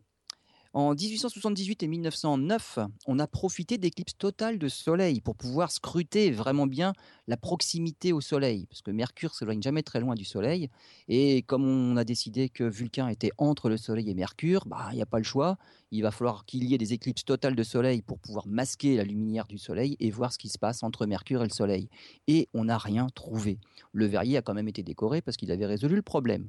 En 0.71 0.93
1878 0.93 1.83
et 1.83 1.87
1909, 1.89 2.79
on 3.05 3.19
a 3.19 3.27
profité 3.27 3.77
d'éclipses 3.77 4.17
totales 4.17 4.57
de 4.57 4.69
Soleil 4.69 5.19
pour 5.19 5.35
pouvoir 5.35 5.71
scruter 5.71 6.31
vraiment 6.31 6.67
bien 6.67 6.93
la 7.27 7.35
proximité 7.35 8.13
au 8.13 8.21
Soleil, 8.21 8.65
parce 8.67 8.81
que 8.81 8.91
Mercure 8.91 9.35
s'éloigne 9.35 9.61
jamais 9.61 9.83
très 9.83 9.99
loin 9.99 10.15
du 10.15 10.23
Soleil. 10.23 10.69
Et 11.09 11.41
comme 11.41 11.65
on 11.65 11.97
a 11.97 12.05
décidé 12.05 12.47
que 12.47 12.63
Vulcain 12.63 13.09
était 13.09 13.31
entre 13.37 13.67
le 13.67 13.75
Soleil 13.75 14.09
et 14.09 14.13
Mercure, 14.13 14.63
bah, 14.67 14.87
il 14.93 14.95
n'y 14.95 15.01
a 15.01 15.05
pas 15.05 15.17
le 15.17 15.25
choix. 15.25 15.57
Il 15.91 16.01
va 16.03 16.11
falloir 16.11 16.45
qu'il 16.45 16.63
y 16.63 16.73
ait 16.73 16.77
des 16.77 16.93
éclipses 16.93 17.25
totales 17.25 17.55
de 17.55 17.63
Soleil 17.63 18.01
pour 18.01 18.19
pouvoir 18.19 18.47
masquer 18.47 18.95
la 18.95 19.03
lumière 19.03 19.47
du 19.47 19.57
Soleil 19.57 19.97
et 19.99 20.11
voir 20.11 20.31
ce 20.31 20.37
qui 20.37 20.47
se 20.47 20.57
passe 20.57 20.81
entre 20.81 21.05
Mercure 21.05 21.41
et 21.41 21.47
le 21.47 21.53
Soleil. 21.53 21.89
Et 22.27 22.47
on 22.53 22.65
n'a 22.65 22.77
rien 22.77 23.07
trouvé. 23.13 23.59
Le 23.91 24.05
Verrier 24.05 24.37
a 24.37 24.41
quand 24.41 24.53
même 24.53 24.69
été 24.69 24.81
décoré 24.81 25.21
parce 25.21 25.35
qu'il 25.35 25.51
avait 25.51 25.65
résolu 25.65 25.97
le 25.97 26.01
problème. 26.01 26.47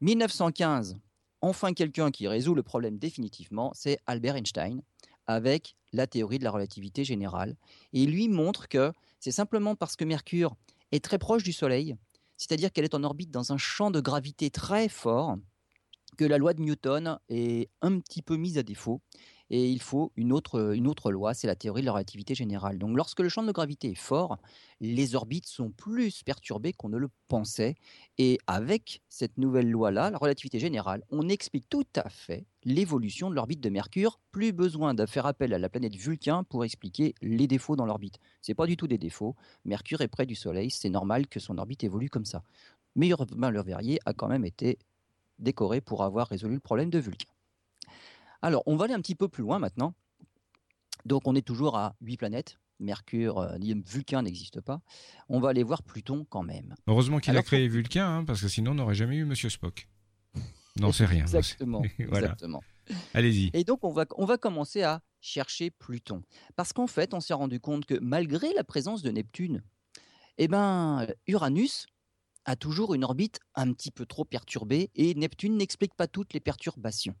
1915, 0.00 0.98
enfin 1.40 1.72
quelqu'un 1.72 2.10
qui 2.10 2.28
résout 2.28 2.54
le 2.54 2.62
problème 2.62 2.98
définitivement, 2.98 3.72
c'est 3.74 3.98
Albert 4.06 4.36
Einstein 4.36 4.82
avec 5.26 5.76
la 5.92 6.06
théorie 6.06 6.38
de 6.38 6.44
la 6.44 6.50
relativité 6.50 7.04
générale. 7.04 7.56
Et 7.92 8.02
il 8.02 8.10
lui 8.10 8.28
montre 8.28 8.68
que 8.68 8.92
c'est 9.20 9.32
simplement 9.32 9.74
parce 9.74 9.96
que 9.96 10.04
Mercure 10.04 10.54
est 10.92 11.04
très 11.04 11.18
proche 11.18 11.42
du 11.42 11.52
Soleil, 11.52 11.96
c'est-à-dire 12.36 12.72
qu'elle 12.72 12.84
est 12.84 12.94
en 12.94 13.04
orbite 13.04 13.30
dans 13.30 13.52
un 13.52 13.58
champ 13.58 13.90
de 13.90 14.00
gravité 14.00 14.50
très 14.50 14.88
fort, 14.88 15.36
que 16.16 16.24
la 16.24 16.38
loi 16.38 16.54
de 16.54 16.62
Newton 16.62 17.18
est 17.28 17.70
un 17.82 17.98
petit 18.00 18.22
peu 18.22 18.36
mise 18.36 18.58
à 18.58 18.62
défaut 18.62 19.00
et 19.50 19.70
il 19.70 19.80
faut 19.80 20.12
une 20.16 20.32
autre, 20.32 21.10
loi, 21.10 21.34
c'est 21.34 21.46
la 21.46 21.54
théorie 21.54 21.82
de 21.82 21.86
la 21.86 21.92
relativité 21.92 22.34
générale. 22.34 22.78
Donc 22.78 22.96
lorsque 22.96 23.20
le 23.20 23.28
champ 23.28 23.42
de 23.42 23.52
gravité 23.52 23.90
est 23.90 23.94
fort, 23.94 24.38
les 24.80 25.14
orbites 25.14 25.46
sont 25.46 25.70
plus 25.70 26.22
perturbées 26.22 26.72
qu'on 26.72 26.88
ne 26.88 26.98
le 26.98 27.08
pensait 27.28 27.76
et 28.18 28.38
avec 28.46 29.02
cette 29.08 29.38
nouvelle 29.38 29.70
loi-là, 29.70 30.10
la 30.10 30.18
relativité 30.18 30.58
générale, 30.58 31.02
on 31.10 31.28
explique 31.28 31.68
tout 31.68 31.86
à 31.94 32.08
fait 32.08 32.46
l'évolution 32.64 33.30
de 33.30 33.36
l'orbite 33.36 33.60
de 33.60 33.70
Mercure, 33.70 34.18
plus 34.32 34.52
besoin 34.52 34.94
de 34.94 35.06
faire 35.06 35.26
appel 35.26 35.54
à 35.54 35.58
la 35.58 35.68
planète 35.68 35.94
Vulcain 35.94 36.42
pour 36.44 36.64
expliquer 36.64 37.14
les 37.22 37.46
défauts 37.46 37.76
dans 37.76 37.86
l'orbite. 37.86 38.18
Ce 38.42 38.50
n'est 38.50 38.56
pas 38.56 38.66
du 38.66 38.76
tout 38.76 38.88
des 38.88 38.98
défauts, 38.98 39.36
Mercure 39.64 40.00
est 40.00 40.08
près 40.08 40.26
du 40.26 40.34
Soleil, 40.34 40.70
c'est 40.70 40.90
normal 40.90 41.28
que 41.28 41.38
son 41.38 41.58
orbite 41.58 41.84
évolue 41.84 42.10
comme 42.10 42.24
ça. 42.24 42.42
Mais 42.96 43.08
Urbain 43.08 43.50
Le 43.50 43.62
Verrier 43.62 44.00
a 44.06 44.14
quand 44.14 44.28
même 44.28 44.44
été 44.44 44.78
décoré 45.38 45.80
pour 45.80 46.02
avoir 46.02 46.28
résolu 46.28 46.54
le 46.54 46.60
problème 46.60 46.90
de 46.90 46.98
Vulcain. 46.98 47.35
Alors, 48.46 48.62
on 48.66 48.76
va 48.76 48.84
aller 48.84 48.94
un 48.94 49.00
petit 49.00 49.16
peu 49.16 49.26
plus 49.26 49.42
loin 49.42 49.58
maintenant. 49.58 49.92
Donc, 51.04 51.26
on 51.26 51.34
est 51.34 51.44
toujours 51.44 51.76
à 51.76 51.96
8 52.00 52.16
planètes. 52.16 52.60
Mercure, 52.78 53.38
euh, 53.38 53.58
Vulcain 53.84 54.22
n'existe 54.22 54.60
pas. 54.60 54.82
On 55.28 55.40
va 55.40 55.48
aller 55.48 55.64
voir 55.64 55.82
Pluton 55.82 56.24
quand 56.30 56.44
même. 56.44 56.76
Heureusement 56.86 57.18
qu'il 57.18 57.36
a 57.36 57.42
créé 57.42 57.66
Vulcain, 57.66 58.18
hein, 58.18 58.24
parce 58.24 58.40
que 58.40 58.46
sinon 58.46 58.70
on 58.70 58.74
n'aurait 58.74 58.94
jamais 58.94 59.16
eu 59.16 59.24
Monsieur 59.24 59.50
Spock. 59.50 59.88
Non, 60.78 60.92
c'est 60.92 61.06
rien. 61.06 61.22
Exactement. 61.22 61.82
exactement. 61.98 62.62
Allez-y. 63.14 63.50
Et 63.54 63.64
donc 63.64 63.82
on 63.82 63.90
va, 63.90 64.04
on 64.16 64.26
va 64.26 64.36
commencer 64.36 64.82
à 64.82 65.00
chercher 65.20 65.70
Pluton. 65.70 66.22
Parce 66.54 66.74
qu'en 66.74 66.86
fait, 66.86 67.14
on 67.14 67.20
s'est 67.20 67.34
rendu 67.34 67.58
compte 67.58 67.86
que 67.86 67.98
malgré 67.98 68.52
la 68.52 68.62
présence 68.62 69.02
de 69.02 69.10
Neptune, 69.10 69.62
eh 70.36 70.48
ben, 70.48 71.06
Uranus 71.26 71.86
a 72.44 72.56
toujours 72.56 72.94
une 72.94 73.04
orbite 73.04 73.40
un 73.54 73.72
petit 73.72 73.90
peu 73.90 74.04
trop 74.04 74.26
perturbée 74.26 74.90
et 74.94 75.14
Neptune 75.14 75.56
n'explique 75.56 75.94
pas 75.94 76.06
toutes 76.06 76.34
les 76.34 76.40
perturbations. 76.40 77.16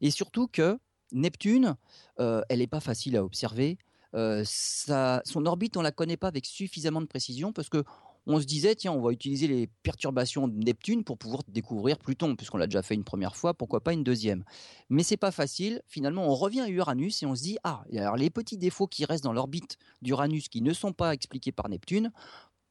Et 0.00 0.10
surtout 0.10 0.46
que 0.46 0.78
Neptune, 1.12 1.76
euh, 2.20 2.42
elle 2.48 2.58
n'est 2.58 2.66
pas 2.66 2.80
facile 2.80 3.16
à 3.16 3.24
observer. 3.24 3.78
Euh, 4.14 4.42
son 4.44 5.46
orbite, 5.46 5.76
on 5.76 5.82
la 5.82 5.92
connaît 5.92 6.16
pas 6.16 6.28
avec 6.28 6.46
suffisamment 6.46 7.00
de 7.00 7.06
précision 7.06 7.52
parce 7.52 7.68
que 7.68 7.84
on 8.30 8.38
se 8.40 8.44
disait 8.44 8.74
tiens, 8.74 8.92
on 8.92 9.00
va 9.00 9.10
utiliser 9.10 9.46
les 9.46 9.68
perturbations 9.82 10.48
de 10.48 10.54
Neptune 10.62 11.02
pour 11.02 11.16
pouvoir 11.16 11.42
découvrir 11.48 11.98
Pluton, 11.98 12.36
puisqu'on 12.36 12.58
l'a 12.58 12.66
déjà 12.66 12.82
fait 12.82 12.94
une 12.94 13.04
première 13.04 13.34
fois, 13.34 13.54
pourquoi 13.54 13.80
pas 13.80 13.94
une 13.94 14.04
deuxième. 14.04 14.44
Mais 14.90 15.02
c'est 15.02 15.16
pas 15.16 15.30
facile. 15.30 15.80
Finalement, 15.86 16.28
on 16.28 16.34
revient 16.34 16.60
à 16.60 16.68
Uranus 16.68 17.22
et 17.22 17.26
on 17.26 17.34
se 17.34 17.42
dit 17.42 17.56
ah, 17.64 17.84
les 17.90 18.28
petits 18.28 18.58
défauts 18.58 18.86
qui 18.86 19.06
restent 19.06 19.24
dans 19.24 19.32
l'orbite 19.32 19.78
d'Uranus 20.02 20.48
qui 20.48 20.60
ne 20.60 20.74
sont 20.74 20.92
pas 20.92 21.14
expliqués 21.14 21.52
par 21.52 21.70
Neptune, 21.70 22.12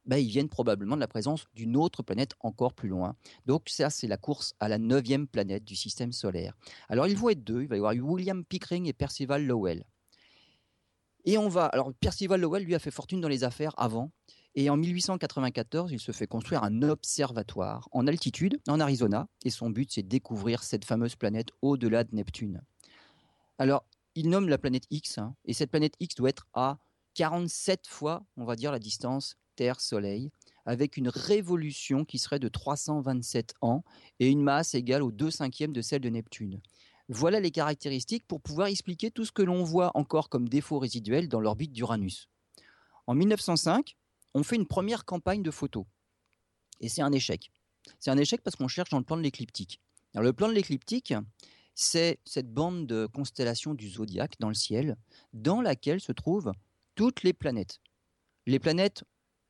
bah, 0.08 0.20
ils 0.20 0.30
viennent 0.30 0.50
probablement 0.50 0.96
de 0.96 1.02
la 1.02 1.08
présence 1.08 1.46
d'une 1.54 1.78
autre 1.78 2.02
planète 2.02 2.34
encore 2.40 2.74
plus 2.74 2.90
loin. 2.90 3.16
Donc 3.46 3.70
ça, 3.70 3.90
c'est 3.90 4.08
la 4.08 4.18
course 4.18 4.54
à 4.60 4.68
la 4.68 4.78
neuvième 4.78 5.28
planète 5.28 5.64
du 5.64 5.76
système 5.76 6.12
solaire. 6.12 6.58
Alors 6.90 7.08
il 7.08 7.18
vont 7.18 7.30
être 7.30 7.44
deux, 7.44 7.62
il 7.62 7.68
va 7.68 7.76
y 7.76 7.80
avoir 7.80 7.94
William 7.94 8.44
Pickering 8.46 8.88
et 8.88 8.94
Percival 8.94 9.46
Lowell. 9.46 9.84
Et 11.26 11.38
on 11.38 11.50
va, 11.50 11.66
alors 11.66 11.92
Percival 12.00 12.40
Lowell, 12.40 12.64
lui, 12.64 12.74
a 12.74 12.80
fait 12.80 12.90
fortune 12.90 13.20
dans 13.20 13.28
les 13.28 13.44
affaires 13.44 13.74
avant. 13.76 14.12
Et 14.56 14.70
en 14.70 14.78
1894, 14.78 15.92
il 15.92 16.00
se 16.00 16.14
fait 16.14 16.26
construire 16.26 16.64
un 16.64 16.82
observatoire 16.84 17.90
en 17.92 18.08
altitude, 18.08 18.60
en 18.68 18.80
Arizona. 18.80 19.28
Et 19.44 19.50
son 19.50 19.70
but, 19.70 19.92
c'est 19.92 20.04
de 20.04 20.08
découvrir 20.08 20.64
cette 20.64 20.86
fameuse 20.86 21.16
planète 21.18 21.50
au-delà 21.62 22.06
de 22.06 22.16
Neptune. 22.16 22.62
Alors, 23.60 23.84
il 24.16 24.30
nomme 24.30 24.48
la 24.48 24.58
planète 24.58 24.86
X. 24.90 25.18
Hein, 25.18 25.36
et 25.44 25.54
cette 25.54 25.70
planète 25.70 25.96
X 26.00 26.16
doit 26.16 26.30
être 26.30 26.48
à 26.54 26.80
47 27.16 27.88
fois, 27.88 28.24
on 28.38 28.46
va 28.46 28.56
dire, 28.56 28.72
la 28.72 28.80
distance 28.80 29.36
Terre-Soleil, 29.58 30.32
avec 30.66 30.96
une 30.96 31.10
révolution 31.10 32.06
qui 32.06 32.20
serait 32.20 32.40
de 32.40 32.48
327 32.48 33.56
ans 33.62 33.84
et 34.20 34.30
une 34.30 34.42
masse 34.42 34.74
égale 34.76 35.04
aux 35.04 35.12
2 35.12 35.30
cinquièmes 35.30 35.74
de 35.74 35.82
celle 35.82 36.02
de 36.02 36.10
Neptune. 36.10 36.62
Voilà 37.10 37.40
les 37.40 37.52
caractéristiques 37.52 38.28
pour 38.28 38.42
pouvoir 38.42 38.68
expliquer 38.68 39.12
tout 39.12 39.26
ce 39.26 39.32
que 39.32 39.42
l'on 39.42 39.64
voit 39.64 39.92
encore 39.96 40.30
comme 40.30 40.48
défaut 40.48 40.78
résiduel 40.78 41.28
dans 41.28 41.40
l'orbite 41.40 41.72
d'Uranus. 41.72 42.30
En 43.08 43.16
1905, 43.16 43.96
on 44.34 44.44
fait 44.44 44.58
une 44.58 44.68
première 44.68 45.06
campagne 45.06 45.42
de 45.42 45.52
photos. 45.52 45.86
Et 46.82 46.90
c'est 46.90 47.02
un 47.02 47.12
échec. 47.12 47.50
C'est 48.00 48.12
un 48.12 48.18
échec 48.18 48.42
parce 48.44 48.56
qu'on 48.56 48.68
cherche 48.68 48.90
dans 48.90 49.00
le 49.00 49.06
plan 49.06 49.18
de 49.18 49.22
l'écliptique. 49.22 49.82
le 50.14 50.34
plan 50.34 50.50
de 50.50 50.54
l'écliptique, 50.54 51.14
c'est 51.74 52.20
cette 52.26 52.52
bande 52.52 52.88
de 52.88 53.06
constellations 53.06 53.74
du 53.74 53.90
zodiaque 53.90 54.36
dans 54.40 54.50
le 54.50 54.54
ciel, 54.54 54.98
dans 55.32 55.62
laquelle 55.62 56.02
se 56.02 56.12
trouvent 56.12 56.52
toutes 56.96 57.24
les 57.24 57.34
planètes. 57.34 57.80
Les 58.48 58.60
planètes 58.60 59.04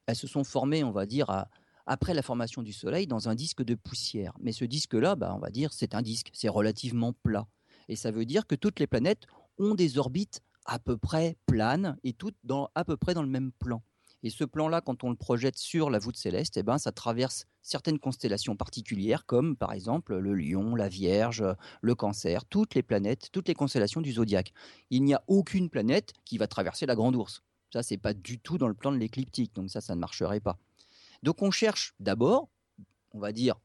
elles 0.08 0.16
se 0.16 0.28
sont 0.28 0.44
formées, 0.44 0.84
on 0.84 0.92
va 0.92 1.06
dire, 1.06 1.46
après 1.86 2.14
la 2.14 2.22
formation 2.22 2.64
du 2.64 2.74
Soleil, 2.74 3.08
dans 3.08 3.30
un 3.30 3.36
disque 3.36 3.64
de 3.64 3.76
poussière. 3.76 4.34
Mais 4.42 4.52
ce 4.52 4.66
disque-là, 4.66 5.16
bah, 5.16 5.34
on 5.36 5.40
va 5.40 5.50
dire, 5.50 5.72
c'est 5.74 5.94
un 5.94 6.02
disque, 6.02 6.30
c'est 6.34 6.50
relativement 6.50 7.14
plat. 7.14 7.48
Et 7.90 7.96
ça 7.96 8.12
veut 8.12 8.26
dire 8.26 8.48
que 8.48 8.56
toutes 8.56 8.80
les 8.80 8.88
planètes 8.88 9.24
ont 9.58 9.76
des 9.76 9.98
orbites 9.98 10.42
à 10.66 10.80
peu 10.80 10.98
près 10.98 11.38
planes 11.46 11.98
et 12.04 12.14
toutes 12.14 12.36
dans, 12.44 12.70
à 12.76 12.84
peu 12.84 12.98
près 12.98 13.14
dans 13.14 13.22
le 13.22 13.30
même 13.30 13.52
plan. 13.54 13.82
Et 14.24 14.30
ce 14.30 14.44
plan-là, 14.44 14.82
quand 14.82 15.04
on 15.04 15.10
le 15.10 15.16
projette 15.16 15.58
sur 15.58 15.90
la 15.90 16.00
voûte 16.00 16.18
céleste, 16.18 16.58
eh 16.58 16.64
ben, 16.64 16.78
ça 16.78 16.92
traverse 16.92 17.46
certaines 17.62 18.00
constellations 18.00 18.56
particulières, 18.56 19.26
comme 19.26 19.56
par 19.56 19.74
exemple 19.74 20.18
le 20.18 20.34
Lion, 20.34 20.76
la 20.76 20.90
Vierge, 20.90 21.46
le 21.82 21.96
Cancer, 21.96 22.44
toutes 22.46 22.76
les 22.76 22.84
planètes, 22.84 23.30
toutes 23.32 23.48
les 23.48 23.54
constellations 23.54 24.02
du 24.02 24.14
zodiaque. 24.14 24.54
Il 24.90 25.04
n'y 25.04 25.14
a 25.14 25.24
aucune 25.28 25.70
planète 25.70 26.14
qui 26.26 26.38
va 26.38 26.48
traverser 26.48 26.86
la 26.86 26.96
Grande 26.96 27.16
Ourse. 27.16 27.44
Ça, 27.74 27.84
c'est 27.84 27.98
pas 27.98 28.14
du 28.14 28.40
tout 28.40 28.58
dans 28.58 28.68
le 28.68 28.74
plan 28.74 28.92
de 28.92 28.98
l'écliptique, 28.98 29.54
donc 29.56 29.70
ça, 29.70 29.82
ça 29.82 29.96
ne 29.96 30.00
marcherait 30.00 30.40
pas. 30.40 30.58
Donc 31.24 31.42
on 31.42 31.52
cherche 31.52 31.94
d'abord, 32.00 32.50
on 33.14 33.20
va 33.20 33.32
dire, 33.32 33.56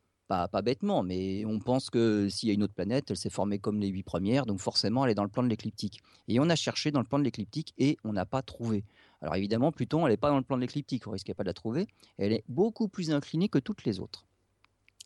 pas, 0.50 0.62
bêtement, 0.62 1.02
mais 1.02 1.44
on 1.44 1.58
pense 1.58 1.90
que 1.90 2.28
s'il 2.30 2.48
y 2.48 2.52
a 2.52 2.54
une 2.54 2.62
autre 2.62 2.72
planète, 2.72 3.10
elle 3.10 3.16
s'est 3.16 3.30
formée 3.30 3.58
comme 3.58 3.78
les 3.78 3.88
huit 3.88 4.02
premières, 4.02 4.46
donc 4.46 4.60
forcément 4.60 5.04
elle 5.04 5.10
est 5.10 5.14
dans 5.14 5.24
le 5.24 5.28
plan 5.28 5.42
de 5.42 5.48
l'écliptique. 5.48 6.00
Et 6.28 6.40
on 6.40 6.48
a 6.48 6.56
cherché 6.56 6.90
dans 6.90 7.00
le 7.00 7.06
plan 7.06 7.18
de 7.18 7.24
l'écliptique 7.24 7.74
et 7.76 7.98
on 8.04 8.12
n'a 8.14 8.24
pas 8.24 8.40
trouvé. 8.40 8.84
Alors 9.20 9.36
évidemment, 9.36 9.72
Pluton, 9.72 10.06
elle 10.06 10.12
n'est 10.12 10.16
pas 10.16 10.30
dans 10.30 10.38
le 10.38 10.42
plan 10.42 10.56
de 10.56 10.62
l'écliptique, 10.62 11.06
on 11.06 11.10
risquait 11.10 11.34
pas 11.34 11.42
de 11.42 11.48
la 11.48 11.54
trouver. 11.54 11.86
Elle 12.16 12.32
est 12.32 12.44
beaucoup 12.48 12.88
plus 12.88 13.10
inclinée 13.10 13.48
que 13.48 13.58
toutes 13.58 13.84
les 13.84 14.00
autres. 14.00 14.24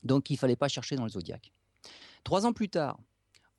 Donc 0.05 0.31
il 0.31 0.35
ne 0.35 0.39
fallait 0.39 0.57
pas 0.57 0.69
chercher 0.69 0.95
dans 0.95 1.05
le 1.05 1.11
zodiaque. 1.11 1.53
Trois 2.23 2.47
ans 2.47 2.53
plus 2.53 2.69
tard, 2.69 2.99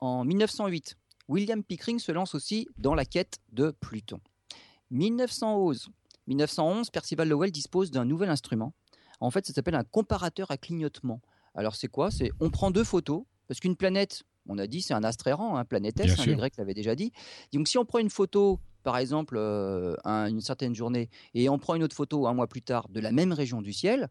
en 0.00 0.24
1908, 0.24 0.96
William 1.28 1.62
Pickering 1.62 1.98
se 1.98 2.12
lance 2.12 2.34
aussi 2.34 2.66
dans 2.78 2.94
la 2.94 3.04
quête 3.04 3.38
de 3.52 3.74
Pluton. 3.80 4.20
1911, 4.90 5.88
1911 6.26 6.90
Percival 6.90 7.28
Lowell 7.28 7.50
dispose 7.50 7.90
d'un 7.90 8.04
nouvel 8.04 8.30
instrument. 8.30 8.72
En 9.20 9.30
fait, 9.30 9.46
ça 9.46 9.52
s'appelle 9.52 9.74
un 9.74 9.84
comparateur 9.84 10.50
à 10.50 10.56
clignotement. 10.56 11.20
Alors 11.54 11.74
c'est 11.74 11.88
quoi? 11.88 12.10
C'est 12.10 12.30
on 12.40 12.50
prend 12.50 12.70
deux 12.70 12.84
photos, 12.84 13.24
parce 13.48 13.60
qu'une 13.60 13.76
planète, 13.76 14.22
on 14.48 14.58
a 14.58 14.66
dit, 14.66 14.80
c'est 14.80 14.94
un 14.94 15.04
astre 15.04 15.26
errant, 15.26 15.56
un 15.56 15.64
planète 15.64 15.98
S, 16.00 16.18
hein, 16.18 16.24
les 16.26 16.36
Grecs 16.36 16.56
l'avaient 16.56 16.74
déjà 16.74 16.94
dit. 16.94 17.12
Donc 17.52 17.68
si 17.68 17.78
on 17.78 17.84
prend 17.84 17.98
une 17.98 18.10
photo 18.10 18.60
par 18.88 18.96
exemple, 18.96 19.36
euh, 19.36 19.96
une 20.04 20.40
certaine 20.40 20.74
journée, 20.74 21.10
et 21.34 21.48
on 21.48 21.58
prend 21.58 21.74
une 21.74 21.82
autre 21.82 21.96
photo 21.96 22.26
un 22.26 22.32
mois 22.32 22.46
plus 22.46 22.62
tard 22.62 22.88
de 22.88 23.00
la 23.00 23.12
même 23.12 23.32
région 23.32 23.60
du 23.60 23.74
ciel, 23.74 24.08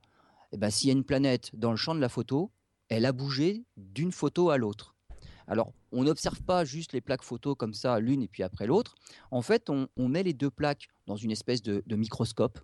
eh 0.52 0.58
ben, 0.58 0.70
s'il 0.70 0.90
y 0.90 0.92
a 0.92 0.94
une 0.94 1.04
planète 1.04 1.50
dans 1.54 1.72
le 1.72 1.78
champ 1.78 1.96
de 1.96 2.00
la 2.00 2.10
photo, 2.10 2.52
elle 2.90 3.06
a 3.06 3.12
bougé 3.12 3.64
d'une 3.76 4.12
photo 4.12 4.50
à 4.50 4.58
l'autre. 4.58 4.96
Alors, 5.48 5.74
on 5.92 6.04
n'observe 6.04 6.42
pas 6.42 6.66
juste 6.66 6.94
les 6.94 7.02
plaques 7.02 7.24
photos 7.24 7.56
comme 7.58 7.74
ça, 7.74 8.00
l'une 8.00 8.22
et 8.22 8.28
puis 8.28 8.44
après 8.44 8.68
l'autre. 8.68 8.96
En 9.32 9.42
fait, 9.42 9.70
on, 9.70 9.88
met 10.08 10.24
les 10.24 10.34
deux 10.34 10.52
plaques 10.52 10.90
dans 11.06 11.16
une 11.16 11.32
espèce 11.32 11.62
de, 11.62 11.84
de, 11.86 11.96
microscope. 11.96 12.60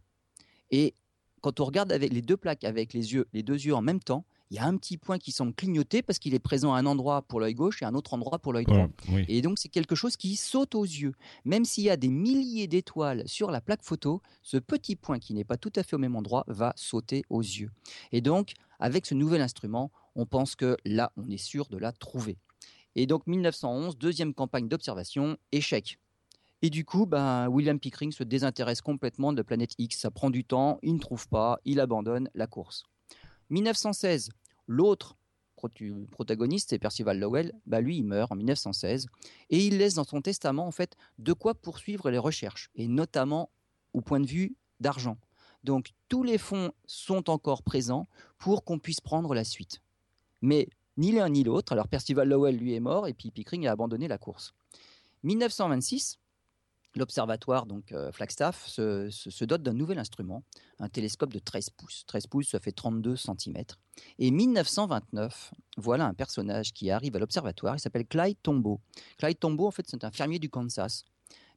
Et 0.72 0.94
quand 1.42 1.60
on 1.60 1.66
regarde 1.66 1.92
avec 1.92 2.12
les 2.12 2.22
deux 2.22 2.38
plaques 2.38 2.64
avec 2.64 2.94
les 2.94 3.14
yeux, 3.14 3.28
les 3.34 3.44
deux 3.44 3.66
yeux 3.66 3.76
en 3.76 3.82
même 3.82 4.00
temps, 4.00 4.26
il 4.54 4.58
y 4.58 4.60
a 4.60 4.66
un 4.66 4.78
petit 4.78 4.98
point 4.98 5.18
qui 5.18 5.32
semble 5.32 5.54
clignoter 5.54 6.04
parce 6.04 6.20
qu'il 6.20 6.36
est 6.36 6.40
présent 6.40 6.76
à 6.76 6.78
un 6.78 6.86
endroit 6.86 7.24
pour 7.24 7.40
l'œil 7.40 7.56
gauche 7.56 7.82
et 7.82 7.86
à 7.86 7.88
un 7.88 7.96
autre 7.96 8.14
endroit 8.14 8.38
pour 8.38 8.54
l'œil 8.54 8.66
droit. 8.66 8.88
Et 9.28 9.42
donc 9.42 9.58
c'est 9.58 9.70
quelque 9.70 9.96
chose 9.96 10.16
qui 10.16 10.36
saute 10.36 10.76
aux 10.76 10.84
yeux. 10.84 11.14
Même 11.44 11.66
s'il 11.66 11.86
y 11.86 11.90
a 11.90 11.98
des 11.98 12.10
milliers 12.10 12.68
d'étoiles 12.68 13.24
sur 13.26 13.50
la 13.50 13.62
plaque 13.62 13.84
photo, 13.84 14.22
ce 14.44 14.58
petit 14.58 14.96
point 14.96 15.18
qui 15.18 15.34
n'est 15.34 15.44
pas 15.44 15.58
tout 15.58 15.72
à 15.76 15.82
fait 15.82 15.96
au 15.96 16.00
même 16.00 16.16
endroit 16.16 16.44
va 16.48 16.74
sauter 16.76 17.24
aux 17.32 17.42
yeux. 17.42 17.72
Et 18.12 18.22
donc 18.22 18.54
avec 18.80 19.08
ce 19.08 19.16
nouvel 19.16 19.42
instrument, 19.42 19.92
on 20.16 20.28
pense 20.28 20.56
que 20.56 20.78
là, 20.86 21.12
on 21.18 21.30
est 21.30 21.38
sûr 21.38 21.68
de 21.70 21.78
la 21.78 21.92
trouver. 21.92 22.38
Et 22.96 23.08
donc 23.08 23.26
1911, 23.28 23.98
deuxième 23.98 24.34
campagne 24.34 24.68
d'observation, 24.68 25.38
échec. 25.52 26.00
Et 26.62 26.70
du 26.70 26.86
coup, 26.86 27.06
ben, 27.06 27.48
William 27.50 27.80
Pickering 27.80 28.12
se 28.12 28.24
désintéresse 28.24 28.82
complètement 28.82 29.34
de 29.34 29.38
la 29.38 29.44
planète 29.44 29.74
X. 29.78 30.00
Ça 30.00 30.12
prend 30.12 30.30
du 30.30 30.46
temps, 30.46 30.80
il 30.82 30.94
ne 30.94 31.00
trouve 31.00 31.28
pas, 31.28 31.60
il 31.66 31.80
abandonne 31.80 32.30
la 32.36 32.48
course. 32.48 32.84
1916, 33.50 34.30
L'autre 34.68 35.18
protagoniste, 36.12 36.70
c'est 36.70 36.80
Percival 36.80 37.20
Lowell, 37.20 37.54
bah 37.66 37.80
lui, 37.80 37.98
il 37.98 38.04
meurt 38.04 38.32
en 38.32 38.36
1916 38.36 39.08
et 39.50 39.66
il 39.66 39.78
laisse 39.78 39.94
dans 39.94 40.04
son 40.04 40.22
testament 40.22 40.68
en 40.68 40.72
fait 40.72 40.96
de 41.20 41.32
quoi 41.32 41.56
poursuivre 41.56 42.10
les 42.10 42.18
recherches 42.18 42.70
et 42.76 42.88
notamment 42.88 43.50
au 43.94 44.02
point 44.02 44.20
de 44.20 44.28
vue 44.28 44.56
d'argent. 44.80 45.18
Donc 45.64 45.94
tous 46.10 46.24
les 46.24 46.38
fonds 46.38 46.74
sont 46.86 47.30
encore 47.30 47.64
présents 47.64 48.10
pour 48.38 48.66
qu'on 48.66 48.80
puisse 48.80 49.00
prendre 49.00 49.34
la 49.34 49.46
suite. 49.46 49.82
Mais 50.42 50.68
ni 50.98 51.12
l'un 51.12 51.30
ni 51.30 51.44
l'autre, 51.44 51.74
alors 51.74 51.88
Percival 51.88 52.28
Lowell 52.28 52.58
lui 52.58 52.74
est 52.74 52.80
mort 52.80 53.08
et 53.08 53.14
puis 53.14 53.32
Pickering 53.32 53.68
a 53.68 53.72
abandonné 53.72 54.08
la 54.08 54.18
course. 54.18 54.54
1926, 55.24 56.20
L'observatoire, 56.96 57.66
donc 57.66 57.92
euh, 57.92 58.12
Flagstaff, 58.12 58.68
se, 58.68 59.46
dote 59.46 59.64
d'un 59.64 59.74
nouvel 59.74 59.98
instrument, 59.98 60.44
un 60.78 60.90
télescope 60.90 61.34
de 61.34 61.40
13 61.40 61.72
pouces. 61.72 62.04
13 62.06 62.28
pouces, 62.28 62.50
ça 62.50 62.60
fait 62.60 62.72
32 62.72 63.16
cm. 63.16 63.64
Et 64.20 64.30
1929, 64.30 65.54
voilà 65.78 66.06
un 66.06 66.14
personnage 66.14 66.72
qui 66.72 66.92
arrive 66.92 67.16
à 67.16 67.20
l'observatoire, 67.20 67.76
il 67.76 67.80
s'appelle 67.80 68.06
Clyde 68.06 68.38
Tombaugh. 68.44 68.80
Clyde 69.18 69.40
Tombaugh, 69.40 69.68
en 69.68 69.72
fait, 69.72 69.88
c'est 69.88 70.04
un 70.04 70.12
fermier 70.12 70.38
du 70.38 70.50
Kansas, 70.50 71.04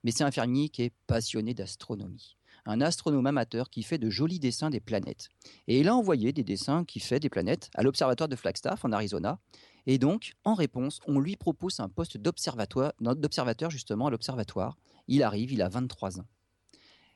mais 0.04 0.10
c'est 0.10 0.24
un 0.24 0.30
fermier 0.30 0.70
qui 0.70 0.84
est 0.84 0.92
passionné 1.06 1.52
d'astronomie. 1.52 2.38
Un 2.66 2.80
astronome 2.80 3.26
amateur 3.26 3.70
qui 3.70 3.82
fait 3.82 3.98
de 3.98 4.10
jolis 4.10 4.40
dessins 4.40 4.70
des 4.70 4.80
planètes. 4.80 5.28
Et 5.68 5.80
il 5.80 5.88
a 5.88 5.94
envoyé 5.94 6.32
des 6.32 6.42
dessins 6.42 6.84
qui 6.84 7.00
fait 7.00 7.20
des 7.20 7.30
planètes 7.30 7.70
à 7.74 7.82
l'observatoire 7.82 8.28
de 8.28 8.36
Flagstaff 8.36 8.84
en 8.84 8.92
Arizona. 8.92 9.38
Et 9.86 9.98
donc, 9.98 10.34
en 10.44 10.54
réponse, 10.54 11.00
on 11.06 11.20
lui 11.20 11.36
propose 11.36 11.78
un 11.80 11.88
poste 11.88 12.18
d'observateur 12.18 13.70
justement 13.70 14.08
à 14.08 14.10
l'observatoire. 14.10 14.76
Il 15.06 15.22
arrive, 15.22 15.52
il 15.52 15.62
a 15.62 15.68
23 15.68 16.18
ans. 16.18 16.26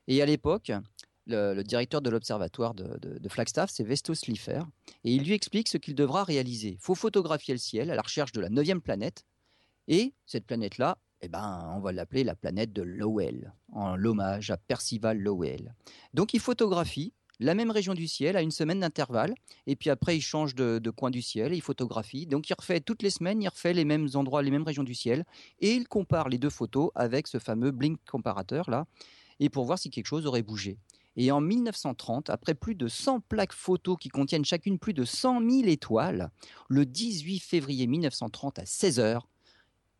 Et 0.06 0.22
à 0.22 0.26
l'époque, 0.26 0.72
le, 1.26 1.62
directeur 1.62 2.00
de 2.00 2.10
l'observatoire 2.10 2.74
de, 2.74 3.28
Flagstaff, 3.28 3.70
c'est 3.70 3.84
Vesto 3.84 4.14
Slipher, 4.14 4.62
et 5.04 5.12
il 5.14 5.24
lui 5.24 5.32
explique 5.32 5.68
ce 5.68 5.78
qu'il 5.78 5.94
devra 5.94 6.24
réaliser. 6.24 6.70
Il 6.70 6.80
faut 6.80 6.94
photographier 6.94 7.54
le 7.54 7.58
ciel 7.58 7.90
à 7.90 7.94
la 7.94 8.02
recherche 8.02 8.32
de 8.32 8.40
la 8.40 8.48
neuvième 8.48 8.80
planète, 8.80 9.24
et 9.88 10.14
cette 10.26 10.46
planète-là, 10.46 10.98
eh 11.22 11.28
ben, 11.28 11.72
on 11.76 11.80
va 11.80 11.92
l'appeler 11.92 12.24
la 12.24 12.34
planète 12.34 12.72
de 12.72 12.82
Lowell, 12.82 13.52
en 13.72 13.96
l'hommage 13.96 14.50
à 14.50 14.56
Percival 14.56 15.18
Lowell. 15.18 15.74
Donc 16.14 16.34
il 16.34 16.40
photographie 16.40 17.12
la 17.40 17.54
même 17.54 17.70
région 17.70 17.94
du 17.94 18.06
ciel 18.06 18.36
à 18.36 18.42
une 18.42 18.50
semaine 18.50 18.80
d'intervalle, 18.80 19.34
et 19.66 19.74
puis 19.74 19.90
après 19.90 20.16
il 20.16 20.20
change 20.20 20.54
de, 20.54 20.90
coin 20.90 21.10
du 21.10 21.22
ciel, 21.22 21.52
et 21.52 21.56
il 21.56 21.62
photographie. 21.62 22.26
Donc 22.26 22.48
il 22.48 22.54
refait 22.54 22.80
toutes 22.80 23.02
les 23.02 23.10
semaines, 23.10 23.42
il 23.42 23.48
refait 23.48 23.72
les 23.72 23.86
mêmes 23.86 24.08
endroits, 24.14 24.42
les 24.42 24.50
mêmes 24.50 24.64
régions 24.64 24.84
du 24.84 24.94
ciel, 24.94 25.24
et 25.58 25.72
il 25.72 25.88
compare 25.88 26.28
les 26.28 26.38
deux 26.38 26.50
photos 26.50 26.90
avec 26.94 27.26
ce 27.26 27.38
fameux 27.38 27.70
blink 27.70 27.98
comparateur 28.10 28.70
là, 28.70 28.86
et 29.40 29.48
pour 29.48 29.64
voir 29.64 29.78
si 29.78 29.90
quelque 29.90 30.06
chose 30.06 30.26
aurait 30.26 30.42
bougé. 30.42 30.78
Et 31.16 31.32
en 31.32 31.40
1930, 31.40 32.30
après 32.30 32.54
plus 32.54 32.74
de 32.74 32.88
100 32.88 33.20
plaques 33.20 33.52
photos 33.52 33.96
qui 33.98 34.10
contiennent 34.10 34.44
chacune 34.44 34.78
plus 34.78 34.94
de 34.94 35.04
100 35.04 35.40
000 35.40 35.62
étoiles, 35.64 36.30
le 36.68 36.86
18 36.86 37.40
février 37.40 37.86
1930 37.86 38.58
à 38.58 38.66
16 38.66 39.00
h 39.00 39.20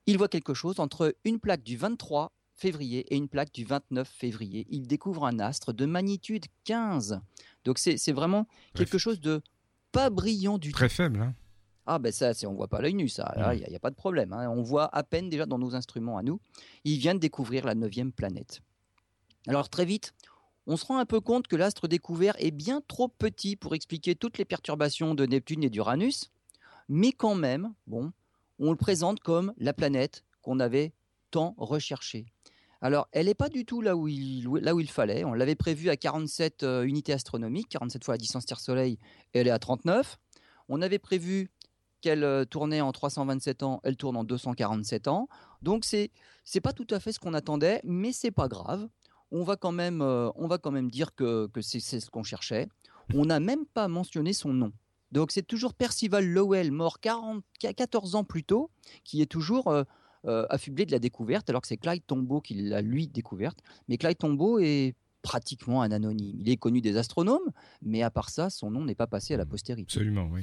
il 0.06 0.18
voit 0.18 0.28
quelque 0.28 0.54
chose 0.54 0.80
entre 0.80 1.14
une 1.24 1.38
plaque 1.38 1.62
du 1.62 1.76
23 1.76 2.32
février 2.54 3.06
et 3.12 3.16
une 3.16 3.28
plaque 3.28 3.52
du 3.52 3.64
29 3.64 4.08
février. 4.08 4.66
Il 4.70 4.86
découvre 4.86 5.24
un 5.24 5.38
astre 5.38 5.72
de 5.72 5.86
magnitude 5.86 6.44
15. 6.64 7.20
Donc 7.64 7.78
c'est 7.78 8.12
vraiment 8.12 8.46
quelque 8.74 8.98
chose 8.98 9.20
de 9.20 9.42
pas 9.92 10.10
brillant 10.10 10.58
du 10.58 10.70
tout. 10.70 10.76
Très 10.76 10.88
faible. 10.88 11.20
Hein. 11.20 11.34
ah 11.86 11.98
ben 11.98 12.12
ça, 12.12 12.32
on 12.44 12.54
voit 12.54 12.68
pas 12.68 12.80
l'œil 12.80 12.94
nu, 12.94 13.08
ça. 13.08 13.34
Il 13.54 13.66
n'y 13.68 13.76
a, 13.76 13.80
pas 13.80 13.90
de 13.90 13.96
problème. 13.96 14.32
Hein. 14.32 14.48
On 14.50 14.62
voit 14.62 14.94
à 14.94 15.02
peine 15.02 15.28
déjà 15.30 15.46
dans 15.46 15.58
nos 15.58 15.74
instruments 15.74 16.18
à 16.18 16.22
nous. 16.22 16.40
Il 16.84 16.98
vient 16.98 17.14
de 17.14 17.20
découvrir 17.20 17.64
la 17.64 17.74
neuvième 17.74 18.12
planète. 18.12 18.60
Alors 19.46 19.68
très 19.68 19.84
vite, 19.84 20.12
on 20.66 20.76
se 20.76 20.84
rend 20.84 20.98
un 20.98 21.06
peu 21.06 21.20
compte 21.20 21.48
que 21.48 21.56
l'astre 21.56 21.88
découvert 21.88 22.34
est 22.38 22.50
bien 22.50 22.82
trop 22.86 23.08
petit 23.08 23.56
pour 23.56 23.74
expliquer 23.74 24.14
toutes 24.14 24.38
les 24.38 24.44
perturbations 24.44 25.14
de 25.14 25.24
Neptune 25.26 25.64
et 25.64 25.70
d'Uranus, 25.70 26.30
mais 26.88 27.12
quand 27.12 27.34
même, 27.34 27.72
bon, 27.86 28.12
on 28.60 28.70
le 28.70 28.76
présente 28.76 29.20
comme 29.20 29.52
la 29.56 29.72
planète 29.72 30.24
qu'on 30.42 30.60
avait 30.60 30.92
tant 31.30 31.54
recherchée. 31.56 32.26
Alors, 32.82 33.08
elle 33.12 33.26
n'est 33.26 33.34
pas 33.34 33.48
du 33.48 33.64
tout 33.66 33.82
là 33.82 33.96
où 33.96 34.08
il, 34.08 34.90
fallait. 34.90 35.24
On 35.24 35.34
l'avait 35.34 35.54
prévu 35.54 35.90
à 35.90 35.96
47 35.96 36.62
euh, 36.62 36.82
unités 36.84 37.12
astronomiques, 37.12 37.68
47 37.68 38.04
fois 38.04 38.14
la 38.14 38.18
distance 38.18 38.46
Terre-Soleil, 38.46 38.98
et 39.34 39.40
elle 39.40 39.48
est 39.48 39.52
à 39.52 39.58
39. 39.58 40.18
On 40.68 40.80
avait 40.80 40.98
prévu 40.98 41.50
qu'elle 42.00 42.24
euh, 42.24 42.46
tournait 42.46 42.80
en 42.80 42.92
327 42.92 43.62
ans, 43.62 43.80
elle 43.84 43.96
tourne 43.96 44.16
en 44.16 44.24
247 44.24 45.08
ans. 45.08 45.28
Donc, 45.60 45.84
c'est 45.84 46.10
n'est 46.54 46.60
pas 46.60 46.72
tout 46.72 46.86
à 46.90 47.00
fait 47.00 47.12
ce 47.12 47.20
qu'on 47.20 47.34
attendait, 47.34 47.80
mais 47.84 48.12
c'est 48.12 48.30
pas 48.30 48.48
grave. 48.48 48.88
On 49.30 49.44
va 49.44 49.56
quand 49.56 49.72
même, 49.72 50.00
euh, 50.00 50.30
dire 50.84 51.14
que 51.14 51.48
c'est 51.60 51.80
ce 51.80 52.10
qu'on 52.10 52.24
cherchait. 52.24 52.66
On 53.14 53.26
n'a 53.26 53.40
même 53.40 53.66
pas 53.66 53.88
mentionné 53.88 54.32
son 54.32 54.52
nom. 54.52 54.72
Donc 55.12 55.32
c'est 55.32 55.46
toujours 55.46 55.74
Percival 55.74 56.26
Lowell, 56.26 56.70
mort 56.70 57.00
40, 57.00 57.44
14 57.58 58.14
ans 58.14 58.24
plus 58.24 58.44
tôt, 58.44 58.70
qui 59.04 59.22
est 59.22 59.26
toujours 59.26 59.68
euh, 59.68 59.84
affublé 60.50 60.86
de 60.86 60.92
la 60.92 60.98
découverte, 60.98 61.48
alors 61.50 61.62
que 61.62 61.68
c'est 61.68 61.76
Clyde 61.76 62.04
Tombaugh 62.06 62.42
qui 62.42 62.54
l'a 62.54 62.82
lui 62.82 63.08
découverte. 63.08 63.60
Mais 63.88 63.96
Clyde 63.96 64.18
Tombaugh 64.18 64.60
est 64.60 64.94
pratiquement 65.22 65.82
un 65.82 65.90
anonyme. 65.90 66.36
Il 66.38 66.48
est 66.48 66.56
connu 66.56 66.80
des 66.80 66.96
astronomes, 66.96 67.50
mais 67.82 68.02
à 68.02 68.10
part 68.10 68.30
ça, 68.30 68.50
son 68.50 68.70
nom 68.70 68.84
n'est 68.84 68.94
pas 68.94 69.06
passé 69.06 69.34
à 69.34 69.36
la 69.36 69.46
postérité. 69.46 69.92
Absolument, 69.92 70.28
oui. 70.30 70.42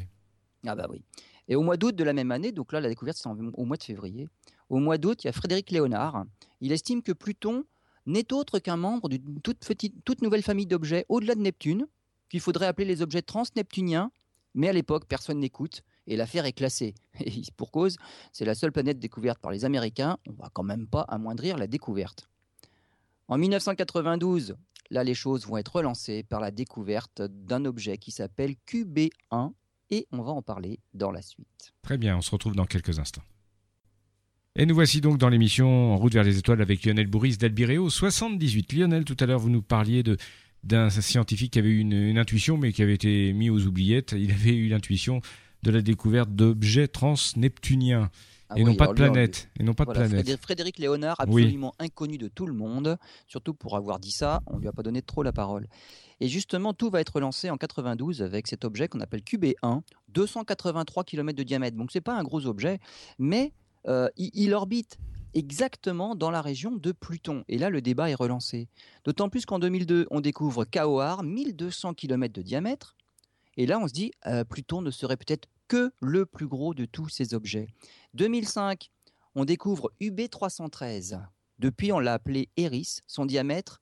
Ah 0.66 0.76
bah 0.76 0.88
oui. 0.90 1.04
Et 1.48 1.56
au 1.56 1.62
mois 1.62 1.78
d'août 1.78 1.96
de 1.96 2.04
la 2.04 2.14
même 2.14 2.32
année, 2.32 2.52
donc 2.52 2.74
là 2.74 2.82
la 2.82 2.90
découverte 2.90 3.18
c'est 3.18 3.30
au 3.30 3.66
mois 3.66 3.78
de 3.78 3.84
février, 3.84 4.28
au 4.70 4.80
mois 4.80 4.98
d'août, 4.98 5.24
il 5.24 5.28
y 5.28 5.30
a 5.30 5.34
Frédéric 5.34 5.72
Léonard. 5.72 6.26
Il 6.60 6.72
estime 6.72 7.02
que 7.02 7.14
Pluton 7.14 7.64
n'est 8.06 8.34
autre 8.34 8.60
qu'un 8.60 8.78
membre 8.78 9.10
d'une 9.10 9.42
toute, 9.42 9.60
petite, 9.60 10.04
toute 10.04 10.22
nouvelle 10.22 10.42
famille 10.42 10.66
d'objets 10.66 11.06
au-delà 11.10 11.36
de 11.36 11.42
Neptune, 11.42 11.88
qu'il 12.30 12.40
faudrait 12.42 12.66
appeler 12.66 12.86
les 12.86 13.02
objets 13.02 13.22
transneptuniens, 13.22 14.12
mais 14.54 14.70
à 14.70 14.74
l'époque 14.74 15.06
personne 15.08 15.40
n'écoute 15.40 15.84
et 16.08 16.16
l'affaire 16.16 16.46
est 16.46 16.54
classée. 16.54 16.96
Et 17.20 17.44
pour 17.56 17.72
cause, 17.72 17.98
c'est 18.32 18.46
la 18.46 18.56
seule 18.56 18.72
planète 18.72 19.00
découverte 19.00 19.40
par 19.40 19.52
les 19.52 19.66
Américains, 19.66 20.18
on 20.28 20.34
va 20.34 20.50
quand 20.54 20.64
même 20.64 20.88
pas 20.88 21.02
amoindrir 21.02 21.58
la 21.58 21.68
découverte. 21.68 22.30
En 23.28 23.38
1992, 23.38 24.56
là, 24.90 25.04
les 25.04 25.14
choses 25.14 25.46
vont 25.46 25.58
être 25.58 25.76
relancées 25.76 26.24
par 26.24 26.40
la 26.40 26.52
découverte 26.52 27.22
d'un 27.22 27.66
objet 27.66 27.98
qui 27.98 28.12
s'appelle 28.12 28.56
QB1 28.68 29.52
et 29.90 30.08
on 30.12 30.22
va 30.22 30.32
en 30.32 30.42
parler 30.42 30.80
dans 30.94 31.12
la 31.12 31.22
suite. 31.22 31.74
Très 31.82 31.98
bien, 31.98 32.18
on 32.18 32.22
se 32.22 32.32
retrouve 32.32 32.56
dans 32.56 32.66
quelques 32.66 33.00
instants. 33.00 33.24
Et 34.56 34.66
nous 34.66 34.74
voici 34.74 35.02
donc 35.02 35.20
dans 35.20 35.30
l'émission 35.30 35.94
En 35.94 35.98
route 35.98 36.14
vers 36.14 36.24
les 36.24 36.40
étoiles 36.40 36.62
avec 36.62 36.84
Lionel 36.84 37.06
Bourris 37.06 37.38
d'Albireo 37.38 37.90
78. 37.90 38.74
Lionel, 38.74 39.06
tout 39.06 39.16
à 39.20 39.28
l'heure, 39.28 39.40
vous 39.40 39.52
nous 39.52 39.62
parliez 39.62 40.02
de 40.02 40.18
d'un 40.68 40.90
scientifique 40.90 41.54
qui 41.54 41.60
avait 41.60 41.70
eu 41.70 41.80
une, 41.80 42.18
intuition 42.18 42.58
mais 42.58 42.72
qui 42.72 42.84
avait 42.84 42.94
été 42.94 43.34
mis 43.34 43.50
aux 43.50 43.66
oubliettes. 43.66 44.14
Il 44.18 44.32
avait 44.32 44.56
eu 44.56 44.68
l'intuition 44.68 45.22
de 45.64 45.72
la 45.72 45.82
découverte 45.82 46.30
d'objets 46.30 46.88
transneptuniens. 46.88 48.10
Ah 48.50 48.56
et, 48.58 48.64
non 48.64 48.76
pas 48.76 48.88
de 48.88 48.94
planète, 48.94 49.50
et 49.60 49.64
non 49.64 49.74
pas 49.74 49.84
de 49.84 49.92
planète. 49.92 50.42
Frédéric 50.42 50.80
Léonard, 50.80 51.20
absolument 51.20 51.74
inconnu 51.80 52.18
de 52.18 52.30
tout 52.30 52.46
le 52.46 52.54
monde, 52.54 52.98
surtout 53.28 53.54
pour 53.54 53.76
avoir 53.76 54.00
dit 54.00 54.12
ça, 54.12 54.42
on 54.46 54.58
lui 54.58 54.70
a 54.70 54.72
pas 54.72 54.84
donné 54.84 55.02
trop 55.02 55.22
la 55.22 55.34
parole. 55.34 55.68
Et 56.22 56.30
justement, 56.30 56.74
tout 56.74 56.90
va 56.90 57.02
être 57.02 57.20
lancé 57.20 57.50
en 57.50 57.58
92 57.58 58.22
avec 58.22 58.48
cet 58.48 58.64
objet 58.64 58.88
qu'on 58.88 59.02
appelle 59.02 59.20
QB1, 59.20 59.82
283 60.10 61.04
km 61.04 61.38
de 61.38 61.44
diamètre. 61.44 61.76
Donc 61.76 61.92
c'est 61.92 62.02
pas 62.02 62.18
un 62.18 62.24
gros 62.24 62.46
objet, 62.46 62.80
mais 63.20 63.52
euh, 63.88 64.10
il, 64.18 64.54
orbite 64.54 64.98
exactement 65.38 66.16
dans 66.16 66.32
la 66.32 66.42
région 66.42 66.72
de 66.72 66.92
Pluton. 66.92 67.44
Et 67.48 67.58
là, 67.58 67.70
le 67.70 67.82
débat 67.82 68.10
est 68.10 68.16
relancé. 68.16 68.68
D'autant 69.06 69.30
plus 69.30 69.46
qu'en 69.46 69.60
2002, 69.60 70.08
on 70.10 70.22
découvre 70.22 70.66
KOAR, 70.66 71.24
1200 71.24 71.94
km 71.94 72.34
de 72.34 72.42
diamètre. 72.42 72.96
Et 73.56 73.66
là, 73.66 73.80
on 73.80 73.88
se 73.88 73.94
dit, 73.94 74.12
euh, 74.26 74.44
Pluton 74.44 74.82
ne 74.82 74.92
serait 74.92 75.18
peut-être 75.18 75.48
que 75.68 75.92
le 76.00 76.26
plus 76.26 76.48
gros 76.48 76.74
de 76.74 76.86
tous 76.86 77.10
ces 77.10 77.34
objets. 77.34 77.68
2005, 78.16 78.90
on 79.36 79.46
découvre 79.46 79.92
UB313. 80.02 81.22
Depuis, 81.60 81.92
on 81.92 82.00
l'a 82.00 82.14
appelé 82.14 82.50
Eris. 82.58 83.00
Son 83.08 83.26
diamètre, 83.26 83.82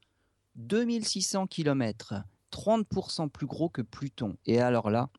2600 0.56 1.48
km, 1.48 2.16
30% 2.52 3.30
plus 3.30 3.46
gros 3.46 3.70
que 3.70 3.82
Pluton. 3.82 4.38
Et 4.46 4.60
alors 4.60 4.90
là, 4.90 5.10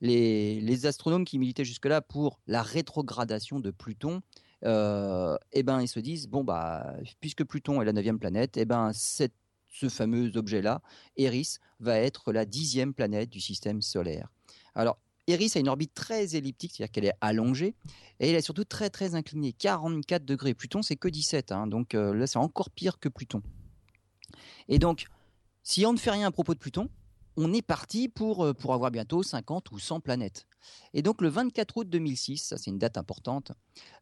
les, 0.00 0.86
astronomes 0.86 1.24
qui 1.24 1.38
militaient 1.38 1.64
jusque-là 1.64 2.00
pour 2.00 2.40
la 2.46 2.62
rétrogradation 2.62 3.60
de 3.60 3.70
Pluton, 3.70 4.22
euh, 4.64 5.36
eh 5.52 5.62
ben, 5.62 5.80
ils 5.80 5.88
se 5.88 6.00
disent 6.00 6.28
bon, 6.28 6.44
bah, 6.44 6.94
puisque 7.20 7.44
Pluton 7.44 7.82
est 7.82 7.84
la 7.84 7.92
neuvième 7.92 8.18
planète, 8.18 8.56
eh 8.56 8.64
ben, 8.64 8.92
ce 8.92 9.88
fameux 9.88 10.36
objet-là, 10.36 10.80
Eris, 11.16 11.58
va 11.80 11.98
être 11.98 12.32
la 12.32 12.44
dixième 12.44 12.94
planète 12.94 13.28
du 13.28 13.40
système 13.40 13.82
solaire. 13.82 14.28
Alors, 14.74 14.98
Eris 15.26 15.52
a 15.56 15.58
une 15.58 15.68
orbite 15.68 15.92
très 15.92 16.36
elliptique, 16.36 16.72
c'est-à-dire 16.74 16.92
qu'elle 16.92 17.04
est 17.04 17.16
allongée, 17.20 17.74
et 18.20 18.30
elle 18.30 18.36
est 18.36 18.40
surtout 18.40 18.64
très 18.64 18.90
très 18.90 19.14
inclinée, 19.14 19.52
44 19.52 20.24
degrés. 20.24 20.54
Pluton, 20.54 20.82
c'est 20.82 20.96
que 20.96 21.08
17, 21.08 21.52
hein, 21.52 21.66
donc 21.66 21.94
là, 21.94 22.26
c'est 22.26 22.38
encore 22.38 22.70
pire 22.70 22.98
que 22.98 23.08
Pluton. 23.08 23.42
Et 24.68 24.78
donc, 24.78 25.06
si 25.62 25.84
on 25.84 25.92
ne 25.92 25.98
fait 25.98 26.12
rien 26.12 26.28
à 26.28 26.30
propos 26.30 26.54
de 26.54 26.58
Pluton, 26.58 26.88
on 27.36 27.52
est 27.52 27.62
parti 27.62 28.08
pour, 28.08 28.44
euh, 28.44 28.54
pour 28.54 28.74
avoir 28.74 28.90
bientôt 28.90 29.22
50 29.22 29.70
ou 29.72 29.78
100 29.78 30.00
planètes. 30.00 30.46
Et 30.94 31.02
donc 31.02 31.20
le 31.20 31.28
24 31.28 31.76
août 31.76 31.88
2006, 31.88 32.38
ça 32.38 32.56
c'est 32.56 32.70
une 32.70 32.78
date 32.78 32.96
importante, 32.96 33.52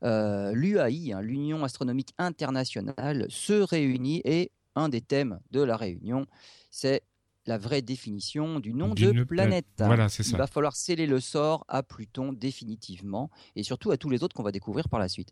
euh, 0.02 0.52
l'UAI, 0.52 1.12
hein, 1.12 1.20
l'Union 1.20 1.64
astronomique 1.64 2.14
internationale, 2.18 3.26
se 3.28 3.52
réunit 3.52 4.22
et 4.24 4.52
un 4.76 4.88
des 4.88 5.00
thèmes 5.00 5.40
de 5.50 5.60
la 5.60 5.76
réunion, 5.76 6.26
c'est 6.70 7.02
la 7.46 7.58
vraie 7.58 7.82
définition 7.82 8.58
du 8.58 8.72
nom 8.72 8.94
de 8.94 9.22
planète. 9.24 9.66
Voilà, 9.78 10.08
c'est 10.08 10.22
ça. 10.22 10.30
Il 10.30 10.38
va 10.38 10.46
falloir 10.46 10.74
sceller 10.74 11.06
le 11.06 11.20
sort 11.20 11.66
à 11.68 11.82
Pluton 11.82 12.32
définitivement 12.32 13.30
et 13.54 13.62
surtout 13.62 13.90
à 13.90 13.98
tous 13.98 14.08
les 14.08 14.22
autres 14.22 14.34
qu'on 14.34 14.42
va 14.42 14.52
découvrir 14.52 14.88
par 14.88 14.98
la 14.98 15.08
suite. 15.08 15.30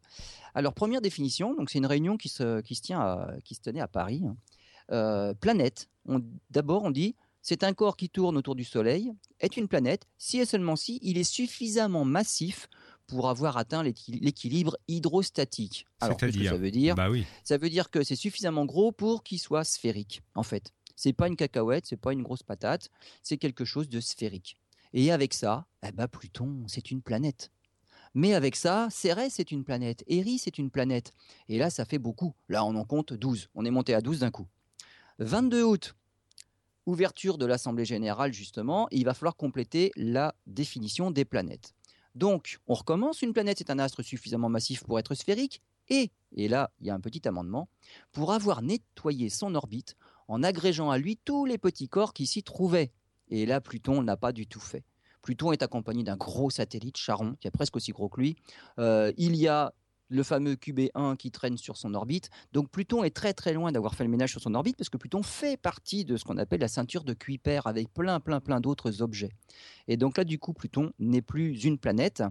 Alors 0.54 0.74
première 0.74 1.00
définition, 1.00 1.54
donc 1.54 1.70
c'est 1.70 1.78
une 1.78 1.86
réunion 1.86 2.18
qui 2.18 2.28
se, 2.28 2.60
qui 2.60 2.74
se 2.74 2.82
tient 2.82 3.26
qui 3.44 3.54
se 3.54 3.62
tenait 3.62 3.80
à 3.80 3.88
Paris. 3.88 4.22
Hein. 4.26 4.36
Euh, 4.90 5.32
planète. 5.32 5.88
D'abord 6.50 6.82
on 6.82 6.90
dit 6.90 7.14
c'est 7.42 7.64
un 7.64 7.74
corps 7.74 7.96
qui 7.96 8.08
tourne 8.08 8.36
autour 8.36 8.54
du 8.54 8.64
Soleil, 8.64 9.12
est 9.40 9.56
une 9.56 9.68
planète, 9.68 10.06
si 10.16 10.38
et 10.38 10.46
seulement 10.46 10.76
si 10.76 10.98
il 11.02 11.18
est 11.18 11.24
suffisamment 11.24 12.04
massif 12.04 12.68
pour 13.06 13.28
avoir 13.28 13.56
atteint 13.56 13.82
l'équilibre 13.82 14.78
hydrostatique. 14.88 15.86
Alors, 16.00 16.16
qu'est-ce 16.16 16.38
que 16.38 16.44
ça 16.44 16.56
veut 16.56 16.70
dire? 16.70 16.94
Bah 16.94 17.10
oui. 17.10 17.26
Ça 17.44 17.58
veut 17.58 17.68
dire 17.68 17.90
que 17.90 18.04
c'est 18.04 18.16
suffisamment 18.16 18.64
gros 18.64 18.92
pour 18.92 19.22
qu'il 19.22 19.38
soit 19.38 19.64
sphérique, 19.64 20.22
en 20.34 20.42
fait. 20.44 20.72
C'est 20.94 21.12
pas 21.12 21.26
une 21.26 21.36
cacahuète, 21.36 21.84
c'est 21.86 21.96
pas 21.96 22.12
une 22.12 22.22
grosse 22.22 22.42
patate, 22.42 22.90
c'est 23.22 23.36
quelque 23.36 23.64
chose 23.64 23.88
de 23.88 24.00
sphérique. 24.00 24.56
Et 24.92 25.10
avec 25.10 25.34
ça, 25.34 25.66
eh 25.86 25.90
ben 25.90 26.06
Pluton, 26.06 26.64
c'est 26.68 26.90
une 26.90 27.02
planète. 27.02 27.50
Mais 28.14 28.34
avec 28.34 28.56
ça, 28.56 28.88
Cérès 28.90 29.32
c'est 29.32 29.50
une 29.50 29.64
planète, 29.64 30.04
Eris 30.06 30.38
c'est 30.38 30.58
une 30.58 30.70
planète. 30.70 31.12
Et 31.48 31.58
là, 31.58 31.70
ça 31.70 31.84
fait 31.84 31.98
beaucoup. 31.98 32.34
Là, 32.48 32.64
on 32.64 32.76
en 32.76 32.84
compte 32.84 33.14
12. 33.14 33.48
On 33.54 33.64
est 33.64 33.70
monté 33.70 33.94
à 33.94 34.00
12 34.00 34.20
d'un 34.20 34.30
coup. 34.30 34.46
22 35.18 35.62
août, 35.62 35.94
ouverture 36.86 37.38
de 37.38 37.46
l'Assemblée 37.46 37.84
générale, 37.84 38.32
justement, 38.32 38.88
il 38.90 39.04
va 39.04 39.14
falloir 39.14 39.36
compléter 39.36 39.92
la 39.96 40.34
définition 40.46 41.10
des 41.10 41.24
planètes. 41.24 41.74
Donc, 42.14 42.58
on 42.66 42.74
recommence, 42.74 43.22
une 43.22 43.32
planète 43.32 43.60
est 43.60 43.70
un 43.70 43.78
astre 43.78 44.02
suffisamment 44.02 44.48
massif 44.48 44.84
pour 44.84 44.98
être 44.98 45.14
sphérique, 45.14 45.62
et, 45.88 46.10
et 46.36 46.48
là, 46.48 46.70
il 46.80 46.86
y 46.86 46.90
a 46.90 46.94
un 46.94 47.00
petit 47.00 47.26
amendement, 47.26 47.68
pour 48.12 48.32
avoir 48.32 48.62
nettoyé 48.62 49.28
son 49.30 49.54
orbite 49.54 49.96
en 50.28 50.42
agrégeant 50.42 50.90
à 50.90 50.98
lui 50.98 51.16
tous 51.16 51.44
les 51.44 51.58
petits 51.58 51.88
corps 51.88 52.12
qui 52.12 52.26
s'y 52.26 52.42
trouvaient. 52.42 52.92
Et 53.28 53.46
là, 53.46 53.60
Pluton 53.60 54.02
n'a 54.02 54.16
pas 54.16 54.32
du 54.32 54.46
tout 54.46 54.60
fait. 54.60 54.84
Pluton 55.22 55.52
est 55.52 55.62
accompagné 55.62 56.02
d'un 56.02 56.16
gros 56.16 56.50
satellite, 56.50 56.96
Charon, 56.96 57.36
qui 57.40 57.48
est 57.48 57.52
presque 57.52 57.76
aussi 57.76 57.92
gros 57.92 58.08
que 58.08 58.20
lui. 58.20 58.36
Euh, 58.78 59.12
il 59.16 59.36
y 59.36 59.48
a 59.48 59.72
le 60.12 60.22
fameux 60.22 60.54
QB1 60.54 61.16
qui 61.16 61.30
traîne 61.30 61.56
sur 61.56 61.76
son 61.76 61.94
orbite. 61.94 62.30
Donc 62.52 62.70
Pluton 62.70 63.02
est 63.02 63.14
très 63.14 63.32
très 63.32 63.52
loin 63.52 63.72
d'avoir 63.72 63.94
fait 63.94 64.04
le 64.04 64.10
ménage 64.10 64.30
sur 64.30 64.40
son 64.40 64.54
orbite 64.54 64.76
parce 64.76 64.90
que 64.90 64.96
Pluton 64.96 65.22
fait 65.22 65.56
partie 65.56 66.04
de 66.04 66.16
ce 66.16 66.24
qu'on 66.24 66.38
appelle 66.38 66.60
la 66.60 66.68
ceinture 66.68 67.04
de 67.04 67.14
Kuiper 67.14 67.60
avec 67.64 67.92
plein 67.92 68.20
plein 68.20 68.40
plein 68.40 68.60
d'autres 68.60 69.02
objets. 69.02 69.30
Et 69.88 69.96
donc 69.96 70.18
là 70.18 70.24
du 70.24 70.38
coup 70.38 70.52
Pluton 70.52 70.92
n'est 70.98 71.22
plus 71.22 71.64
une 71.64 71.78
planète 71.78 72.22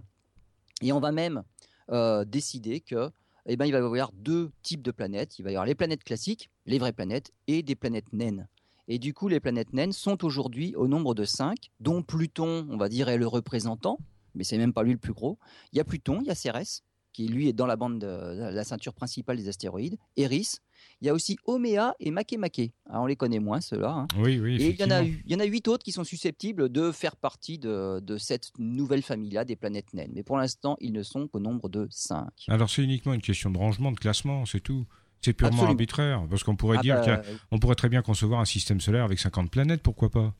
et 0.80 0.92
on 0.92 1.00
va 1.00 1.12
même 1.12 1.42
euh, 1.90 2.24
décider 2.24 2.80
que 2.80 3.10
eh 3.46 3.56
ben, 3.56 3.66
il 3.66 3.72
va 3.72 3.78
y 3.78 3.82
avoir 3.82 4.12
deux 4.12 4.52
types 4.62 4.82
de 4.82 4.92
planètes. 4.92 5.38
Il 5.38 5.42
va 5.42 5.50
y 5.50 5.54
avoir 5.54 5.66
les 5.66 5.74
planètes 5.74 6.04
classiques, 6.04 6.50
les 6.66 6.78
vraies 6.78 6.92
planètes, 6.92 7.32
et 7.48 7.62
des 7.62 7.74
planètes 7.74 8.12
naines. 8.12 8.46
Et 8.88 8.98
du 8.98 9.14
coup, 9.14 9.28
les 9.28 9.40
planètes 9.40 9.72
naines 9.72 9.92
sont 9.92 10.24
aujourd'hui 10.24 10.74
au 10.76 10.86
nombre 10.86 11.14
de 11.14 11.24
cinq, 11.24 11.70
dont 11.80 12.02
Pluton, 12.02 12.66
on 12.70 12.76
va 12.76 12.88
dire, 12.88 13.08
est 13.08 13.18
le 13.18 13.26
représentant, 13.26 13.98
mais 14.34 14.44
c'est 14.44 14.58
même 14.58 14.72
pas 14.72 14.82
lui 14.82 14.92
le 14.92 14.98
plus 14.98 15.12
gros. 15.12 15.38
Il 15.72 15.78
y 15.78 15.80
a 15.80 15.84
Pluton, 15.84 16.20
il 16.20 16.26
y 16.26 16.30
a 16.30 16.34
Cérès, 16.34 16.84
qui 17.12 17.28
lui 17.28 17.48
est 17.48 17.52
dans 17.52 17.66
la 17.66 17.76
bande 17.76 17.98
de, 17.98 18.50
la 18.50 18.64
ceinture 18.64 18.94
principale 18.94 19.36
des 19.36 19.48
astéroïdes, 19.48 19.98
Eris. 20.16 20.56
Il 21.00 21.06
y 21.06 21.10
a 21.10 21.14
aussi 21.14 21.36
Omea 21.46 21.94
et 22.00 22.10
Makemake. 22.10 22.72
on 22.90 23.06
les 23.06 23.16
connaît 23.16 23.38
moins, 23.38 23.60
ceux-là. 23.60 23.90
Hein. 23.90 24.06
Oui, 24.18 24.40
oui. 24.40 24.56
Et 24.60 24.70
il 24.70 24.80
y, 24.80 24.84
en 24.84 24.90
a, 24.90 25.02
il 25.02 25.22
y 25.26 25.34
en 25.34 25.40
a 25.40 25.44
huit 25.44 25.68
autres 25.68 25.84
qui 25.84 25.92
sont 25.92 26.04
susceptibles 26.04 26.68
de 26.70 26.90
faire 26.90 27.16
partie 27.16 27.58
de, 27.58 28.00
de 28.00 28.18
cette 28.18 28.50
nouvelle 28.58 29.02
famille-là 29.02 29.44
des 29.44 29.56
planètes 29.56 29.94
naines. 29.94 30.12
Mais 30.14 30.22
pour 30.22 30.36
l'instant, 30.38 30.76
ils 30.80 30.92
ne 30.92 31.02
sont 31.02 31.28
qu'au 31.28 31.40
nombre 31.40 31.68
de 31.68 31.86
cinq. 31.90 32.30
Alors, 32.48 32.68
c'est 32.68 32.82
uniquement 32.82 33.14
une 33.14 33.22
question 33.22 33.50
de 33.50 33.58
rangement, 33.58 33.92
de 33.92 33.98
classement, 33.98 34.44
c'est 34.46 34.60
tout. 34.60 34.86
C'est 35.20 35.32
purement 35.32 35.64
arbitraire. 35.64 36.26
Parce 36.28 36.42
qu'on 36.42 36.56
pourrait 36.56 36.78
ah 36.80 36.82
dire 36.82 37.00
bah, 37.04 37.22
qu'on 37.50 37.58
pourrait 37.58 37.76
très 37.76 37.88
bien 37.88 38.02
concevoir 38.02 38.40
un 38.40 38.44
système 38.44 38.80
solaire 38.80 39.04
avec 39.04 39.20
50 39.20 39.50
planètes, 39.50 39.82
pourquoi 39.82 40.10
pas? 40.10 40.34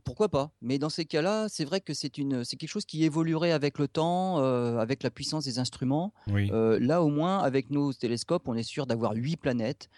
Pourquoi 0.00 0.28
pas? 0.28 0.50
Mais 0.62 0.78
dans 0.78 0.88
ces 0.88 1.04
cas-là, 1.04 1.48
c'est 1.48 1.64
vrai 1.64 1.80
que 1.80 1.94
c'est 1.94 2.18
une, 2.18 2.44
c'est 2.44 2.56
quelque 2.56 2.70
chose 2.70 2.84
qui 2.84 3.04
évoluerait 3.04 3.52
avec 3.52 3.78
le 3.78 3.88
temps, 3.88 4.38
euh, 4.38 4.78
avec 4.78 5.02
la 5.02 5.10
puissance 5.10 5.44
des 5.44 5.58
instruments. 5.58 6.12
Euh, 6.28 6.78
là, 6.80 7.02
au 7.02 7.08
moins, 7.08 7.38
avec 7.38 7.70
nos 7.70 7.92
télescopes, 7.92 8.48
on 8.48 8.54
est 8.54 8.62
sûr 8.62 8.86
d'avoir 8.86 9.12
huit 9.14 9.36
planètes. 9.36 9.88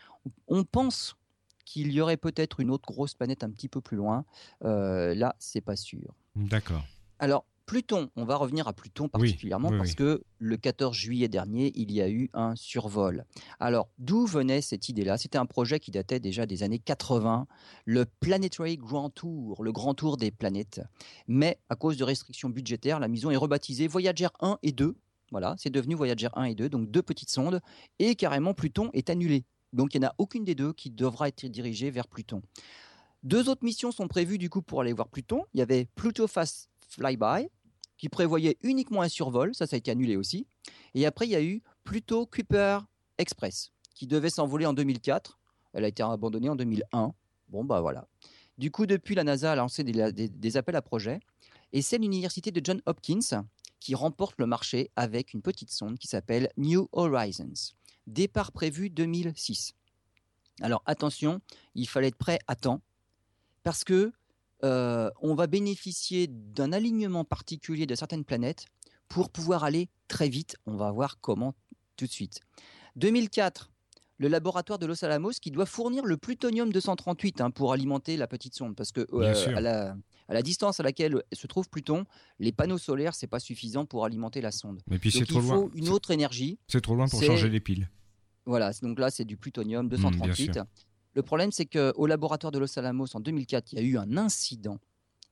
On 0.48 0.64
pense 0.64 1.16
qu'il 1.64 1.92
y 1.92 2.00
aurait 2.00 2.16
peut-être 2.16 2.60
une 2.60 2.70
autre 2.70 2.86
grosse 2.86 3.14
planète 3.14 3.44
un 3.44 3.50
petit 3.50 3.68
peu 3.68 3.80
plus 3.80 3.96
loin. 3.96 4.24
Euh, 4.64 5.14
là, 5.14 5.34
c'est 5.38 5.60
pas 5.60 5.76
sûr. 5.76 6.14
D'accord. 6.36 6.84
Alors, 7.18 7.44
Pluton, 7.72 8.10
on 8.16 8.26
va 8.26 8.36
revenir 8.36 8.68
à 8.68 8.74
Pluton 8.74 9.08
particulièrement 9.08 9.70
parce 9.70 9.94
que 9.94 10.22
le 10.38 10.56
14 10.58 10.94
juillet 10.94 11.28
dernier, 11.28 11.72
il 11.74 11.90
y 11.90 12.02
a 12.02 12.10
eu 12.10 12.28
un 12.34 12.54
survol. 12.54 13.24
Alors, 13.60 13.88
d'où 13.96 14.26
venait 14.26 14.60
cette 14.60 14.90
idée-là? 14.90 15.16
C'était 15.16 15.38
un 15.38 15.46
projet 15.46 15.80
qui 15.80 15.90
datait 15.90 16.20
déjà 16.20 16.44
des 16.44 16.64
années 16.64 16.78
80, 16.78 17.46
le 17.86 18.04
Planetary 18.04 18.76
Grand 18.76 19.08
Tour, 19.08 19.62
le 19.64 19.72
grand 19.72 19.94
tour 19.94 20.18
des 20.18 20.30
planètes. 20.30 20.82
Mais 21.28 21.60
à 21.70 21.74
cause 21.74 21.96
de 21.96 22.04
restrictions 22.04 22.50
budgétaires, 22.50 23.00
la 23.00 23.08
mission 23.08 23.30
est 23.30 23.36
rebaptisée 23.36 23.88
Voyager 23.88 24.28
1 24.40 24.58
et 24.62 24.72
2. 24.72 24.94
Voilà, 25.30 25.54
c'est 25.56 25.70
devenu 25.70 25.94
Voyager 25.94 26.28
1 26.34 26.44
et 26.44 26.54
2, 26.54 26.68
donc 26.68 26.90
deux 26.90 27.00
petites 27.00 27.30
sondes, 27.30 27.62
et 27.98 28.16
carrément 28.16 28.52
Pluton 28.52 28.90
est 28.92 29.08
annulé. 29.08 29.46
Donc 29.72 29.94
il 29.94 30.00
n'y 30.00 30.06
en 30.06 30.10
a 30.10 30.14
aucune 30.18 30.44
des 30.44 30.54
deux 30.54 30.74
qui 30.74 30.90
devra 30.90 31.28
être 31.28 31.46
dirigée 31.46 31.90
vers 31.90 32.06
Pluton. 32.06 32.42
Deux 33.22 33.48
autres 33.48 33.64
missions 33.64 33.92
sont 33.92 34.08
prévues 34.08 34.36
du 34.36 34.50
coup 34.50 34.60
pour 34.60 34.82
aller 34.82 34.92
voir 34.92 35.08
Pluton. 35.08 35.46
Il 35.54 35.60
y 35.60 35.62
avait 35.62 35.88
Pluto 35.94 36.26
Fast 36.26 36.68
Flyby, 36.86 37.48
qui 38.02 38.08
prévoyait 38.08 38.58
uniquement 38.62 39.02
un 39.02 39.08
survol, 39.08 39.54
ça 39.54 39.68
ça 39.68 39.76
a 39.76 39.78
été 39.78 39.92
annulé 39.92 40.16
aussi. 40.16 40.44
Et 40.94 41.06
après 41.06 41.28
il 41.28 41.30
y 41.30 41.36
a 41.36 41.42
eu 41.42 41.62
Pluto 41.84 42.26
Kuiper 42.26 42.80
Express 43.16 43.70
qui 43.94 44.08
devait 44.08 44.28
s'envoler 44.28 44.66
en 44.66 44.72
2004, 44.72 45.38
elle 45.72 45.84
a 45.84 45.86
été 45.86 46.02
abandonnée 46.02 46.48
en 46.48 46.56
2001. 46.56 47.14
Bon 47.46 47.64
bah 47.64 47.80
voilà. 47.80 48.08
Du 48.58 48.72
coup 48.72 48.86
depuis 48.86 49.14
la 49.14 49.22
NASA 49.22 49.52
a 49.52 49.54
lancé 49.54 49.84
des, 49.84 50.56
appels 50.56 50.74
à 50.74 50.82
projets 50.82 51.20
et 51.72 51.80
c'est 51.80 51.98
l'université 51.98 52.50
de 52.50 52.60
John 52.64 52.82
Hopkins 52.86 53.44
qui 53.78 53.94
remporte 53.94 54.34
le 54.40 54.46
marché 54.46 54.90
avec 54.96 55.32
une 55.32 55.40
petite 55.40 55.70
sonde 55.70 55.96
qui 55.96 56.08
s'appelle 56.08 56.50
New 56.56 56.88
Horizons. 56.90 57.70
Départ 58.08 58.50
prévu 58.50 58.90
2006. 58.90 59.74
Alors 60.60 60.82
attention, 60.86 61.40
il 61.76 61.88
fallait 61.88 62.08
être 62.08 62.18
prêt 62.18 62.40
à 62.48 62.56
temps 62.56 62.82
parce 63.62 63.84
que 63.84 64.12
euh, 64.64 65.10
on 65.20 65.34
va 65.34 65.46
bénéficier 65.46 66.28
d'un 66.28 66.72
alignement 66.72 67.24
particulier 67.24 67.86
de 67.86 67.94
certaines 67.94 68.24
planètes 68.24 68.66
pour 69.08 69.30
pouvoir 69.30 69.64
aller 69.64 69.88
très 70.08 70.28
vite. 70.28 70.56
On 70.66 70.76
va 70.76 70.90
voir 70.90 71.18
comment 71.20 71.54
tout 71.96 72.06
de 72.06 72.10
suite. 72.10 72.40
2004, 72.96 73.70
le 74.18 74.28
laboratoire 74.28 74.78
de 74.78 74.86
Los 74.86 75.04
Alamos 75.04 75.32
qui 75.40 75.50
doit 75.50 75.66
fournir 75.66 76.04
le 76.04 76.16
plutonium 76.16 76.72
238 76.72 77.40
hein, 77.40 77.50
pour 77.50 77.72
alimenter 77.72 78.16
la 78.16 78.26
petite 78.26 78.54
sonde. 78.54 78.76
Parce 78.76 78.92
que 78.92 79.06
euh, 79.12 79.56
à, 79.56 79.60
la, 80.34 80.42
distance 80.42 80.78
à 80.78 80.82
laquelle 80.82 81.22
se 81.32 81.46
trouve 81.46 81.68
Pluton, 81.68 82.04
les 82.38 82.52
panneaux 82.52 82.78
solaires, 82.78 83.14
c'est 83.14 83.26
pas 83.26 83.40
suffisant 83.40 83.84
pour 83.84 84.04
alimenter 84.04 84.40
la 84.40 84.52
sonde. 84.52 84.80
Mais 84.86 84.98
puis 84.98 85.10
c'est 85.10 85.26
trop 85.26 85.40
il 85.40 85.46
faut 85.46 85.70
une 85.74 85.88
autre 85.88 86.12
énergie. 86.12 86.58
C'est 86.68 86.80
trop 86.80 86.94
loin 86.94 87.08
pour 87.08 87.22
changer 87.22 87.48
les 87.48 87.60
piles. 87.60 87.90
Voilà, 88.44 88.72
donc 88.82 88.98
là 88.98 89.10
c'est 89.10 89.24
du 89.24 89.36
plutonium 89.36 89.88
238. 89.88 90.56
Mmh, 90.56 90.64
le 91.14 91.22
problème 91.22 91.52
c'est 91.52 91.66
qu'au 91.66 92.06
laboratoire 92.06 92.52
de 92.52 92.58
Los 92.58 92.78
Alamos 92.78 93.14
en 93.14 93.20
2004, 93.20 93.72
il 93.72 93.78
y 93.78 93.82
a 93.82 93.84
eu 93.84 93.98
un 93.98 94.16
incident 94.16 94.78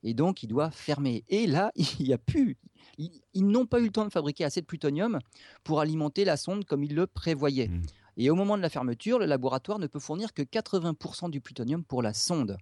et 0.03 0.13
donc 0.13 0.43
il 0.43 0.47
doit 0.47 0.71
fermer. 0.71 1.23
Et 1.29 1.47
là, 1.47 1.71
il 1.75 2.05
n'y 2.05 2.13
a 2.13 2.17
plus. 2.17 2.57
Ils, 2.97 3.47
n'ont 3.47 3.65
pas 3.65 3.79
eu 3.79 3.85
le 3.85 3.91
temps 3.91 4.05
de 4.05 4.11
fabriquer 4.11 4.43
assez 4.43 4.61
de 4.61 4.65
plutonium 4.65 5.19
pour 5.63 5.79
alimenter 5.79 6.25
la 6.25 6.37
sonde 6.37 6.65
comme 6.65 6.83
ils 6.83 6.95
le 6.95 7.07
prévoyaient. 7.07 7.67
Mmh. 7.67 7.83
Et 8.17 8.29
au 8.29 8.35
moment 8.35 8.57
de 8.57 8.61
la 8.61 8.69
fermeture, 8.69 9.19
le 9.19 9.25
laboratoire 9.25 9.79
ne 9.79 9.87
peut 9.87 9.99
fournir 9.99 10.33
que 10.33 10.41
80% 10.41 11.29
du 11.29 11.41
plutonium 11.41 11.83
pour 11.83 12.01
la 12.01 12.13
sonde. 12.13 12.57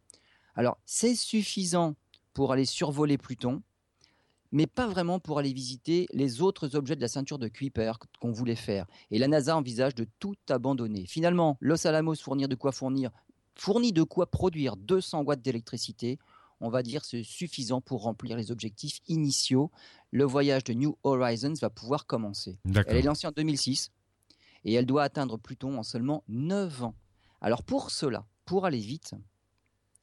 Alors, 0.55 0.77
c'est 0.86 1.15
suffisant 1.15 1.95
pour 2.34 2.51
aller 2.51 2.65
survoler 2.65 3.17
Pluton, 3.17 3.63
mais 4.51 4.67
pas 4.67 4.88
vraiment 4.88 5.19
pour 5.19 5.39
aller 5.39 5.53
visiter 5.53 6.07
les 6.13 6.41
autres 6.41 6.75
objets 6.75 6.95
de 6.95 7.01
la 7.01 7.07
ceinture 7.07 7.39
de 7.39 7.47
Kuiper 7.47 7.93
qu'on 8.19 8.31
voulait 8.31 8.55
faire. 8.55 8.85
Et 9.12 9.19
la 9.19 9.27
NASA 9.27 9.55
envisage 9.55 9.95
de 9.95 10.07
tout 10.19 10.35
abandonner. 10.49 11.05
Finalement, 11.05 11.57
Los 11.59 11.85
Alamos 11.85 12.15
fournit 12.15 12.47
de 12.47 12.55
quoi 12.55 12.71
fournir, 12.71 13.12
fournit 13.55 13.93
de 13.93 14.03
quoi 14.03 14.29
produire 14.29 14.75
200 14.75 15.23
watts 15.23 15.41
d'électricité 15.41 16.19
on 16.62 16.69
va 16.69 16.83
dire, 16.83 17.05
c'est 17.05 17.23
suffisant 17.23 17.81
pour 17.81 18.03
remplir 18.03 18.35
les 18.35 18.51
objectifs 18.51 18.99
initiaux. 19.07 19.71
Le 20.12 20.25
voyage 20.25 20.63
de 20.65 20.73
New 20.73 20.97
Horizons 21.03 21.53
va 21.62 21.69
pouvoir 21.69 22.05
commencer. 22.05 22.57
Elle 22.88 22.97
est 22.97 23.01
lancée 23.01 23.27
en 23.27 23.31
2006 23.31 23.91
et 24.65 24.73
elle 24.73 24.85
doit 24.85 25.03
atteindre 25.03 25.38
Pluton 25.38 25.77
en 25.77 25.83
seulement 25.83 26.23
9 26.27 26.83
ans. 26.83 26.95
Alors 27.41 27.63
pour 27.63 27.91
cela, 27.91 28.25
pour 28.45 28.65
aller 28.65 28.79
vite, 28.79 29.13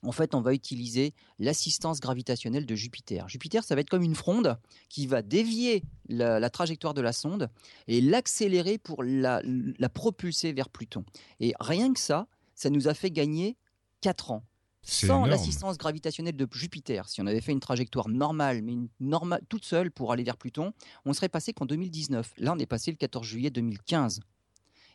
en 0.06 0.12
fait, 0.12 0.34
on 0.34 0.40
va 0.40 0.54
utiliser 0.54 1.14
l'assistance 1.38 2.00
gravitationnelle 2.00 2.64
de 2.64 2.74
Jupiter. 2.74 3.28
Jupiter, 3.28 3.64
ça 3.64 3.74
va 3.74 3.80
être 3.80 3.90
comme 3.90 4.02
une 4.02 4.14
fronde 4.14 4.58
qui 4.88 5.06
va 5.06 5.22
dévier 5.22 5.82
la, 6.08 6.48
trajectoire 6.50 6.94
de 6.94 7.00
la 7.00 7.12
sonde 7.12 7.50
et 7.88 8.00
l'accélérer 8.00 8.78
pour 8.78 9.02
la, 9.02 9.42
la 9.44 9.88
propulser 9.88 10.52
vers 10.52 10.68
Pluton. 10.68 11.04
Et 11.40 11.54
rien 11.58 11.92
que 11.92 12.00
ça, 12.00 12.28
ça 12.54 12.70
nous 12.70 12.88
a 12.88 12.94
fait 12.94 13.10
gagner 13.10 13.56
4 14.00 14.30
ans. 14.30 14.44
Sans 14.88 15.26
l'assistance 15.26 15.78
gravitationnelle 15.78 16.36
de 16.36 16.46
Jupiter, 16.52 17.08
si 17.08 17.20
on 17.20 17.26
avait 17.26 17.40
fait 17.40 17.50
une 17.50 17.58
trajectoire 17.58 18.08
normale, 18.08 18.62
mais 18.62 18.72
une 18.72 18.88
normale 19.00 19.40
toute 19.48 19.64
seule 19.64 19.90
pour 19.90 20.12
aller 20.12 20.22
vers 20.22 20.36
Pluton, 20.36 20.72
on 21.04 21.12
serait 21.12 21.28
passé 21.28 21.52
qu'en 21.52 21.66
2019. 21.66 22.34
Là, 22.38 22.52
on 22.52 22.58
est 22.58 22.66
passé 22.66 22.92
le 22.92 22.96
14 22.96 23.26
juillet 23.26 23.50
2015. 23.50 24.20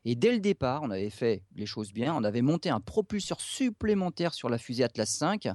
Et 0.05 0.15
dès 0.15 0.31
le 0.31 0.39
départ, 0.39 0.81
on 0.83 0.89
avait 0.89 1.09
fait 1.09 1.43
les 1.55 1.65
choses 1.65 1.93
bien. 1.93 2.15
On 2.15 2.23
avait 2.23 2.41
monté 2.41 2.69
un 2.69 2.79
propulseur 2.79 3.39
supplémentaire 3.39 4.33
sur 4.33 4.49
la 4.49 4.57
fusée 4.57 4.83
Atlas 4.83 5.21
V 5.21 5.51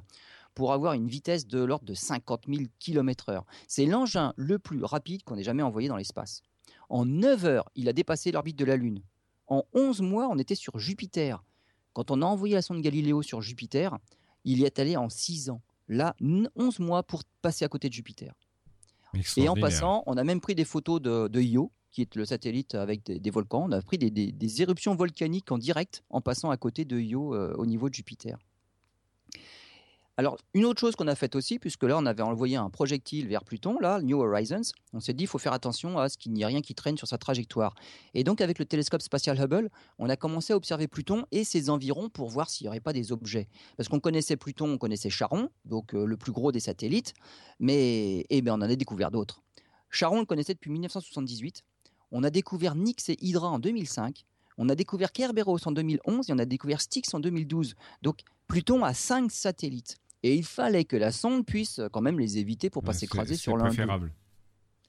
pour 0.54 0.72
avoir 0.72 0.94
une 0.94 1.09
vitesse 1.09 1.46
de 1.46 1.62
l'ordre 1.62 1.85
de 1.85 1.94
50 1.94 2.44
000 2.48 2.62
km/h. 2.78 3.42
C'est 3.68 3.87
l'engin 3.87 4.32
le 4.37 4.59
plus 4.59 4.82
rapide 4.85 5.22
qu'on 5.24 5.37
ait 5.37 5.42
jamais 5.42 5.62
envoyé 5.62 5.88
dans 5.88 5.96
l'espace. 5.96 6.42
En 6.88 7.04
9 7.04 7.44
heures, 7.44 7.70
il 7.74 7.88
a 7.88 7.92
dépassé 7.92 8.32
l'orbite 8.32 8.59
de 8.59 8.64
la 8.64 8.76
Lune. 8.76 9.02
En 9.48 9.64
11 9.74 10.00
mois, 10.00 10.28
on 10.30 10.38
était 10.38 10.54
sur 10.54 10.78
Jupiter. 10.78 11.44
Quand 11.92 12.11
on 12.11 12.22
a 12.22 12.26
envoyé 12.26 12.54
la 12.54 12.62
sonde 12.62 12.80
Galileo 12.80 13.22
sur 13.22 13.42
Jupiter, 13.42 13.96
il 14.44 14.61
y 14.61 14.64
est 14.64 14.78
allé 14.78 14.96
en 14.96 15.09
6 15.09 15.50
ans. 15.50 15.61
Là, 15.88 16.16
11 16.56 16.78
mois 16.78 17.02
pour 17.02 17.22
passer 17.42 17.64
à 17.64 17.68
côté 17.68 17.88
de 17.88 17.94
Jupiter. 17.94 18.35
Et 19.37 19.48
en 19.48 19.54
passant, 19.54 20.02
on 20.06 20.16
a 20.16 20.24
même 20.24 20.40
pris 20.40 20.54
des 20.54 20.64
photos 20.64 21.00
de, 21.00 21.40
Io, 21.40 21.70
qui 21.96 22.02
est 22.02 22.14
le 22.14 22.26
satellite 22.26 22.74
avec 22.74 23.04
des, 23.04 23.30
volcans. 23.30 23.64
On 23.66 23.72
a 23.72 23.80
pris 23.80 23.96
des, 23.96 24.62
éruptions 24.62 24.94
volcaniques 24.94 25.50
en 25.50 25.56
direct 25.56 26.04
en 26.11 26.20
passant 26.20 26.50
à 26.50 26.59
côté 26.59 26.85
de 26.85 26.98
Io 26.98 27.35
euh, 27.35 27.54
au 27.56 27.64
niveau 27.64 27.88
de 27.88 27.94
Jupiter. 27.94 28.37
Alors, 30.18 30.37
une 30.52 30.66
autre 30.66 30.78
chose 30.78 30.94
qu'on 30.94 31.09
a 31.09 31.14
faite 31.14 31.37
aussi, 31.37 31.59
puisque 31.59 31.85
là, 31.85 31.96
on 31.96 32.04
avait 32.04 32.22
envoyé 32.22 32.56
un 32.56 32.68
projectile 32.68 33.28
vers 33.28 33.44
Pluton, 33.44 33.78
là, 33.80 34.02
New 34.02 34.20
Horizons, 34.20 34.72
on 34.92 35.00
s'est 35.00 35.14
dit, 35.14 35.24
il 35.24 35.26
faut 35.26 35.38
faire 35.38 35.54
attention 35.54 35.98
à 35.98 36.11
ce 36.11 36.18
qu'il 36.18 36.32
n'y 36.35 36.42
ait 36.42 36.46
rien 36.46 36.61
qui 36.61 36.74
traîne 36.74 36.98
sur 36.98 37.09
sa 37.09 37.16
trajectoire. 37.16 37.74
Et 38.12 38.24
donc, 38.24 38.42
avec 38.42 38.59
le 38.59 38.66
télescope 38.66 39.00
spatial 39.00 39.40
Hubble, 39.40 39.70
on 39.98 40.11
a 40.11 40.16
commencé 40.16 40.52
à 40.52 40.56
observer 40.56 40.88
Pluton 40.88 41.24
et 41.32 41.44
ses 41.44 41.70
environs 41.70 42.11
pour 42.11 42.28
voir 42.28 42.50
s'il 42.50 42.66
n'y 42.66 42.68
aurait 42.68 42.80
pas 42.80 42.92
des 42.92 43.11
objets. 43.11 43.48
Parce 43.78 43.88
qu'on 43.88 44.00
connaissait 44.00 44.37
Pluton, 44.37 44.70
on 44.70 44.78
connaissait 44.78 45.11
Charon, 45.11 45.48
donc 45.64 45.94
euh, 45.94 46.04
le 46.04 46.16
plus 46.18 46.32
gros 46.32 46.52
des 46.52 46.61
satellites, 46.61 47.14
mais 47.59 48.26
eh 48.28 48.42
ben, 48.42 48.52
on 48.52 48.56
en 48.56 48.62
a 48.62 48.76
découvert 48.76 49.11
d'autres. 49.11 49.42
Charon, 49.90 50.16
on 50.16 50.20
le 50.20 50.26
connaissait 50.26 50.52
depuis 50.52 50.70
1978. 50.70 51.62
On 52.18 52.24
a 52.24 52.31
découvert 52.31 52.74
Nix 52.74 53.11
et 53.11 53.18
Hydra 53.20 53.50
en 53.50 53.59
2005. 53.59 54.24
On 54.57 54.70
a 54.70 54.74
découvert 54.74 55.12
Kerberos 55.12 55.59
en 55.66 55.72
2011 55.72 56.31
et 56.31 56.33
on 56.33 56.38
a 56.38 56.46
découvert 56.46 56.81
Styx 56.81 57.12
en 57.12 57.20
2012. 57.20 57.74
Donc, 58.00 58.20
Pluton 58.48 58.83
a 58.85 58.94
cinq 58.94 59.31
satellites. 59.31 59.98
Et 60.22 60.35
il 60.35 60.42
fallait 60.42 60.87
que 60.87 60.96
la 60.96 61.12
sonde 61.12 61.44
puisse 61.44 61.79
quand 61.92 62.00
même 62.00 62.18
les 62.18 62.38
éviter 62.38 62.70
pour 62.70 62.83
pas 62.83 62.94
s'écraser 62.94 63.37
sur 63.37 63.59
l'un. 63.59 63.64
C'est 63.64 63.76
préférable. 63.76 64.14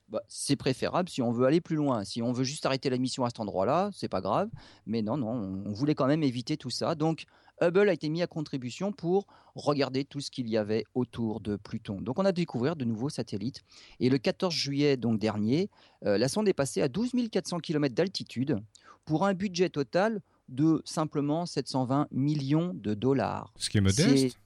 Bah, 0.08 0.22
c'est 0.30 0.56
préférable 0.56 1.10
si 1.10 1.22
on 1.22 1.34
veut 1.34 1.46
aller 1.46 1.60
plus 1.60 1.76
loin. 1.76 2.06
Si 2.06 2.22
on 2.22 2.32
veut 2.32 2.46
juste 2.46 2.66
arrêter 2.66 2.90
la 2.90 2.98
mission 2.98 3.26
à 3.26 3.28
cet 3.28 3.42
endroit-là, 3.42 3.90
c'est 3.94 4.08
pas 4.08 4.22
grave. 4.22 4.50
Mais 4.86 5.02
non, 5.02 5.18
non, 5.18 5.63
on 5.66 5.74
voulait 5.74 5.96
quand 5.96 6.08
même 6.08 6.24
éviter 6.24 6.56
tout 6.56 6.70
ça. 6.70 6.96
Donc, 6.96 7.26
Hubble 7.62 7.89
a 7.89 7.93
été 7.93 8.10
mis 8.10 8.22
à 8.22 8.28
contribution 8.28 8.91
pour 8.91 9.26
regarder 9.56 10.06
tout 10.06 10.20
ce 10.20 10.32
qu'il 10.32 10.48
y 10.48 10.58
avait 10.58 10.84
autour 10.93 11.39
de 11.41 11.56
Pluton. 11.56 12.02
Donc, 12.02 12.20
on 12.20 12.26
a 12.26 12.32
découvert 12.32 12.76
de 12.76 12.86
nouveaux 12.86 13.10
satellites. 13.10 13.63
Et 14.00 14.10
le 14.10 14.17
14 14.17 14.54
juillet 14.54 14.98
donc 14.98 15.20
dernier, 15.20 15.70
euh, 16.06 16.17
la 16.17 16.28
sonde 16.28 16.48
est 16.48 16.54
passée 16.54 16.82
à 16.82 16.88
12 16.88 17.12
400 17.32 17.60
km 17.60 17.96
d'altitude 17.96 18.58
pour 19.06 19.26
un 19.26 19.34
budget 19.34 19.70
total 19.70 20.22
de 20.50 20.82
simplement 20.86 21.46
720 21.46 22.08
millions 22.12 22.74
de 22.74 22.93
dollars. 22.93 23.54
Ce 23.58 23.70
qui 23.70 23.78
est 23.78 23.82
modeste 23.82 24.38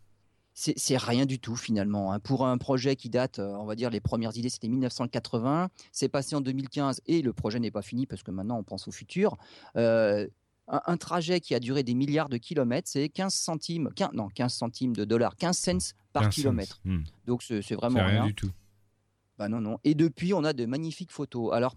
c'est 0.54 0.97
rien 0.97 1.26
du 1.26 1.39
tout 1.39 1.56
finalement. 1.56 2.13
Hein. 2.13 2.19
Pour 2.19 2.45
un 2.45 2.58
projet 2.58 2.95
qui 2.95 3.10
date, 3.10 3.39
euh, 3.39 3.56
on 3.56 3.65
va 3.65 3.76
dire, 3.76 3.89
les 3.89 4.00
premières 4.00 4.36
idées, 4.38 4.50
c'était 4.50 4.67
1980. 4.67 5.69
C'est 5.91 6.10
passé 6.10 6.36
en 6.36 6.41
2015 6.41 7.02
et 7.08 7.21
le 7.21 7.34
projet 7.34 7.60
n'est 7.60 7.71
pas 7.71 7.82
fini 7.82 8.06
parce 8.06 8.24
que 8.24 8.32
maintenant 8.32 8.58
on 8.58 8.63
pense 8.63 8.88
au 8.88 8.91
futur. 8.91 9.38
Euh, 9.76 10.28
un, 10.71 10.97
trajet 10.97 11.39
qui 11.41 11.53
a 11.53 11.60
duré 11.60 11.84
des 11.84 11.93
milliards 11.93 12.29
de 12.29 12.38
kilomètres, 12.38 12.88
c'est 12.89 13.10
15 13.10 13.34
centimes, 13.34 13.89
15, 13.95 14.12
non, 14.13 14.29
15 14.29 14.53
centimes 14.53 14.95
de 14.95 15.03
dollars, 15.03 15.36
15 15.36 15.57
cents 15.57 15.93
par 16.13 16.29
kilomètre. 16.29 16.79
Hmm. 16.86 17.01
Donc 17.25 17.43
c'est 17.43 17.75
vraiment 17.75 17.99
rien, 17.99 18.21
rien. 18.21 18.25
du 18.25 18.34
tout. 18.34 18.51
Bah 19.38 19.49
non, 19.49 19.60
non. 19.60 19.79
Et 19.84 19.95
depuis, 19.95 20.34
on 20.34 20.43
a 20.43 20.53
de 20.53 20.65
magnifiques 20.65 21.12
photos. 21.12 21.53
Alors, 21.53 21.75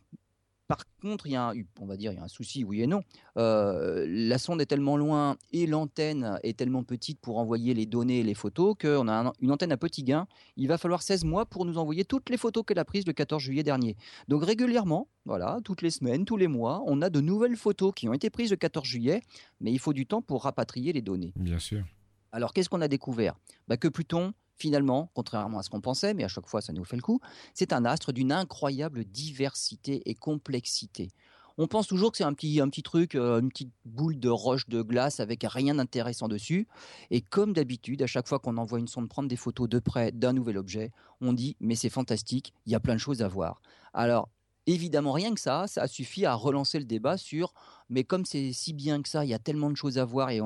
par 0.66 0.85
contre, 1.03 1.27
il 1.27 1.33
y 1.33 1.37
a 1.37 1.50
un, 1.50 1.55
on 1.81 1.87
va 1.87 1.96
dire, 1.96 2.12
il 2.12 2.16
y 2.16 2.18
a 2.18 2.24
un 2.24 2.29
souci, 2.29 2.64
oui 2.64 2.83
et 2.83 2.87
non. 2.87 3.03
Euh, 3.37 4.07
la 4.09 4.38
sonde 4.38 4.61
est 4.62 4.66
tellement 4.66 4.96
loin 4.96 5.37
et 5.53 5.66
l'antenne 5.66 6.38
est 6.42 6.57
tellement 6.57 6.83
petite 6.85 7.20
pour 7.20 7.38
envoyer 7.38 7.74
les 7.74 7.85
données 7.85 8.20
et 8.20 8.22
les 8.22 8.35
photos 8.35 8.74
qu'on 8.81 9.09
a 9.09 9.33
une 9.40 9.53
antenne 9.53 9.72
à 9.72 9.77
petit 9.77 10.03
gain. 10.03 10.27
Il 10.57 10.68
va 10.68 10.79
falloir 10.79 11.03
16 11.03 11.24
mois 11.24 11.44
pour 11.44 11.66
nous 11.66 11.77
envoyer 11.77 12.05
toutes 12.05 12.31
les 12.31 12.38
photos 12.38 12.64
qu'elle 12.66 12.79
a 12.79 12.85
prises 12.85 13.07
le 13.07 13.12
14 13.12 13.42
juillet 13.42 13.62
dernier. 13.62 13.96
Donc 14.29 14.44
régulièrement, 14.44 15.09
voilà, 15.27 15.59
toutes 15.64 15.83
les 15.83 15.90
semaines, 15.90 16.24
tous 16.24 16.38
les 16.38 16.48
mois, 16.48 16.83
on 16.87 17.03
a 17.03 17.11
de 17.11 17.20
nouvelles 17.20 17.57
photos 17.57 17.92
qui 17.94 18.09
ont 18.09 18.14
été 18.14 18.31
prises 18.31 18.50
le 18.50 18.57
14 18.57 18.87
juillet, 18.87 19.22
mais 19.61 19.70
il 19.70 19.79
faut 19.79 19.92
du 19.92 20.07
temps 20.07 20.22
pour 20.22 20.44
rapatrier 20.44 20.92
les 20.92 21.03
données. 21.03 21.33
Bien 21.37 21.59
sûr. 21.59 21.85
Alors 22.33 22.53
qu'est-ce 22.53 22.68
qu'on 22.68 22.81
a 22.81 22.88
découvert? 22.88 23.37
Bah, 23.68 23.77
Que 23.77 23.88
Pluton 23.88 24.33
finalement, 24.57 25.11
contrairement 25.14 25.59
à 25.59 25.62
ce 25.62 25.71
qu'on 25.71 25.81
pensait, 25.81 26.14
mais 26.14 26.25
à 26.25 26.29
chaque 26.29 26.47
fois 26.47 26.61
ça 26.61 26.73
nous 26.73 26.85
fait 26.85 26.97
le 26.97 27.03
coup, 27.03 27.21
c'est 27.55 27.73
un 27.73 27.85
astre 27.85 28.12
d'une 28.12 28.33
incroyable 28.33 29.05
diversité 29.05 30.03
et 30.07 30.14
complexité. 30.14 31.11
On 31.57 31.69
pense 31.69 31.87
toujours 31.87 32.11
que 32.11 32.19
c'est 32.19 32.25
un 32.25 32.35
petit, 32.35 32.61
un 32.61 32.69
petit 32.69 32.83
truc, 32.83 33.14
euh, 33.14 33.40
une 33.40 33.49
petite 33.49 33.73
boule 33.85 34.19
de 34.19 34.29
roche 34.29 34.69
de 34.69 34.83
glace 34.83 35.21
avec 35.21 35.45
rien 35.49 35.77
d'intéressant 35.77 36.27
dessus. 36.27 36.67
Et 37.11 37.21
comme 37.21 37.53
d'habitude, 37.53 38.03
à 38.03 38.09
chaque 38.09 38.27
fois 38.27 38.40
qu'on 38.40 38.57
envoie 38.57 38.81
une 38.81 38.88
sonde 38.88 39.09
prendre 39.09 39.29
des 39.29 39.37
photos 39.37 39.69
de 39.69 39.79
près 39.79 40.11
d'un 40.11 40.33
nouvel 40.33 40.59
objet, 40.59 40.90
on 41.21 41.33
dit 41.33 41.57
mais 41.61 41.77
c'est 41.77 41.90
fantastique, 41.90 42.53
il 42.67 42.73
y 42.73 42.75
a 42.75 42.81
plein 42.81 42.95
de 42.95 43.01
choses 43.01 43.23
à 43.23 43.29
voir. 43.29 43.61
Alors 43.93 44.29
Évidemment, 44.66 45.12
rien 45.12 45.35
que 45.35 45.40
ça, 45.40 45.66
ça 45.66 45.87
suffit 45.87 46.24
à 46.24 46.35
relancer 46.35 46.79
le 46.79 46.87
débat 46.87 47.18
sur 47.18 47.53
mais 47.88 48.05
comme 48.05 48.24
c'est 48.24 48.53
si 48.53 48.72
bien 48.72 49.03
que 49.03 49.09
ça, 49.09 49.24
il 49.24 49.29
y 49.29 49.35
a 49.35 49.38
tellement 49.38 49.70
de 49.70 49.77
choses 49.77 49.98
à 49.98 50.05
voir 50.05 50.31
et 50.31 50.40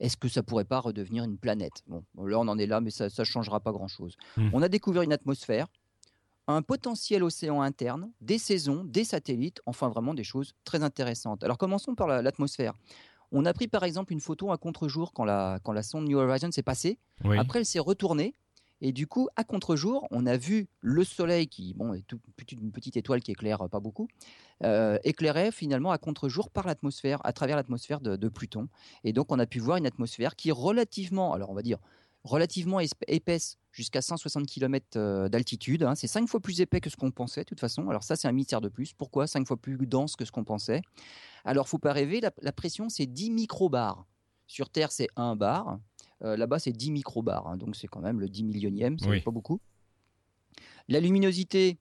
est-ce 0.00 0.16
que 0.16 0.28
ça 0.28 0.42
pourrait 0.42 0.64
pas 0.64 0.80
redevenir 0.80 1.24
une 1.24 1.38
planète? 1.38 1.82
Bon, 1.86 2.04
là 2.16 2.38
on 2.38 2.48
en 2.48 2.58
est 2.58 2.66
là, 2.66 2.80
mais 2.80 2.90
ça 2.90 3.08
ne 3.16 3.24
changera 3.24 3.60
pas 3.60 3.72
grand-chose. 3.72 4.16
Mmh. 4.36 4.50
On 4.52 4.62
a 4.62 4.68
découvert 4.68 5.02
une 5.02 5.12
atmosphère, 5.12 5.66
un 6.48 6.62
potentiel 6.62 7.22
océan 7.22 7.62
interne, 7.62 8.10
des 8.20 8.38
saisons, 8.38 8.84
des 8.84 9.04
satellites, 9.04 9.60
enfin 9.66 9.88
vraiment 9.88 10.14
des 10.14 10.24
choses 10.24 10.54
très 10.64 10.82
intéressantes. 10.82 11.44
Alors 11.44 11.58
commençons 11.58 11.94
par 11.94 12.08
l'atmosphère. 12.08 12.74
on 13.30 13.44
a 13.46 13.52
pris 13.52 13.68
par 13.68 13.84
exemple 13.84 14.12
une 14.12 14.20
photo 14.20 14.50
à 14.50 14.58
contre-jour 14.58 15.12
quand 15.12 15.24
la, 15.24 15.60
quand 15.62 15.72
la 15.72 15.82
sonde 15.82 16.08
New 16.08 16.18
Horizons 16.18 16.50
s'est 16.50 16.62
passée. 16.62 16.98
Après, 17.38 17.60
elle 17.60 17.66
s'est 17.66 17.78
retournée 17.78 18.34
Et 18.80 18.92
du 18.92 19.06
coup, 19.06 19.28
à 19.36 19.44
contre-jour, 19.44 20.06
on 20.10 20.26
a 20.26 20.36
vu 20.36 20.68
le 20.80 21.04
Soleil, 21.04 21.48
qui 21.48 21.74
bon, 21.74 21.92
est 21.94 22.52
une 22.52 22.72
petite 22.72 22.96
étoile 22.96 23.20
qui 23.20 23.32
éclaire 23.32 23.68
pas 23.70 23.80
beaucoup, 23.80 24.08
euh, 24.64 24.98
finalement 25.52 25.90
à 25.90 25.98
contre-jour 25.98 26.50
par 26.50 26.66
l'atmosphère, 26.66 27.20
à 27.24 27.32
travers 27.32 27.56
l'atmosphère 27.56 28.00
de, 28.00 28.28
Pluton. 28.28 28.68
Et 29.04 29.12
donc, 29.12 29.32
on 29.32 29.38
a 29.38 29.46
pu 29.46 29.58
voir 29.58 29.76
une 29.76 29.86
atmosphère 29.86 30.36
qui 30.36 30.48
est 30.48 30.52
relativement, 30.52 31.34
alors 31.34 31.50
on 31.50 31.54
va 31.54 31.62
dire, 31.62 31.78
relativement 32.24 32.80
épaisse 33.06 33.58
jusqu'à 33.72 34.02
160 34.02 34.46
km 34.46 34.86
euh, 34.96 35.28
d'altitude. 35.28 35.82
Hein. 35.82 35.94
C'est 35.94 36.06
cinq 36.06 36.28
fois 36.28 36.40
plus 36.40 36.60
épais 36.60 36.80
que 36.80 36.90
ce 36.90 36.96
qu'on 36.96 37.10
pensait, 37.10 37.42
de 37.42 37.46
toute 37.46 37.60
façon. 37.60 37.88
Alors 37.88 38.02
ça, 38.02 38.16
c'est 38.16 38.28
un 38.28 38.32
mystère 38.32 38.60
de 38.60 38.68
plus. 38.68 38.92
Pourquoi 38.92 39.26
cinq 39.26 39.46
fois 39.46 39.56
plus 39.56 39.76
dense 39.86 40.16
que 40.16 40.24
ce 40.24 40.32
qu'on 40.32 40.44
pensait? 40.44 40.82
Alors, 41.44 41.68
faut 41.68 41.78
pas 41.78 41.92
rêver, 41.92 42.20
la, 42.20 42.52
pression, 42.52 42.88
c'est 42.88 43.06
10 43.06 43.30
microbars. 43.30 44.06
Sur 44.46 44.68
Terre, 44.68 44.92
c'est 44.92 45.08
1 45.16 45.36
bar. 45.36 45.78
Euh, 46.22 46.36
là-bas, 46.36 46.58
c'est 46.58 46.72
10 46.72 46.90
microbars, 46.90 47.46
hein, 47.46 47.56
donc 47.56 47.76
c'est 47.76 47.88
quand 47.88 48.00
même 48.00 48.20
le 48.20 48.28
10 48.28 48.44
millionième, 48.44 48.98
c'est 48.98 49.20
pas 49.20 49.30
beaucoup. 49.30 49.60
La 50.88 51.00
luminosité, 51.00 51.78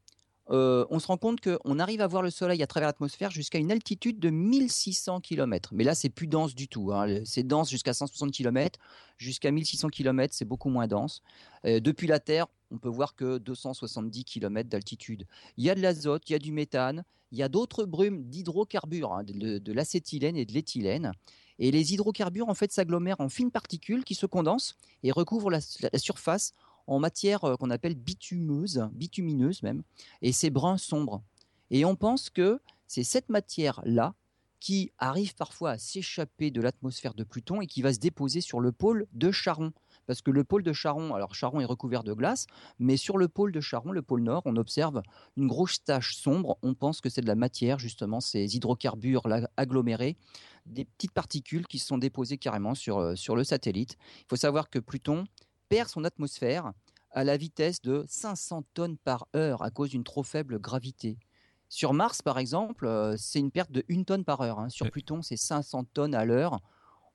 euh, 0.52 0.86
on 0.90 1.00
se 1.00 1.08
rend 1.08 1.18
compte 1.18 1.42
qu'on 1.42 1.80
arrive 1.80 2.02
à 2.02 2.08
voir 2.08 2.24
le 2.24 2.32
Soleil 2.32 2.64
à 2.64 2.68
travers 2.68 2.90
l'atmosphère 2.90 3.30
jusqu'à 3.30 3.60
une 3.60 3.72
altitude 3.72 4.20
de 4.20 4.30
1600 4.30 5.22
km. 5.22 5.72
Mais 5.74 5.84
là, 5.84 5.94
c'est 5.94 6.10
plus 6.10 6.28
dense 6.28 6.56
du 6.56 6.68
tout. 6.68 6.92
Hein. 6.92 7.22
C'est 7.24 7.44
dense 7.44 7.70
jusqu'à 7.70 7.94
160 7.94 8.32
km. 8.32 8.80
Jusqu'à 9.18 9.52
1600 9.52 9.90
km, 9.90 10.34
c'est 10.34 10.46
beaucoup 10.46 10.70
moins 10.70 10.88
dense. 10.88 11.22
Euh, 11.66 11.80
depuis 11.80 12.08
la 12.08 12.20
Terre, 12.20 12.48
on 12.72 12.78
peut 12.78 12.90
voir 12.90 13.16
que 13.16 13.38
270 13.38 14.24
km 14.24 14.70
d'altitude. 14.70 15.28
Il 15.58 15.66
y 15.66 15.70
a 15.70 15.76
de 15.76 15.82
l'azote, 15.82 16.28
il 16.30 16.34
y 16.34 16.36
a 16.36 16.40
du 16.40 16.52
méthane, 16.52 17.04
il 17.32 17.38
y 17.38 17.44
a 17.44 17.50
d'autres 17.50 17.86
brumes 17.86 18.24
d'hydrocarbures, 18.24 19.14
hein, 19.14 19.24
de 19.24 19.74
l'acétylène 19.74 20.36
et 20.36 20.46
de 20.46 20.54
l'éthylène. 20.54 21.12
Et 21.60 21.72
les 21.72 21.93
hydrocarbures, 21.93 22.49
en 22.49 22.53
fait, 22.53 22.72
s'agglomèrent 22.72 23.20
en 23.20 23.30
fines 23.30 23.51
particules 23.51 24.03
qui 24.03 24.16
se 24.16 24.26
condensent 24.26 24.76
et 25.03 25.12
recouvrent 25.12 25.51
la, 25.51 25.60
surface 25.97 26.53
en 26.88 26.99
matière 26.99 27.43
euh, 27.43 27.55
qu'on 27.55 27.70
appelle 27.70 27.95
bitumeuse, 27.95 28.88
bitumineuse 28.93 29.62
même, 29.62 29.84
et 30.22 30.32
c'est 30.32 30.49
brun 30.49 30.78
sombre. 30.78 31.22
Et 31.70 31.86
on 31.86 31.95
pense 31.95 32.30
que 32.30 32.60
c'est 32.88 33.03
cette 33.03 33.30
matière-là 33.30 34.16
qui 34.60 34.91
arrive 34.97 35.36
parfois 35.36 35.72
à 35.72 35.78
s'échapper 35.78 36.51
de 36.51 36.62
l'atmosphère 36.62 37.14
de 37.14 37.24
Pluton 37.24 37.62
et 37.62 37.68
qui 37.68 37.82
va 37.82 37.93
se 37.93 37.99
déposer 37.99 38.41
sur 38.41 38.60
le 38.60 38.72
pôle 38.72 39.07
de 39.14 39.32
Charon. 39.32 39.72
Parce 40.10 40.24
que 40.24 40.32
le 40.32 40.43
pôle 40.43 40.64
de 40.64 40.74
Charon, 40.74 41.14
alors 41.14 41.36
Charon 41.36 41.60
est 41.60 41.66
recouvert 41.66 42.03
de 42.03 42.14
glace, 42.14 42.47
mais 42.80 42.97
sur 42.97 43.20
le 43.20 43.28
pôle 43.28 43.51
de 43.51 43.62
Charon, 43.62 43.91
le 43.91 44.01
pôle 44.01 44.24
nord, 44.24 44.41
on 44.45 44.55
observe 44.55 45.03
une 45.38 45.45
grosse 45.45 45.84
tache 45.84 46.16
sombre. 46.16 46.57
On 46.64 46.74
pense 46.74 46.99
que 46.99 47.10
c'est 47.10 47.22
de 47.22 47.28
la 47.28 47.36
matière, 47.36 47.78
justement, 47.78 48.20
ces 48.20 48.55
hydrocarbures 48.55 49.22
agglomérés 49.55 50.18
des 50.66 50.84
petites 50.84 51.12
particules 51.12 51.68
qui 51.68 51.78
se 51.78 51.86
sont 51.86 51.99
déposées 51.99 52.39
carrément 52.39 52.74
sur, 52.74 52.97
euh, 52.97 53.16
sur 53.16 53.36
le 53.36 53.43
satellite. 53.43 53.97
Il 54.22 54.26
faut 54.30 54.36
savoir 54.36 54.72
que 54.72 54.80
Pluton 54.80 55.26
perd 55.70 55.89
son 55.89 56.03
atmosphère 56.03 56.74
à 57.12 57.24
la 57.24 57.38
vitesse 57.38 57.80
de 57.84 58.03
500 58.07 58.64
tonnes 58.74 58.97
par 58.97 59.28
heure 59.36 59.62
à 59.62 59.70
cause 59.70 59.91
d'une 59.91 60.03
trop 60.03 60.24
faible 60.24 60.57
gravité. 60.57 61.20
Sur 61.68 61.93
Mars, 61.93 62.24
par 62.24 62.39
exemple, 62.39 62.88
euh, 62.88 63.16
c'est 63.16 63.38
une 63.38 63.51
perte 63.51 63.72
de 63.72 63.86
1 63.91 64.05
tonne 64.05 64.26
par 64.26 64.41
heure. 64.41 64.57
Hein. 64.57 64.70
Sur 64.70 64.89
Pluton, 64.89 65.22
c'est 65.22 65.38
500 65.38 65.84
tonnes 65.93 66.16
à 66.16 66.26
l'heure. 66.26 66.62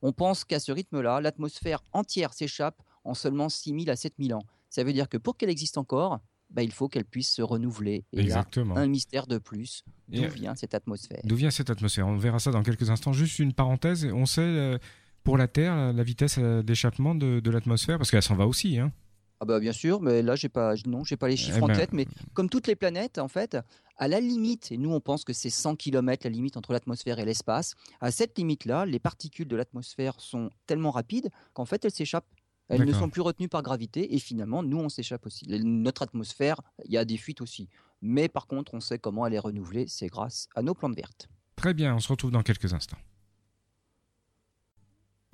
On 0.05 0.13
pense 0.13 0.45
qu'à 0.45 0.61
ce 0.61 0.71
rythme-là, 0.71 1.23
l'atmosphère 1.23 1.83
entière 1.93 2.35
s'échappe 2.35 2.83
en 3.05 3.15
seulement 3.15 3.49
6000 3.49 3.89
à 3.89 3.97
7000 3.97 4.35
ans. 4.35 4.43
Ça 4.69 4.85
veut 4.85 4.93
dire 4.93 5.09
que 5.09 5.17
pour 5.17 5.39
qu'elle 5.39 5.49
existe 5.49 5.79
encore, 5.79 6.21
bah, 6.51 6.63
il 6.63 6.73
faut 6.73 6.89
qu'elle 6.89 7.07
puisse 7.07 7.33
se 7.33 7.41
renouveler. 7.41 8.05
Et 8.13 8.21
Exactement. 8.21 8.77
un 8.77 8.87
mystère 8.87 9.27
de 9.27 9.39
plus. 9.39 9.83
D'où 10.09 10.29
vient 10.29 10.55
cette 10.55 10.75
atmosphère? 10.75 11.21
D'où 11.25 11.37
vient 11.37 11.51
cette 11.51 11.71
atmosphère? 11.71 12.07
On 12.07 12.19
verra 12.19 12.39
ça 12.39 12.51
dans 12.51 12.63
quelques 12.63 12.91
instants. 12.91 13.15
Juste 13.15 13.39
une 13.39 13.55
parenthèse. 13.55 14.05
On 14.13 14.27
sait 14.27 14.43
euh, 14.43 14.79
pour 15.23 15.39
la 15.39 15.49
Terre 15.49 15.95
la 15.95 16.03
vitesse 16.03 16.37
euh, 16.39 16.63
d'échappement 16.63 17.15
de, 17.15 17.51
l'atmosphère 17.51 17.97
parce 17.97 18.11
qu'elle 18.11 18.23
s'en 18.23 18.37
va 18.37 18.47
aussi. 18.47 18.79
Hein. 18.79 18.93
Ah 19.41 19.45
bah 19.45 19.61
bien 19.61 19.73
sûr, 19.73 20.01
mais 20.01 20.23
là 20.23 20.37
j'ai 20.37 20.49
pas 20.49 20.75
non, 20.87 21.05
j'ai 21.05 21.17
pas 21.17 21.29
les 21.29 21.37
chiffres 21.37 21.59
eh 21.59 21.63
en 21.63 21.67
ben, 21.67 21.77
tête, 21.77 21.93
mais 21.93 22.07
comme 22.33 22.49
toutes 22.49 22.67
les 22.67 22.77
planètes 22.77 23.19
en 23.19 23.29
fait, 23.29 23.57
à 23.97 24.09
la 24.09 24.21
limite, 24.21 24.73
et 24.73 24.79
nous 24.79 24.93
on 24.93 25.01
pense 25.01 25.25
que 25.25 25.33
c'est 25.33 25.51
100 25.51 25.77
km 25.77 26.25
la 26.25 26.31
limite 26.31 26.57
entre 26.57 26.73
l'atmosphère 26.73 27.19
et 27.19 27.25
l'espace, 27.25 27.75
à 28.01 28.11
cette 28.11 28.39
limite-là, 28.39 28.87
les 28.87 28.99
particules 28.99 29.49
de 29.49 29.57
l'atmosphère 29.57 30.15
sont 30.19 30.51
tellement 30.67 30.91
rapides 30.91 31.31
qu'en 31.53 31.65
fait 31.65 31.85
elles 31.85 31.91
s'échappent 31.91 32.27
elles 32.69 32.85
ne 32.85 32.93
sont 32.93 33.11
plus 33.11 33.21
retenues 33.21 33.49
par 33.49 33.63
gravité 33.63 34.15
et 34.15 34.19
finalement, 34.19 34.63
nous, 34.63 34.79
on 34.79 34.89
s'échappe 34.89 35.27
aussi. 35.27 35.47
Notre 35.49 36.03
atmosphère, 36.03 36.61
il 36.87 36.93
y 36.93 36.97
a 36.97 37.05
des 37.05 37.17
fuites 37.17 37.41
aussi. 37.41 37.69
Mais 38.01 38.29
par 38.29 38.47
contre, 38.47 38.75
on 38.75 38.81
sait 38.81 38.99
comment 38.99 39.27
elle 39.27 39.35
est 39.35 39.39
renouvelée, 39.39 39.87
c'est 39.89 40.07
grâce 40.07 40.49
à 40.55 40.63
nos 40.63 40.75
plantes 40.75 40.97
vertes. 40.97 41.29
Très 41.57 41.75
bien, 41.75 41.95
on 41.95 42.01
se 42.01 42.09
retrouve 42.09 42.31
dans 42.31 42.43
quelques 42.43 42.73
instants. 42.73 42.99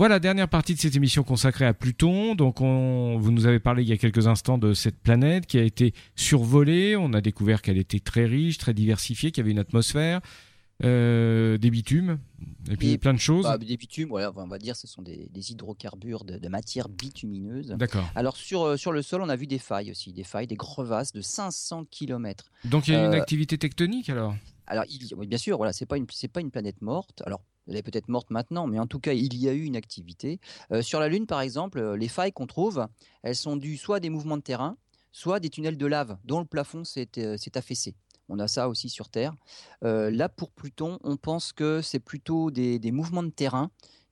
Voilà, 0.01 0.19
dernière 0.19 0.49
partie 0.49 0.75
de 0.75 0.81
cette 0.81 0.97
émission 0.97 1.25
consacrée 1.25 1.67
à 1.67 1.75
Pluton. 1.75 2.35
Donc, 2.35 2.61
vous 2.61 3.31
nous 3.31 3.45
avez 3.45 3.61
parlé 3.61 3.83
il 3.83 3.89
y 3.91 3.93
a 3.93 3.99
quelques 3.99 4.29
instants 4.29 4.57
de 4.57 4.73
cette 4.73 4.99
planète 4.99 5.45
qui 5.45 5.59
a 5.59 5.63
été 5.63 5.93
survolée. 6.17 6.97
On 6.97 7.13
a 7.13 7.21
découvert 7.21 7.61
qu'elle 7.61 7.77
était 7.77 8.01
très 8.01 8.25
riche, 8.25 8.57
très 8.57 8.73
diversifiée, 8.73 9.31
qu'il 9.31 9.43
y 9.43 9.45
avait 9.45 9.51
une 9.51 9.59
atmosphère. 9.59 10.23
Euh, 10.83 11.59
des 11.59 11.71
bitumes, 11.71 12.19
et 12.71 12.77
puis 12.79 12.97
plein 12.97 13.13
de 13.13 13.19
choses. 13.19 13.45
Bah, 13.45 13.59
des 13.59 13.77
bitumes, 13.77 14.13
on 14.13 14.47
va 14.47 14.59
dire, 14.59 14.75
ce 14.75 14.87
sont 14.87 15.03
des, 15.03 15.29
hydrocarbures 15.35 16.25
de, 16.25 16.49
matière 16.49 16.89
bitumineuse. 16.89 17.75
D'accord. 17.79 18.11
Alors 18.15 18.39
sur, 18.39 18.63
euh, 18.63 18.77
sur 18.79 18.91
le 18.91 19.03
sol, 19.03 19.21
on 19.21 19.29
a 19.29 19.37
vu 19.37 19.47
des 19.47 19.59
failles 19.59 19.91
aussi, 19.91 20.15
des 20.15 20.25
failles, 20.25 20.47
des 20.47 20.57
crevasses 20.57 21.13
de 21.13 21.21
500 21.21 21.85
km. 21.91 22.51
Donc 22.65 22.89
il 22.89 22.95
y 22.95 22.97
a 22.97 23.05
une 23.05 23.13
euh, 23.13 23.21
activité 23.21 23.59
tectonique 23.59 24.09
alors? 24.09 24.35
Alors 24.71 24.85
oui, 25.17 25.27
bien 25.27 25.39
sûr, 25.39 25.57
voilà, 25.57 25.73
c'est 25.73 25.87
pas 25.87 25.97
une 25.97 26.07
c'est 26.11 26.29
pas 26.29 26.41
une 26.41 26.51
planète 26.51 26.81
morte. 26.81 27.23
Alors 27.27 27.43
elle 27.69 27.77
est 27.77 27.83
peut-être 27.83 28.09
morte 28.09 28.31
maintenant, 28.31 28.67
mais 28.67 28.79
en 28.79 28.87
tout 28.87 29.01
cas, 29.01 29.13
il 29.13 29.37
y 29.37 29.49
a 29.49 29.53
eu 29.53 29.65
une 29.65 29.77
activité. 29.77 30.41
sur 30.81 30.99
la 30.99 31.09
Lune, 31.09 31.27
par 31.27 31.41
exemple, 31.41 31.95
les 31.95 32.09
failles 32.09 32.33
qu'on 32.33 32.47
trouve, 32.47 32.87
elles 33.23 33.37
sont 33.37 33.57
dues 33.57 33.77
soit 33.77 33.97
à 33.97 34.01
des 34.01 34.11
mouvements 34.11 34.37
de 34.37 34.43
terrain, 34.43 34.77
soit 35.13 35.41
des 35.41 35.51
tunnels 35.51 35.77
de 35.77 35.87
lave 35.87 36.17
dont 36.25 36.41
le 36.41 36.47
plafond 36.47 36.85
s'est 36.85 37.09
affaissé. 37.55 37.95
On 38.31 38.39
a 38.39 38.47
ça 38.47 38.69
aussi 38.69 38.89
sur 38.89 39.09
Terre. 39.09 39.35
Euh, 39.85 40.11
là, 40.11 40.29
pour 40.29 40.53
Pluton, 40.53 40.99
on 41.03 41.17
pense 41.17 41.53
que 41.53 41.83
c'est 41.83 41.99
plutôt 41.99 42.53
des, 42.53 42.79
mouvements 42.93 43.25
de 43.25 43.31
terrain 43.31 43.71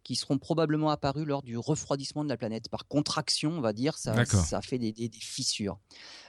qui 0.09 0.17
seront 0.17 0.39
probablement 0.39 0.89
apparus 0.89 1.27
lors 1.27 1.43
du 1.43 1.59
refroidissement 1.59 2.25
de 2.25 2.31
la 2.31 2.39
planète. 2.39 2.71
Par 2.71 2.89
contraction, 2.89 3.51
on 3.51 3.61
va 3.61 3.75
dire, 3.75 3.99
ça, 3.99 4.25
ça 4.25 4.63
fait 4.63 4.79
des, 4.79 5.11
fissures. 5.21 5.79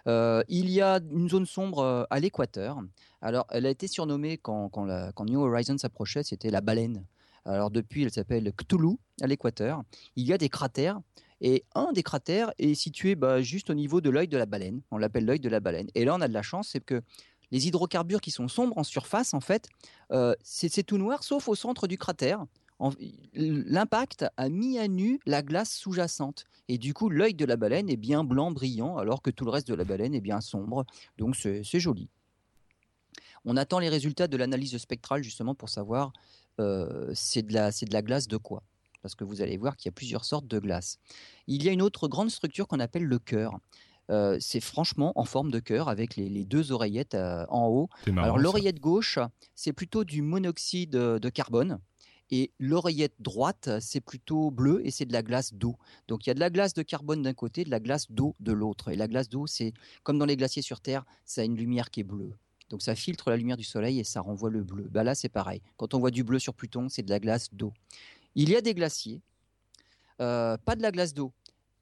Euh, 0.06 0.44
il 0.50 0.70
y 0.70 0.82
a 0.82 1.00
une 1.14 1.30
zone 1.30 1.46
sombre 1.46 1.80
euh, 1.80 2.04
à 2.10 2.20
l'équateur. 2.20 2.82
Alors, 3.22 3.48
elle 3.52 3.66
a 3.66 3.70
été 3.70 3.88
surnommée 3.88 4.38
quand, 4.38 4.70
New 5.26 5.40
Horizons 5.40 5.78
s'approchait, 5.78 6.24
c'était 6.24 6.50
la 6.50 6.60
baleine. 6.60 7.06
Alors 7.46 7.72
depuis, 7.72 8.04
elle 8.04 8.12
s'appelle 8.12 8.52
Cthulhu 8.52 8.98
à 9.22 9.28
l'équateur. 9.28 9.84
Il 10.18 10.28
y 10.28 10.34
a 10.34 10.38
des 10.38 10.50
cratères 10.50 11.00
et 11.40 11.64
un 11.74 11.94
des 11.94 12.04
cratères 12.04 12.52
est 12.60 12.76
situé 12.76 13.16
bah, 13.16 13.42
juste 13.42 13.70
au 13.70 13.76
niveau 13.76 14.02
de 14.02 14.10
l'œil 14.10 14.28
de 14.28 14.38
la 14.38 14.46
baleine. 14.46 14.82
On 14.92 14.98
l'appelle 14.98 15.24
l'œil 15.24 15.40
de 15.40 15.48
la 15.48 15.62
baleine. 15.62 15.88
Et 15.96 16.04
là, 16.04 16.16
on 16.16 16.20
a 16.20 16.28
de 16.28 16.34
la 16.34 16.42
chance, 16.42 16.68
c'est 16.74 16.84
que 16.84 17.02
les 17.52 17.68
hydrocarbures 17.68 18.20
qui 18.20 18.32
sont 18.32 18.50
sombres 18.50 18.78
en 18.78 18.84
surface, 18.84 19.34
en 19.34 19.40
fait, 19.40 19.70
euh, 20.12 20.36
c'est 20.44 20.84
tout 20.84 20.98
noir, 20.98 21.24
sauf 21.24 21.48
au 21.48 21.56
centre 21.56 21.88
du 21.88 21.98
cratère. 21.98 22.46
L'impact 23.34 24.26
a 24.38 24.50
mis 24.50 24.80
à 24.80 24.88
nu 24.88 25.20
la 25.26 25.42
glace 25.42 25.74
sous-jacente. 25.74 26.46
Et 26.68 26.78
du 26.78 26.94
coup, 26.94 27.10
l'œil 27.10 27.34
de 27.34 27.46
la 27.46 27.58
baleine 27.58 27.90
est 27.90 27.98
bien 27.98 28.24
blanc, 28.24 28.52
brillant, 28.52 28.98
alors 28.98 29.22
que 29.22 29.30
tout 29.30 29.46
le 29.46 29.52
reste 29.52 29.68
de 29.68 29.74
la 29.74 29.84
baleine 29.84 30.14
est 30.14 30.22
bien 30.22 30.40
sombre. 30.40 30.86
Donc, 31.18 31.36
c'est 31.36 31.80
joli. 31.80 32.10
On 33.46 33.58
attend 33.58 33.80
les 33.80 33.90
résultats 33.90 34.28
de 34.28 34.38
l'analyse 34.38 34.78
spectrale, 34.78 35.24
justement, 35.24 35.56
pour 35.56 35.70
savoir 35.70 36.14
euh, 36.60 37.12
c'est 37.14 37.42
de, 37.42 37.54
de 37.54 37.94
la 37.94 38.02
glace 38.02 38.28
de 38.28 38.38
quoi 38.38 38.64
parce 39.02 39.16
que 39.16 39.24
vous 39.24 39.42
allez 39.42 39.58
voir 39.58 39.78
qu'il 39.78 39.88
y 39.88 39.94
a 39.94 39.94
plusieurs 39.94 40.26
sortes 40.26 40.48
de 40.48 40.60
glace. 40.60 41.00
Il 41.48 41.64
y 41.64 41.70
a 41.70 41.72
une 41.72 41.82
autre 41.82 42.08
grande 42.08 42.30
structure 42.30 42.68
qu'on 42.68 42.80
appelle 42.80 43.06
le 43.06 43.20
cœur. 43.20 43.58
Euh, 44.10 44.38
c'est 44.40 44.60
franchement 44.60 45.14
en 45.16 45.24
forme 45.24 45.52
de 45.52 45.60
cœur 45.60 45.88
avec 45.88 46.16
les, 46.16 46.44
deux 46.44 46.72
oreillettes 46.72 47.16
euh, 47.16 47.46
en 47.50 47.68
haut. 47.68 47.90
Alors 48.18 48.40
l'oreillette 48.40 48.80
gauche, 48.80 49.20
c'est 49.56 49.74
plutôt 49.74 50.04
du 50.04 50.22
monoxyde 50.22 50.92
de 50.92 51.30
carbone. 51.30 51.80
Et 52.32 52.52
l'oreillette 52.60 53.16
droite, 53.20 53.70
c'est 53.80 54.02
plutôt 54.02 54.52
bleu 54.52 54.86
et 54.86 54.92
c'est 54.92 55.06
de 55.06 55.14
la 55.14 55.24
glace 55.24 55.54
d'eau. 55.54 55.78
Donc 56.08 56.26
il 56.26 56.30
y 56.30 56.32
a 56.32 56.36
de 56.36 56.40
la 56.40 56.50
glace 56.50 56.74
de 56.74 56.84
carbone 56.84 57.24
d'un 57.24 57.34
côté, 57.34 57.64
de 57.64 57.72
la 57.72 57.80
glace 57.80 58.12
d'eau 58.12 58.36
de 58.40 58.52
l'autre. 58.52 58.90
Et 58.90 58.96
la 58.96 59.08
glace 59.08 59.30
d'eau, 59.30 59.48
c'est 59.48 59.74
comme 60.04 60.20
dans 60.20 60.26
les 60.26 60.38
glaciers 60.38 60.62
sur 60.62 60.80
Terre, 60.80 61.06
ça 61.26 61.42
a 61.42 61.44
une 61.44 61.58
lumière 61.58 61.90
qui 61.90 62.02
est 62.02 62.04
bleue. 62.04 62.34
Donc 62.70 62.84
ça 62.84 62.96
filtre 62.96 63.30
la 63.30 63.38
lumière 63.38 63.58
du 63.58 63.64
soleil 63.64 64.00
et 64.00 64.04
ça 64.04 64.22
renvoie 64.22 64.50
le 64.50 64.64
bleu. 64.64 64.88
Bah 64.92 65.04
là, 65.04 65.16
c'est 65.16 65.30
pareil. 65.30 65.62
Quand 65.78 65.94
on 65.94 66.00
voit 66.00 66.12
du 66.12 66.24
bleu 66.24 66.40
sur 66.40 66.54
Pluton, 66.54 66.88
c'est 66.90 67.04
de 67.04 67.10
la 67.10 67.20
glace 67.20 67.50
d'eau. 67.52 67.74
Il 68.36 68.50
y 68.50 68.56
a 68.56 68.62
des 68.62 68.76
glaciers, 68.76 69.22
euh, 70.22 70.56
pas 70.58 70.76
de 70.76 70.84
la 70.84 70.92
glace 70.92 71.16
d'eau, 71.16 71.34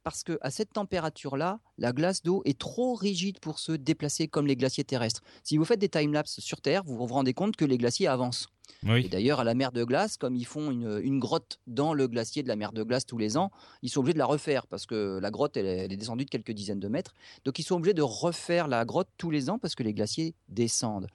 parce 0.03 0.23
que 0.23 0.37
à 0.39 0.49
cette 0.49 0.71
température-là, 0.71 1.59
la 1.77 1.91
glace 1.91 2.23
d'eau 2.23 2.41
est 2.45 2.57
trop 2.57 2.95
rigide 2.95 3.39
pour 3.39 3.59
se 3.59 3.73
déplacer 3.73 4.29
comme 4.29 4.47
les 4.47 4.55
glaciers 4.55 4.85
terrestres. 4.85 5.21
Si 5.43 5.57
vous 5.57 5.65
faites 5.65 5.81
des 5.81 5.89
time-lapse 5.89 6.39
sur 6.39 6.61
Terre, 6.61 6.83
vous 6.85 6.95
vous 6.95 7.05
rendez 7.07 7.33
compte 7.33 7.57
que 7.57 7.65
les 7.65 7.77
glaciers 7.77 8.07
avancent. 8.07 8.47
D'ailleurs, 8.83 9.39
à 9.39 9.43
la 9.43 9.53
mer 9.53 9.71
de 9.71 9.83
glace, 9.83 10.17
comme 10.17 10.35
ils 10.35 10.45
font 10.45 10.71
une, 10.71 11.19
grotte 11.19 11.59
dans 11.67 11.93
le 11.93 12.07
glacier 12.07 12.43
de 12.43 12.47
la 12.47 12.55
mer 12.55 12.71
de 12.71 12.83
glace 12.83 13.05
tous 13.05 13.17
les 13.17 13.37
ans, 13.37 13.51
ils 13.81 13.89
sont 13.89 14.01
obligés 14.01 14.13
de 14.13 14.19
la 14.19 14.25
refaire 14.25 14.67
parce 14.67 14.85
que 14.85 15.19
la 15.19 15.31
grotte, 15.31 15.57
elle, 15.57 15.65
est 15.91 15.97
descendue 15.97 16.25
de 16.25 16.29
quelques 16.29 16.51
dizaines 16.51 16.79
de 16.79 16.87
mètres. 16.87 17.13
Donc, 17.45 17.59
ils 17.59 17.63
sont 17.63 17.75
obligés 17.75 17.93
de 17.93 18.01
refaire 18.01 18.67
la 18.67 18.85
grotte 18.85 19.09
tous 19.17 19.31
les 19.31 19.49
ans 19.49 19.59
parce 19.59 19.75
que 19.75 19.83
les 19.83 19.93
glaciers 19.93 20.35
descendent. 20.49 21.07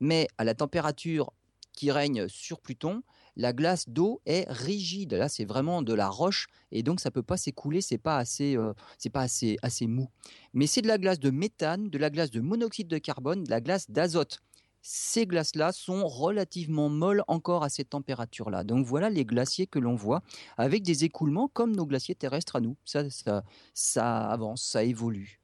Mais 0.00 0.28
à 0.38 0.44
la 0.44 0.54
température 0.54 1.32
qui 1.72 1.90
règne 1.90 2.28
sur 2.28 2.60
Pluton, 2.60 3.02
la 3.36 3.52
glace 3.52 3.88
d'eau 3.88 4.20
est 4.26 4.46
rigide. 4.48 5.14
Là, 5.14 5.28
c'est 5.28 5.44
vraiment 5.44 5.82
de 5.82 5.94
la 5.94 6.08
roche 6.08 6.48
et 6.72 6.82
donc 6.82 6.98
ça 7.00 7.12
peut 7.12 7.22
pas 7.22 7.36
s'écouler. 7.36 7.80
C'est 7.80 7.98
pas 7.98 8.18
assez, 8.18 8.56
euh, 8.56 8.72
c'est 8.98 9.10
pas 9.10 9.22
assez, 9.22 9.56
assez 9.62 9.86
mou. 9.86 10.08
Mais 10.54 10.66
c'est 10.66 10.82
de 10.82 10.88
la 10.88 10.98
glace 10.98 11.20
de 11.20 11.30
méthane, 11.30 11.88
de 11.88 11.98
la 11.98 12.10
glace 12.10 12.30
de 12.30 12.40
monoxyde 12.40 12.88
de 12.88 12.98
carbone, 12.98 13.44
de 13.44 13.50
la 13.50 13.60
glace 13.60 13.90
d'azote. 13.90 14.40
Ces 14.80 15.26
glaces-là 15.26 15.72
sont 15.72 16.06
relativement 16.06 16.88
molles 16.88 17.24
encore 17.28 17.64
à 17.64 17.68
ces 17.68 17.84
températures-là. 17.84 18.64
Donc 18.64 18.86
voilà 18.86 19.10
les 19.10 19.24
glaciers 19.24 19.66
que 19.66 19.78
l'on 19.78 19.94
voit 19.94 20.22
avec 20.56 20.82
des 20.82 21.04
écoulements 21.04 21.48
comme 21.48 21.74
nos 21.74 21.86
glaciers 21.86 22.14
terrestres 22.14 22.56
à 22.56 22.60
nous. 22.60 22.76
Ça, 22.84 23.10
ça, 23.10 23.44
ça 23.74 24.30
avance, 24.30 24.62
ça 24.62 24.84
évolue. 24.84 25.40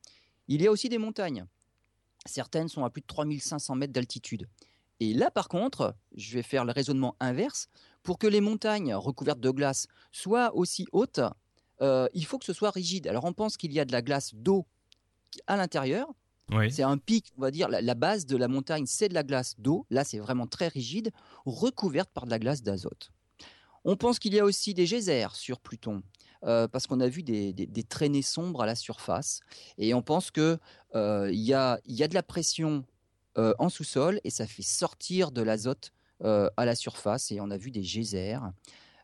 Il 0.49 0.63
y 0.63 0.67
a 0.67 0.71
aussi 0.71 0.89
des 0.89 0.99
montagnes. 0.99 1.47
Certaines 2.27 2.69
sont 2.69 2.85
à 2.85 2.91
plus 2.91 3.03
de 3.03 3.07
3500 3.07 3.75
mètres 3.75 3.93
d'altitude. 3.93 4.49
Et 5.01 5.13
là, 5.13 5.31
par 5.31 5.49
contre, 5.49 5.95
je 6.15 6.35
vais 6.35 6.43
faire 6.43 6.65
le 6.65 6.73
raisonnement 6.73 7.17
inverse. 7.21 7.69
Pour 8.03 8.19
que 8.19 8.27
les 8.27 8.41
montagnes 8.41 8.95
recouvertes 8.95 9.41
de 9.41 9.51
glace 9.51 9.87
soient 10.13 10.55
aussi 10.55 10.87
hautes, 10.93 11.21
euh, 11.83 12.09
il 12.15 12.25
faut 12.25 12.39
que 12.39 12.45
ce 12.45 12.53
soit 12.53 12.71
rigide. 12.71 13.09
Alors, 13.09 13.25
on 13.25 13.33
pense 13.33 13.57
qu'il 13.57 13.73
y 13.73 13.81
a 13.81 13.85
de 13.85 13.93
la 13.93 14.03
glace 14.03 14.35
d'eau 14.35 14.67
à 15.47 15.57
l'intérieur. 15.57 16.13
C'est 16.71 16.83
un 16.83 16.99
pic, 16.99 17.33
on 17.37 17.41
va 17.41 17.51
dire, 17.51 17.69
la, 17.69 17.95
base 17.95 18.27
de 18.27 18.37
la 18.37 18.49
montagne, 18.49 18.85
c'est 18.87 19.09
de 19.09 19.15
la 19.15 19.23
glace 19.23 19.55
d'eau. 19.59 19.87
Là, 19.91 20.05
c'est 20.05 20.19
vraiment 20.19 20.47
très 20.47 20.69
rigide, 20.69 21.11
recouverte 21.47 22.11
par 22.11 22.27
de 22.27 22.31
la 22.31 22.39
glace 22.39 22.63
d'azote. 22.63 23.11
On 23.85 23.97
pense 23.97 24.19
qu'il 24.19 24.35
y 24.35 24.41
a 24.41 24.45
aussi 24.45 24.73
des 24.75 24.87
geysers 24.87 25.35
sur 25.35 25.61
Pluton. 25.61 26.03
Euh, 26.45 26.69
parce 26.69 26.87
qu'on 26.87 27.01
a 27.01 27.09
vu 27.09 27.23
des, 27.23 27.85
traînées 27.89 28.21
sombres 28.21 28.63
à 28.63 28.67
la 28.67 28.75
surface. 28.75 29.41
Et 29.79 29.95
on 29.95 30.03
pense 30.03 30.31
qu'il 30.31 30.59
euh, 30.95 31.31
y, 31.33 31.55
a, 31.55 31.81
y 31.87 32.03
a 32.03 32.09
de 32.09 32.15
la 32.15 32.23
pression 32.23 32.85
euh, 33.37 33.53
en 33.59 33.69
sous-sol 33.69 34.21
et 34.23 34.31
ça 34.31 34.47
fait 34.47 34.63
sortir 34.63 35.33
de 35.33 35.43
l'azote 35.43 35.93
euh, 36.23 36.49
à 36.57 36.65
la 36.65 36.77
surface 36.77 37.33
et 37.33 37.41
on 37.41 37.51
a 37.51 37.57
vu 37.57 37.73
des 37.73 37.83
geysers. 37.83 38.39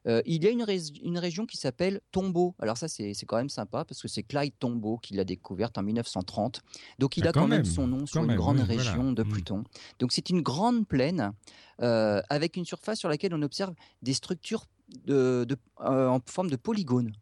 Euh, 0.07 0.23
il 0.25 0.43
y 0.43 0.47
a 0.47 0.51
une, 0.51 0.65
une 1.03 1.19
région 1.19 1.47
qui 1.47 1.57
s'appelle 1.57 2.01
Tombeau. 2.13 2.55
Alors 2.59 2.77
ça, 2.77 2.89
c'est 2.89 3.15
quand 3.27 3.37
même 3.37 3.49
sympa 3.49 3.85
parce 3.85 4.01
que 4.01 4.09
c'est 4.09 4.23
Clyde 4.23 4.55
Tombeau 4.59 4.99
qui 4.99 5.15
l'a 5.15 5.25
découverte 5.25 5.77
en 5.79 5.83
1930. 5.83 6.61
Donc 6.99 7.17
il 7.17 7.27
ah, 7.27 7.31
a 7.31 7.33
quand, 7.33 7.49
même, 7.49 7.65
son 7.65 7.87
nom 7.87 8.07
sur 8.07 8.25
une 8.25 8.35
grande 8.35 8.61
région 8.61 9.13
de 9.13 9.23
mm. 9.23 9.29
Pluton. 9.29 9.65
Donc 9.99 10.13
c'est 10.13 10.31
une 10.31 10.41
grande 10.41 10.87
plaine 10.87 11.33
avec 11.79 12.57
une 12.57 12.65
surface 12.65 12.99
sur 12.99 13.09
laquelle 13.09 13.35
on 13.35 13.43
observe 13.43 13.75
des 14.03 14.13
structures 14.13 14.67
de, 15.07 15.47
en 15.79 16.21
forme 16.27 16.51
de 16.51 16.57
polygone. 16.57 17.13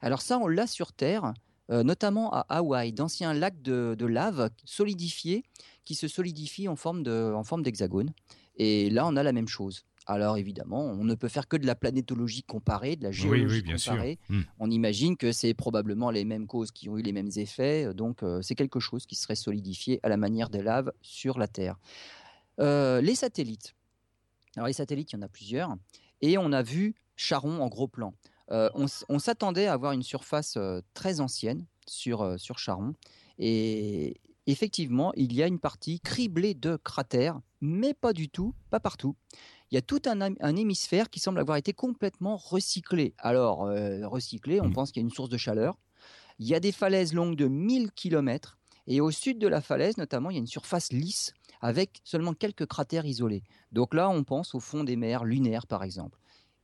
Alors 0.00 0.20
ça, 0.22 0.38
on 0.38 0.48
l'a 0.48 0.66
sur 0.66 0.92
Terre. 0.92 1.32
notamment 1.68 2.32
à 2.32 2.40
Hawaï, 2.48 2.92
d'anciens 2.92 3.32
lacs 3.32 3.62
de, 3.62 3.94
de, 3.98 4.06
lave 4.06 4.50
solidifiés 4.64 5.44
qui 5.84 5.94
se 5.94 6.08
solidifie 6.08 6.68
en 6.68 6.76
forme 6.76 7.02
d'hexagone. 7.62 8.12
et 8.56 8.90
là, 8.90 9.06
on 9.06 9.16
a 9.16 9.22
la 9.22 9.32
même 9.32 9.48
chose. 9.48 9.84
Alors 10.06 10.36
évidemment, 10.36 10.84
on 10.84 11.04
ne 11.04 11.14
peut 11.14 11.28
faire 11.28 11.46
que 11.46 11.56
de 11.56 11.66
la 11.66 11.74
planétologie 11.74 12.42
comparée, 12.42 12.96
de 12.96 13.04
la 13.04 13.12
géologie 13.12 13.62
comparée. 13.62 14.18
Hmm. 14.28 14.42
On 14.58 14.70
imagine 14.70 15.16
que 15.16 15.30
c'est 15.30 15.54
probablement 15.54 16.10
les 16.10 16.24
mêmes 16.24 16.46
causes 16.46 16.72
qui 16.72 16.88
ont 16.88 16.98
eu 16.98 17.02
les 17.02 17.12
mêmes 17.12 17.30
effets, 17.36 17.94
donc 17.94 18.22
euh, 18.22 18.42
c'est 18.42 18.54
quelque 18.54 18.80
chose 18.80 19.06
qui 19.06 19.14
serait 19.14 19.36
solidifié 19.36 20.00
à 20.02 20.08
la 20.08 20.16
manière 20.16 20.50
des 20.50 20.62
laves 20.62 20.92
sur 21.02 21.38
la 21.38 21.46
Terre. 21.46 21.78
Euh, 22.60 23.00
les 23.00 23.14
satellites. 23.14 23.74
Alors 24.56 24.66
les 24.66 24.72
satellites, 24.72 25.12
il 25.12 25.16
y 25.16 25.18
en 25.18 25.22
a 25.22 25.28
plusieurs, 25.28 25.76
et 26.20 26.36
on 26.36 26.52
a 26.52 26.62
vu 26.62 26.94
Charon 27.16 27.60
en 27.60 27.68
gros 27.68 27.88
plan. 27.88 28.14
Euh, 28.50 28.68
on, 28.74 29.18
s'attendait 29.18 29.66
à 29.66 29.72
avoir 29.72 29.92
une 29.92 30.02
surface 30.02 30.58
très 30.94 31.20
ancienne 31.20 31.64
sur, 31.86 32.38
sur 32.38 32.58
Charon, 32.58 32.94
et, 33.38 34.20
effectivement, 34.46 35.12
il 35.16 35.32
y 35.32 35.42
a 35.42 35.46
une 35.46 35.58
partie 35.58 36.00
criblée 36.00 36.54
de 36.54 36.76
cratères, 36.76 37.40
mais 37.60 37.94
pas 37.94 38.12
du 38.12 38.28
tout, 38.28 38.54
pas 38.70 38.80
partout. 38.80 39.16
Il 39.70 39.74
y 39.74 39.78
a 39.78 39.82
tout 39.82 40.02
un, 40.06 40.56
hémisphère 40.56 41.08
qui 41.08 41.20
semble 41.20 41.38
avoir 41.38 41.56
été 41.56 41.72
complètement 41.72 42.36
recyclé. 42.36 43.14
Alors, 43.18 43.64
euh, 43.64 44.06
recyclé, 44.06 44.60
on 44.60 44.68
mmh. 44.68 44.72
pense 44.72 44.92
qu'il 44.92 45.02
y 45.02 45.04
a 45.04 45.08
une 45.08 45.14
source 45.14 45.30
de 45.30 45.38
chaleur. 45.38 45.78
Il 46.38 46.46
y 46.46 46.54
a 46.54 46.60
des 46.60 46.72
falaises 46.72 47.14
longues 47.14 47.36
de 47.36 47.46
1000 47.46 47.92
km, 47.92 48.58
et 48.86 49.00
au 49.00 49.10
sud 49.10 49.38
de 49.38 49.48
la 49.48 49.60
falaise, 49.60 49.96
notamment, 49.96 50.30
il 50.30 50.34
y 50.34 50.36
a 50.36 50.40
une 50.40 50.46
surface 50.46 50.92
lisse 50.92 51.32
avec 51.60 52.00
seulement 52.04 52.34
quelques 52.34 52.66
cratères 52.66 53.06
isolés. 53.06 53.44
Donc 53.70 53.94
là, 53.94 54.10
on 54.10 54.24
pense 54.24 54.54
au 54.54 54.60
fond 54.60 54.84
des 54.84 54.96
mers 54.96 55.24
lunaires, 55.24 55.66
par 55.66 55.84
exemple. 55.84 56.18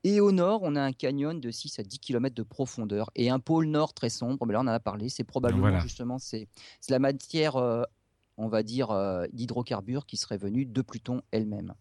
Et 0.05 0.21
au 0.21 0.31
nord, 0.31 0.61
on 0.63 0.77
a 0.77 0.81
un 0.81 0.93
canyon 0.93 1.41
de 1.41 1.51
6 1.51 1.81
à 1.81 1.83
10 1.83 1.99
km 1.99 2.35
de 2.35 2.43
profondeur 2.43 3.11
et 3.17 3.31
un 3.31 3.41
pôle 3.41 3.67
nord 3.67 3.95
très 3.95 4.11
sombre. 4.11 4.47
Mais 4.47 4.53
là, 4.53 4.61
on 4.61 4.63
en 4.63 4.69
a 4.69 4.81
parlé. 4.81 5.09
C'est 5.09 5.25
probablement 5.25 5.81
justement 5.81 6.19
c'est 6.19 6.49
la 6.89 6.99
matière, 6.99 7.57
euh, 7.57 7.83
on 8.37 8.49
va 8.49 8.63
dire, 8.63 8.91
euh, 8.91 9.27
d'hydrocarbures 9.33 10.07
qui 10.07 10.17
serait 10.17 10.39
venue 10.39 10.67
de 10.67 10.83
Pluton 10.83 11.23
elle-même. 11.33 11.75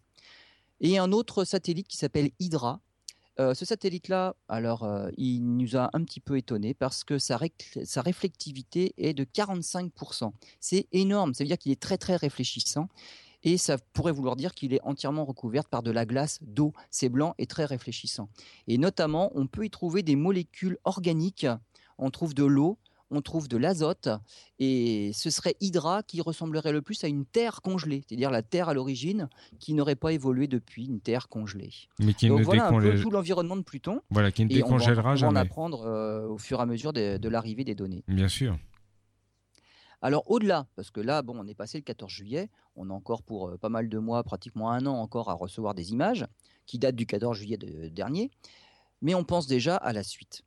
Et 0.80 0.98
un 0.98 1.12
autre 1.12 1.44
satellite 1.44 1.88
qui 1.88 1.96
s'appelle 1.96 2.30
Hydra. 2.38 2.80
Euh, 3.40 3.54
ce 3.54 3.64
satellite-là, 3.64 4.34
alors, 4.48 4.88
il 5.16 5.56
nous 5.56 5.76
a 5.76 5.90
un 5.92 6.02
petit 6.02 6.18
peu 6.18 6.36
étonné 6.36 6.74
parce 6.74 7.04
que 7.04 7.18
sa, 7.18 7.38
sa 7.84 8.02
réflectivité 8.02 8.94
est 8.98 9.14
de 9.14 9.22
45%. 9.22 10.32
C'est 10.58 10.88
énorme. 10.90 11.34
Ça 11.34 11.44
veut 11.44 11.48
dire 11.48 11.58
qu'il 11.58 11.70
est 11.70 11.80
très 11.80 11.98
très 11.98 12.16
réfléchissant 12.16 12.88
et 13.42 13.58
ça 13.58 13.76
pourrait 13.92 14.12
vouloir 14.12 14.36
dire 14.36 14.54
qu'il 14.54 14.74
est 14.74 14.80
entièrement 14.82 15.24
recouvert 15.24 15.64
par 15.64 15.82
de 15.82 15.90
la 15.90 16.06
glace 16.06 16.38
d'eau. 16.42 16.72
C'est 16.90 17.08
blanc 17.08 17.34
et 17.38 17.46
très 17.46 17.64
réfléchissant. 17.64 18.28
Et 18.66 18.78
notamment, 18.78 19.30
on 19.34 19.46
peut 19.46 19.64
y 19.64 19.70
trouver 19.70 20.02
des 20.02 20.16
molécules 20.16 20.78
organiques. 20.84 21.46
On 21.98 22.10
trouve 22.10 22.34
de 22.34 22.44
l'eau, 22.44 22.78
on 23.10 23.22
trouve 23.22 23.48
de 23.48 23.56
l'azote, 23.56 24.08
et 24.58 25.10
ce 25.14 25.30
serait 25.30 25.54
Hydra 25.60 26.02
qui 26.02 26.20
ressemblerait 26.20 26.72
le 26.72 26.82
plus 26.82 27.02
à 27.04 27.08
une 27.08 27.24
terre 27.24 27.62
congelée, 27.62 28.04
c'est-à-dire 28.06 28.30
la 28.30 28.42
terre 28.42 28.68
à 28.68 28.74
l'origine 28.74 29.28
qui 29.58 29.74
n'aurait 29.74 29.96
pas 29.96 30.12
évolué 30.12 30.46
depuis 30.46 30.86
une 30.86 31.00
terre 31.00 31.28
congelée. 31.28 31.72
Mais 31.98 32.14
qui 32.14 32.28
Donc 32.28 32.42
voilà 32.42 32.68
un 32.68 32.78
peu 32.78 33.00
tout 33.00 33.10
l'environnement 33.10 33.56
de 33.56 33.62
Pluton. 33.62 34.00
Voilà, 34.10 34.30
qui 34.30 34.44
ne 34.44 34.50
décongèlera 34.50 35.16
jamais. 35.16 35.30
On 35.30 35.34
va 35.34 35.40
en 35.40 35.42
apprendre 35.42 35.86
euh, 35.86 36.28
au 36.28 36.38
fur 36.38 36.58
et 36.58 36.62
à 36.62 36.66
mesure 36.66 36.92
de 36.92 37.28
l'arrivée 37.28 37.64
des 37.64 37.74
données. 37.74 38.04
Bien 38.08 38.28
sûr. 38.28 38.58
Alors 40.00 40.30
au-delà, 40.30 40.66
parce 40.76 40.90
que 40.90 41.00
là, 41.00 41.22
bon, 41.22 41.34
on 41.36 41.46
est 41.46 41.54
passé 41.54 41.78
le 41.78 41.82
14 41.82 42.10
juillet, 42.10 42.50
on 42.76 42.90
a 42.90 42.92
encore 42.92 43.22
pour 43.22 43.48
euh, 43.48 43.58
pas 43.58 43.68
mal 43.68 43.88
de 43.88 43.98
mois, 43.98 44.22
pratiquement 44.22 44.70
un 44.70 44.86
an 44.86 44.94
encore 44.94 45.28
à 45.28 45.34
recevoir 45.34 45.74
des 45.74 45.92
images 45.92 46.26
qui 46.66 46.78
datent 46.78 46.94
du 46.94 47.06
14 47.06 47.36
juillet 47.36 47.58
dernier, 47.90 48.30
mais 49.02 49.14
on 49.14 49.24
pense 49.24 49.46
déjà 49.46 49.76
à 49.76 49.92
la 49.92 50.04
suite. 50.04 50.44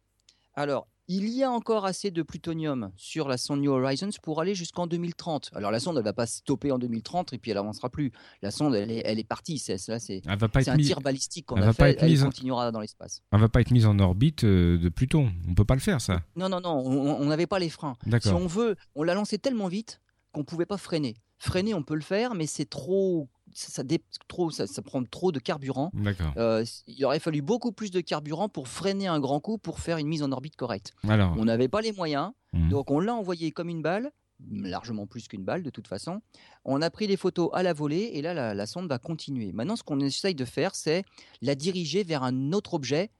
Alors, 0.53 0.87
il 1.07 1.27
y 1.27 1.43
a 1.43 1.51
encore 1.51 1.85
assez 1.85 2.09
de 2.09 2.23
plutonium 2.23 2.91
sur 2.95 3.27
la 3.27 3.37
sonde 3.37 3.59
New 3.61 3.71
Horizons 3.71 4.11
pour 4.23 4.39
aller 4.39 4.55
jusqu'en 4.55 4.87
2030. 4.87 5.51
Alors 5.53 5.69
la 5.69 5.81
sonde, 5.81 5.97
elle 5.97 6.05
va 6.05 6.13
pas 6.13 6.25
stopper 6.25 6.71
en 6.71 6.79
2030 6.79 7.33
et 7.33 7.37
puis 7.37 7.51
elle 7.51 7.57
avancera 7.57 7.89
plus. 7.89 8.13
La 8.41 8.49
sonde, 8.49 8.75
elle 8.75 8.89
est, 8.91 9.01
elle 9.03 9.19
est 9.19 9.27
partie. 9.27 9.59
C'est 9.59 9.77
c'est 9.77 10.21
un 10.25 10.77
tir 10.77 11.01
balistique 11.01 11.47
qu'on 11.47 11.61
a 11.61 11.73
fait. 11.73 11.97
Elle 11.99 12.19
continuera 12.19 12.71
dans 12.71 12.79
l'espace. 12.79 13.23
Elle 13.33 13.41
va 13.41 13.49
pas 13.49 13.59
être 13.59 13.71
mise 13.71 13.85
en 13.85 13.99
orbite 13.99 14.45
euh, 14.45 14.77
de 14.77 14.87
Pluton. 14.87 15.33
On 15.49 15.53
peut 15.53 15.65
pas 15.65 15.75
le 15.75 15.81
faire 15.81 15.99
ça. 15.99 16.21
Non 16.37 16.47
non 16.47 16.61
non. 16.61 16.77
On 16.77 17.25
n'avait 17.25 17.47
pas 17.47 17.59
les 17.59 17.69
freins. 17.69 17.97
Si 18.21 18.29
on 18.29 18.47
veut, 18.47 18.77
on 18.95 19.03
l'a 19.03 19.13
lancé 19.13 19.37
tellement 19.37 19.67
vite 19.67 19.99
qu'on 20.31 20.45
pouvait 20.45 20.65
pas 20.65 20.77
freiner. 20.77 21.17
Freiner, 21.39 21.73
on 21.73 21.83
peut 21.83 21.95
le 21.95 22.01
faire, 22.01 22.35
mais 22.35 22.45
c'est 22.45 22.69
trop 22.69 23.27
ça, 23.53 23.83
trop, 24.27 24.49
ça, 24.51 24.65
prend 24.81 25.03
trop 25.03 25.31
de 25.31 25.39
carburant. 25.39 25.91
Euh, 26.37 26.65
il 26.87 27.05
aurait 27.05 27.19
fallu 27.19 27.41
beaucoup 27.41 27.71
plus 27.71 27.91
de 27.91 28.01
carburant 28.01 28.49
pour 28.49 28.67
freiner 28.67 29.07
un 29.07 29.19
grand 29.19 29.39
coup, 29.39 29.57
pour 29.57 29.79
faire 29.79 29.97
une 29.97 30.07
mise 30.07 30.23
en 30.23 30.31
orbite 30.31 30.55
correcte. 30.55 30.93
On 31.03 31.45
n'avait 31.45 31.67
pas 31.67 31.81
les 31.81 31.91
moyens, 31.91 32.31
mhm. 32.53 32.69
donc 32.69 32.91
on 32.91 32.99
l'a 32.99 33.13
envoyé 33.13 33.51
comme 33.51 33.69
une 33.69 33.81
balle, 33.81 34.11
largement 34.51 35.05
plus 35.05 35.27
qu'une 35.27 35.43
balle 35.43 35.63
de 35.63 35.69
toute 35.69 35.87
façon. 35.87 36.21
On 36.65 36.81
a 36.81 36.89
pris 36.89 37.07
les 37.07 37.17
photos 37.17 37.49
à 37.53 37.63
la 37.63 37.73
volée 37.73 38.11
et 38.13 38.21
là 38.21 38.33
la, 38.33 38.53
la 38.53 38.65
sonde 38.65 38.87
va 38.87 38.97
continuer. 38.97 39.51
Maintenant, 39.51 39.75
ce 39.75 39.83
qu'on 39.83 39.99
essaye 39.99 40.35
de 40.35 40.45
faire, 40.45 40.75
c'est 40.75 41.03
la 41.41 41.55
diriger 41.55 42.03
vers 42.03 42.23
un 42.23 42.51
autre 42.53 42.73
objet 42.73 43.11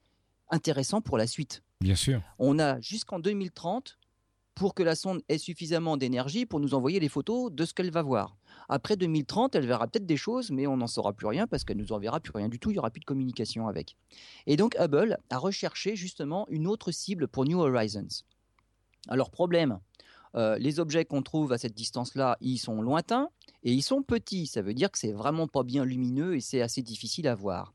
intéressant 0.50 1.00
pour 1.00 1.16
la 1.18 1.26
suite. 1.26 1.62
Bien 1.80 1.94
sûr. 1.96 2.22
On 2.38 2.58
a 2.58 2.80
jusqu'en 2.80 3.18
2030 3.18 3.98
pour 4.54 4.74
que 4.74 4.82
la 4.82 4.94
sonde 4.94 5.22
ait 5.28 5.38
suffisamment 5.38 5.96
d'énergie 5.96 6.46
pour 6.46 6.60
nous 6.60 6.74
envoyer 6.74 7.00
les 7.00 7.08
photos 7.08 7.50
de 7.52 7.64
ce 7.64 7.74
qu'elle 7.74 7.90
va 7.90 8.02
voir. 8.02 8.36
Après 8.72 8.96
2030, 8.96 9.54
elle 9.54 9.66
verra 9.66 9.86
peut-être 9.86 10.06
des 10.06 10.16
choses, 10.16 10.50
mais 10.50 10.66
on 10.66 10.78
n'en 10.78 10.86
saura 10.86 11.12
plus 11.12 11.26
rien 11.26 11.46
parce 11.46 11.62
qu'elle 11.62 11.76
nous 11.76 11.92
enverra 11.92 12.20
plus 12.20 12.32
rien 12.34 12.48
du 12.48 12.58
tout, 12.58 12.70
il 12.70 12.72
n'y 12.72 12.78
aura 12.78 12.88
plus 12.88 13.00
de 13.00 13.04
communication 13.04 13.68
avec. 13.68 13.98
Et 14.46 14.56
donc 14.56 14.76
Hubble 14.80 15.18
a 15.28 15.36
recherché 15.36 15.94
justement 15.94 16.46
une 16.48 16.66
autre 16.66 16.90
cible 16.90 17.28
pour 17.28 17.44
New 17.44 17.60
Horizons. 17.60 18.24
Alors 19.08 19.30
problème, 19.30 19.78
euh, 20.36 20.56
les 20.56 20.80
objets 20.80 21.04
qu'on 21.04 21.20
trouve 21.20 21.52
à 21.52 21.58
cette 21.58 21.74
distance-là, 21.74 22.38
ils 22.40 22.56
sont 22.56 22.80
lointains 22.80 23.28
et 23.62 23.74
ils 23.74 23.82
sont 23.82 24.02
petits. 24.02 24.46
Ça 24.46 24.62
veut 24.62 24.72
dire 24.72 24.90
que 24.90 24.98
c'est 24.98 25.12
vraiment 25.12 25.48
pas 25.48 25.64
bien 25.64 25.84
lumineux 25.84 26.36
et 26.36 26.40
c'est 26.40 26.62
assez 26.62 26.80
difficile 26.80 27.28
à 27.28 27.34
voir. 27.34 27.74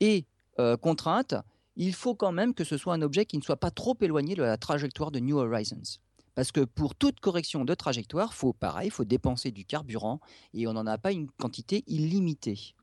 Et 0.00 0.26
euh, 0.58 0.76
contrainte, 0.76 1.34
il 1.76 1.94
faut 1.94 2.14
quand 2.14 2.32
même 2.32 2.52
que 2.52 2.64
ce 2.64 2.76
soit 2.76 2.92
un 2.92 3.00
objet 3.00 3.24
qui 3.24 3.38
ne 3.38 3.42
soit 3.42 3.56
pas 3.56 3.70
trop 3.70 3.96
éloigné 4.02 4.34
de 4.34 4.42
la 4.42 4.58
trajectoire 4.58 5.12
de 5.12 5.18
New 5.18 5.38
Horizons. 5.38 5.98
Parce 6.34 6.52
que 6.52 6.60
pour 6.60 6.94
toute 6.94 7.20
correction 7.20 7.64
de 7.64 7.74
trajectoire, 7.74 8.34
faut 8.34 8.52
pareil, 8.52 8.90
faut 8.90 9.04
dépenser 9.04 9.50
du 9.50 9.64
carburant 9.64 10.20
et 10.54 10.66
on 10.66 10.72
n'en 10.72 10.86
a 10.86 10.98
pas 10.98 11.12
une 11.12 11.30
quantité 11.30 11.84
illimitée. 11.86 12.74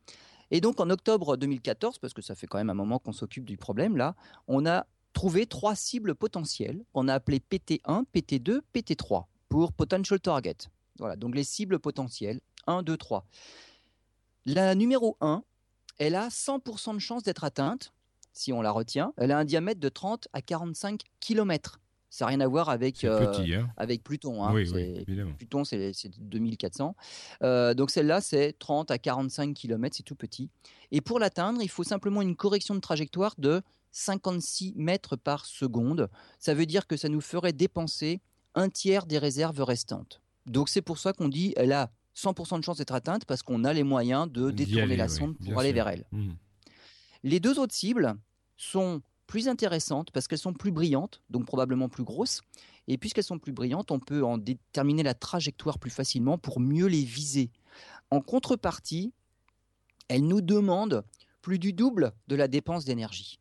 Et 0.52 0.62
donc 0.62 0.80
en 0.80 0.90
octobre 0.90 1.38
2014, 1.38 2.00
parce 2.00 2.14
que 2.14 2.22
ça 2.22 2.36
fait 2.36 2.48
quand 2.48 2.58
même 2.58 2.70
un 2.70 2.76
moment 2.76 3.00
qu'on 3.00 3.14
s'occupe 3.14 3.46
du 3.46 3.58
problème 3.58 3.98
là, 3.98 4.16
on 4.48 4.66
a 4.66 4.86
trouvé 5.14 5.46
trois 5.46 5.76
cibles 5.76 6.16
potentielles 6.16 6.84
qu'on 6.94 7.08
a 7.08 7.16
appelées 7.16 7.40
PT1, 7.40 8.06
PT2, 8.14 8.62
PT3 8.74 9.26
pour 9.50 9.74
potential 9.74 10.20
target. 10.20 10.58
Voilà, 11.00 11.16
donc 11.16 11.36
les 11.36 11.44
cibles 11.44 11.80
potentielles 11.80 12.42
1, 12.68 12.84
2, 12.84 12.98
3. 12.98 13.26
La 14.46 14.76
numéro 14.76 15.18
1, 15.22 15.44
elle 15.98 16.16
a 16.16 16.28
100% 16.30 16.96
de 16.96 17.00
chance 17.00 17.24
d'être 17.24 17.44
atteinte, 17.44 17.94
si 18.34 18.54
on 18.54 18.62
la 18.62 18.72
retient. 18.72 19.14
Elle 19.18 19.32
a 19.32 19.38
un 19.38 19.46
diamètre 19.46 19.80
de 19.80 19.90
30 19.90 20.28
à 20.34 20.42
45 20.42 21.02
km. 21.20 21.80
Ça 22.10 22.26
n'a 22.26 22.30
rien 22.30 22.40
à 22.40 22.48
voir 22.48 22.70
avec, 22.70 23.04
euh, 23.04 23.34
hein. 23.38 23.68
avec 23.76 24.04
Pluton. 24.04 24.44
Hein. 24.44 24.54
Oui, 24.54 24.70
oui, 24.74 25.06
Pluton, 25.38 25.64
c'est 25.66 25.92
2400. 26.20 26.96
Euh, 27.44 27.74
donc 27.74 27.92
celle-là, 27.92 28.22
c'est 28.22 28.54
30 28.58 28.92
à 28.92 28.98
45 28.98 29.54
km, 29.54 29.96
c'est 29.96 30.04
tout 30.04 30.16
petit. 30.16 30.50
Et 30.92 31.02
pour 31.02 31.20
l'atteindre, 31.20 31.62
il 31.62 31.70
faut 31.70 31.84
simplement 31.84 32.22
une 32.22 32.36
correction 32.36 32.76
de 32.76 32.80
trajectoire 32.80 33.36
de 33.38 33.62
56 33.92 34.74
mètres 34.78 35.16
par 35.16 35.46
seconde. 35.46 36.10
Ça 36.40 36.54
veut 36.54 36.66
dire 36.66 36.88
que 36.88 36.96
ça 36.96 37.10
nous 37.10 37.22
ferait 37.22 37.54
dépenser 37.54 38.22
un 38.56 38.70
tiers 38.70 39.06
des 39.06 39.18
réserves 39.18 39.62
restantes. 39.62 40.22
Donc 40.46 40.70
c'est 40.70 40.82
pour 40.82 40.98
ça 40.98 41.14
qu'on 41.14 41.28
dit 41.28 41.54
elle 41.58 41.74
a 41.74 41.92
100% 42.16 42.60
de 42.60 42.64
chance 42.64 42.78
d'être 42.78 42.94
atteinte 42.94 43.26
parce 43.26 43.44
qu'on 43.44 43.64
a 43.64 43.74
les 43.74 43.84
moyens 43.84 44.32
de 44.32 44.50
détourner 44.50 44.96
la 44.96 45.08
sonde 45.08 45.36
pour 45.38 45.60
aller 45.60 45.74
vers 45.74 45.88
elle. 45.88 46.06
Mmh. 46.12 46.32
Les 47.24 47.40
deux 47.40 47.60
autres 47.60 47.76
cibles 47.76 48.16
sont 48.56 49.02
plus 49.28 49.48
intéressantes 49.48 50.12
parce 50.12 50.28
qu'elles 50.28 50.40
sont 50.40 50.54
plus 50.54 50.72
brillantes, 50.72 51.22
donc 51.30 51.46
probablement 51.46 51.90
plus 51.90 52.04
grosses. 52.04 52.42
Et 52.88 52.98
puisqu'elles 52.98 53.26
sont 53.26 53.40
plus 53.40 53.52
brillantes, 53.52 53.92
on 53.92 54.00
peut 54.00 54.24
en 54.24 54.38
déterminer 54.38 55.04
la 55.04 55.14
trajectoire 55.14 55.78
plus 55.78 55.92
facilement 55.92 56.38
pour 56.38 56.60
mieux 56.60 56.88
les 56.88 57.04
viser. 57.04 57.52
En 58.10 58.22
contrepartie, 58.22 59.12
elles 60.08 60.26
nous 60.26 60.42
demandent 60.42 61.04
plus 61.42 61.60
du 61.60 61.74
double 61.74 62.14
de 62.28 62.36
la 62.36 62.48
dépense 62.48 62.86
d'énergie. 62.86 63.40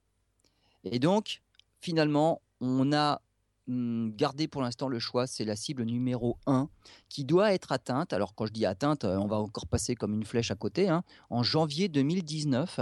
Et 0.84 0.99
donc, 0.99 1.43
finalement, 1.80 2.43
on 2.61 2.93
a 2.93 3.20
hum, 3.68 4.12
gardé 4.14 4.49
pour 4.49 4.62
l'instant 4.62 4.89
le 4.89 4.99
choix, 4.99 5.26
c'est 5.26 5.45
la 5.45 5.57
cible 5.57 5.84
numéro 5.84 6.39
1 6.47 6.68
qui 7.09 7.24
doit 7.24 7.53
être 7.53 7.72
atteinte. 7.72 8.12
Alors 8.12 8.34
quand 8.34 8.47
je 8.47 8.53
dis 8.53 8.66
atteinte, 8.66 9.05
euh, 9.05 9.16
on 9.16 9.26
va 9.26 9.37
encore 9.37 9.66
passer 9.66 9.95
comme 9.95 10.14
une 10.14 10.24
flèche 10.24 10.51
à 10.51 10.57
côté, 10.57 10.89
hein, 10.89 11.03
en 11.30 11.43
janvier 11.43 11.89
2019. 11.89 12.80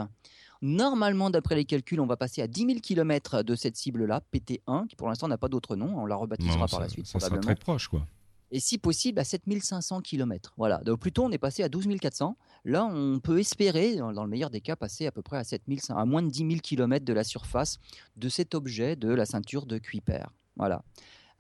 Normalement, 0.66 1.28
d'après 1.28 1.56
les 1.56 1.66
calculs, 1.66 2.00
on 2.00 2.06
va 2.06 2.16
passer 2.16 2.40
à 2.40 2.46
10 2.46 2.60
000 2.66 2.78
km 2.80 3.42
de 3.42 3.54
cette 3.54 3.76
cible-là, 3.76 4.22
PT1, 4.32 4.86
qui 4.86 4.96
pour 4.96 5.08
l'instant 5.08 5.28
n'a 5.28 5.36
pas 5.36 5.48
d'autre 5.48 5.76
nom. 5.76 5.92
On 5.98 6.06
la 6.06 6.16
rebaptisera 6.16 6.66
par 6.66 6.80
la 6.80 6.88
suite. 6.88 7.06
Ça 7.06 7.20
sera 7.20 7.36
très 7.36 7.54
proche, 7.54 7.88
quoi. 7.88 8.06
Et 8.50 8.60
si 8.60 8.78
possible, 8.78 9.18
à 9.18 9.24
7500 9.24 10.00
km. 10.00 10.54
Voilà. 10.56 10.78
Donc 10.78 11.00
plutôt, 11.00 11.22
on 11.22 11.30
est 11.32 11.38
passé 11.38 11.62
à 11.62 11.68
12 11.68 11.86
400. 12.00 12.38
Là, 12.64 12.86
on 12.86 13.20
peut 13.20 13.40
espérer, 13.40 13.96
dans 13.96 14.24
le 14.24 14.30
meilleur 14.30 14.48
des 14.48 14.62
cas, 14.62 14.74
passer 14.74 15.06
à 15.06 15.12
peu 15.12 15.20
près 15.20 15.36
à, 15.36 15.44
7500, 15.44 15.98
à 15.98 16.04
moins 16.06 16.22
de 16.22 16.30
10 16.30 16.38
000 16.38 16.50
km 16.62 17.04
de 17.04 17.12
la 17.12 17.24
surface 17.24 17.78
de 18.16 18.30
cet 18.30 18.54
objet 18.54 18.96
de 18.96 19.12
la 19.12 19.26
ceinture 19.26 19.66
de 19.66 19.76
Kuiper. 19.76 20.24
Voilà. 20.56 20.82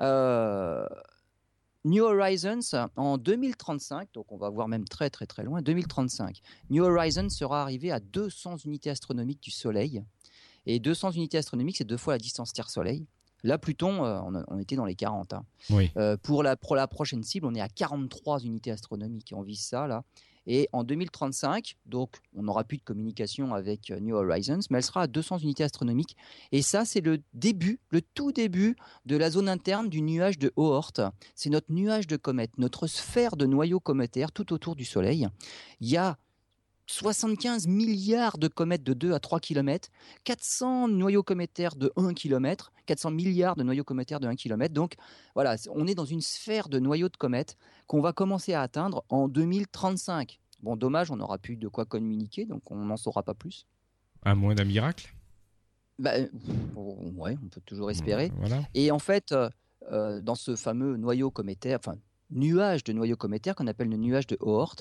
Euh, 0.02 0.86
New 1.84 2.02
Horizons 2.02 2.88
en 2.96 3.18
2035, 3.18 4.08
donc 4.14 4.32
on 4.32 4.38
va 4.38 4.48
voir 4.48 4.68
même 4.68 4.84
très 4.84 5.10
très 5.10 5.26
très 5.26 5.44
loin, 5.44 5.60
2035. 5.60 6.40
New 6.70 6.82
Horizons 6.82 7.28
sera 7.28 7.62
arrivé 7.62 7.92
à 7.92 8.00
200 8.00 8.56
unités 8.64 8.90
astronomiques 8.90 9.42
du 9.42 9.50
Soleil. 9.50 10.02
Et 10.66 10.78
200 10.78 11.12
unités 11.12 11.36
astronomiques, 11.36 11.76
c'est 11.76 11.84
deux 11.84 11.98
fois 11.98 12.14
la 12.14 12.18
distance 12.18 12.52
Terre-Soleil. 12.54 13.06
Là, 13.42 13.58
Pluton, 13.58 14.04
euh, 14.04 14.42
on, 14.48 14.58
était 14.58 14.76
dans 14.76 14.86
les 14.86 14.94
40. 14.94 15.34
Hein. 15.34 15.44
Euh, 15.98 16.16
pour, 16.16 16.42
la, 16.42 16.56
pour 16.56 16.74
la 16.74 16.88
prochaine 16.88 17.22
cible, 17.22 17.46
on 17.46 17.54
est 17.54 17.60
à 17.60 17.68
43 17.68 18.40
unités 18.40 18.70
astronomiques. 18.70 19.34
On 19.36 19.42
vise 19.42 19.60
ça 19.60 19.86
là. 19.86 20.02
Et 20.46 20.68
en 20.72 20.84
2035, 20.84 21.76
donc 21.86 22.16
on 22.34 22.42
n'aura 22.42 22.64
plus 22.64 22.78
de 22.78 22.82
communication 22.82 23.54
avec 23.54 23.90
euh, 23.90 24.00
New 24.00 24.14
Horizons, 24.14 24.60
mais 24.70 24.78
elle 24.78 24.84
sera 24.84 25.02
à 25.02 25.06
200 25.06 25.38
unités 25.38 25.64
astronomiques. 25.64 26.16
Et 26.52 26.62
ça, 26.62 26.84
c'est 26.84 27.00
le 27.00 27.22
début, 27.32 27.80
le 27.90 28.02
tout 28.02 28.32
début 28.32 28.76
de 29.06 29.16
la 29.16 29.30
zone 29.30 29.48
interne 29.48 29.88
du 29.88 30.02
nuage 30.02 30.38
de 30.38 30.52
Oort. 30.56 30.92
C'est 31.34 31.50
notre 31.50 31.72
nuage 31.72 32.06
de 32.06 32.16
comètes, 32.16 32.58
notre 32.58 32.86
sphère 32.86 33.36
de 33.36 33.46
noyaux 33.46 33.80
cométaires 33.80 34.32
tout 34.32 34.52
autour 34.52 34.76
du 34.76 34.84
Soleil. 34.84 35.28
Il 35.80 35.88
y 35.88 35.96
a 35.96 36.18
75 36.86 37.66
milliards 37.66 38.38
de 38.38 38.48
comètes 38.48 38.82
de 38.82 38.92
2 38.92 39.12
à 39.12 39.20
3 39.20 39.40
km, 39.40 39.90
400 40.24 40.88
noyaux 40.88 41.22
cométaires 41.22 41.76
de 41.76 41.92
1 41.96 42.14
km, 42.14 42.72
400 42.86 43.10
milliards 43.10 43.56
de 43.56 43.62
noyaux 43.62 43.84
cométaires 43.84 44.20
de 44.20 44.26
1 44.26 44.34
km. 44.34 44.74
Donc 44.74 44.94
voilà, 45.34 45.56
on 45.70 45.86
est 45.86 45.94
dans 45.94 46.04
une 46.04 46.20
sphère 46.20 46.68
de 46.68 46.78
noyaux 46.78 47.08
de 47.08 47.16
comètes 47.16 47.56
qu'on 47.86 48.00
va 48.00 48.12
commencer 48.12 48.52
à 48.52 48.62
atteindre 48.62 49.04
en 49.08 49.28
2035. 49.28 50.40
Bon, 50.62 50.76
dommage, 50.76 51.10
on 51.10 51.16
n'aura 51.16 51.38
plus 51.38 51.56
de 51.56 51.68
quoi 51.68 51.84
communiquer, 51.84 52.46
donc 52.46 52.70
on 52.70 52.76
n'en 52.76 52.96
saura 52.96 53.22
pas 53.22 53.34
plus. 53.34 53.66
À 54.22 54.34
moins 54.34 54.54
d'un 54.54 54.64
miracle? 54.64 55.14
Bah, 55.98 56.12
Ouais, 57.16 57.36
on 57.42 57.48
peut 57.48 57.60
toujours 57.64 57.90
espérer. 57.90 58.32
Et 58.74 58.90
en 58.90 58.98
fait, 58.98 59.32
euh, 59.32 59.48
euh, 59.92 60.20
dans 60.20 60.34
ce 60.34 60.56
fameux 60.56 60.96
noyau 60.96 61.30
cométaire, 61.30 61.78
enfin 61.78 61.96
nuage 62.30 62.84
de 62.84 62.92
noyaux 62.92 63.16
cométaires 63.16 63.54
qu'on 63.54 63.66
appelle 63.66 63.88
le 63.88 63.96
nuage 63.96 64.26
de 64.26 64.36
Oort. 64.40 64.76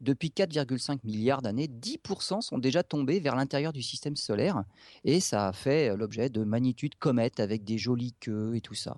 Depuis 0.00 0.28
4,5 0.28 0.98
milliards 1.04 1.42
d'années, 1.42 1.68
10% 1.68 2.40
sont 2.40 2.58
déjà 2.58 2.82
tombés 2.82 3.20
vers 3.20 3.36
l'intérieur 3.36 3.72
du 3.72 3.82
système 3.82 4.16
solaire 4.16 4.64
et 5.04 5.20
ça 5.20 5.48
a 5.48 5.52
fait 5.52 5.96
l'objet 5.96 6.28
de 6.28 6.44
magnitudes 6.44 6.96
comètes 6.96 7.40
avec 7.40 7.64
des 7.64 7.78
jolies 7.78 8.14
queues 8.20 8.54
et 8.54 8.60
tout 8.60 8.74
ça. 8.74 8.96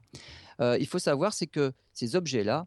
Euh, 0.60 0.76
il 0.78 0.86
faut 0.86 0.98
savoir, 0.98 1.32
c'est 1.32 1.46
que 1.46 1.72
ces 1.92 2.16
objets-là, 2.16 2.66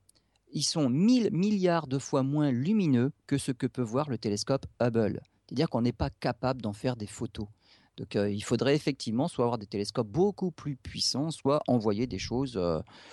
ils 0.51 0.63
sont 0.63 0.89
1000 0.89 1.31
milliards 1.31 1.87
de 1.87 1.97
fois 1.97 2.23
moins 2.23 2.51
lumineux 2.51 3.11
que 3.27 3.37
ce 3.37 3.51
que 3.51 3.67
peut 3.67 3.81
voir 3.81 4.09
le 4.09 4.17
télescope 4.17 4.65
Hubble. 4.79 5.21
C'est-à-dire 5.47 5.69
qu'on 5.69 5.81
n'est 5.81 5.91
pas 5.91 6.09
capable 6.09 6.61
d'en 6.61 6.73
faire 6.73 6.95
des 6.95 7.07
photos. 7.07 7.47
Donc 7.97 8.15
il 8.15 8.43
faudrait 8.43 8.75
effectivement 8.75 9.27
soit 9.27 9.45
avoir 9.45 9.57
des 9.57 9.67
télescopes 9.67 10.07
beaucoup 10.07 10.51
plus 10.51 10.75
puissants, 10.75 11.29
soit 11.29 11.61
envoyer 11.67 12.07
des 12.07 12.17
choses 12.17 12.59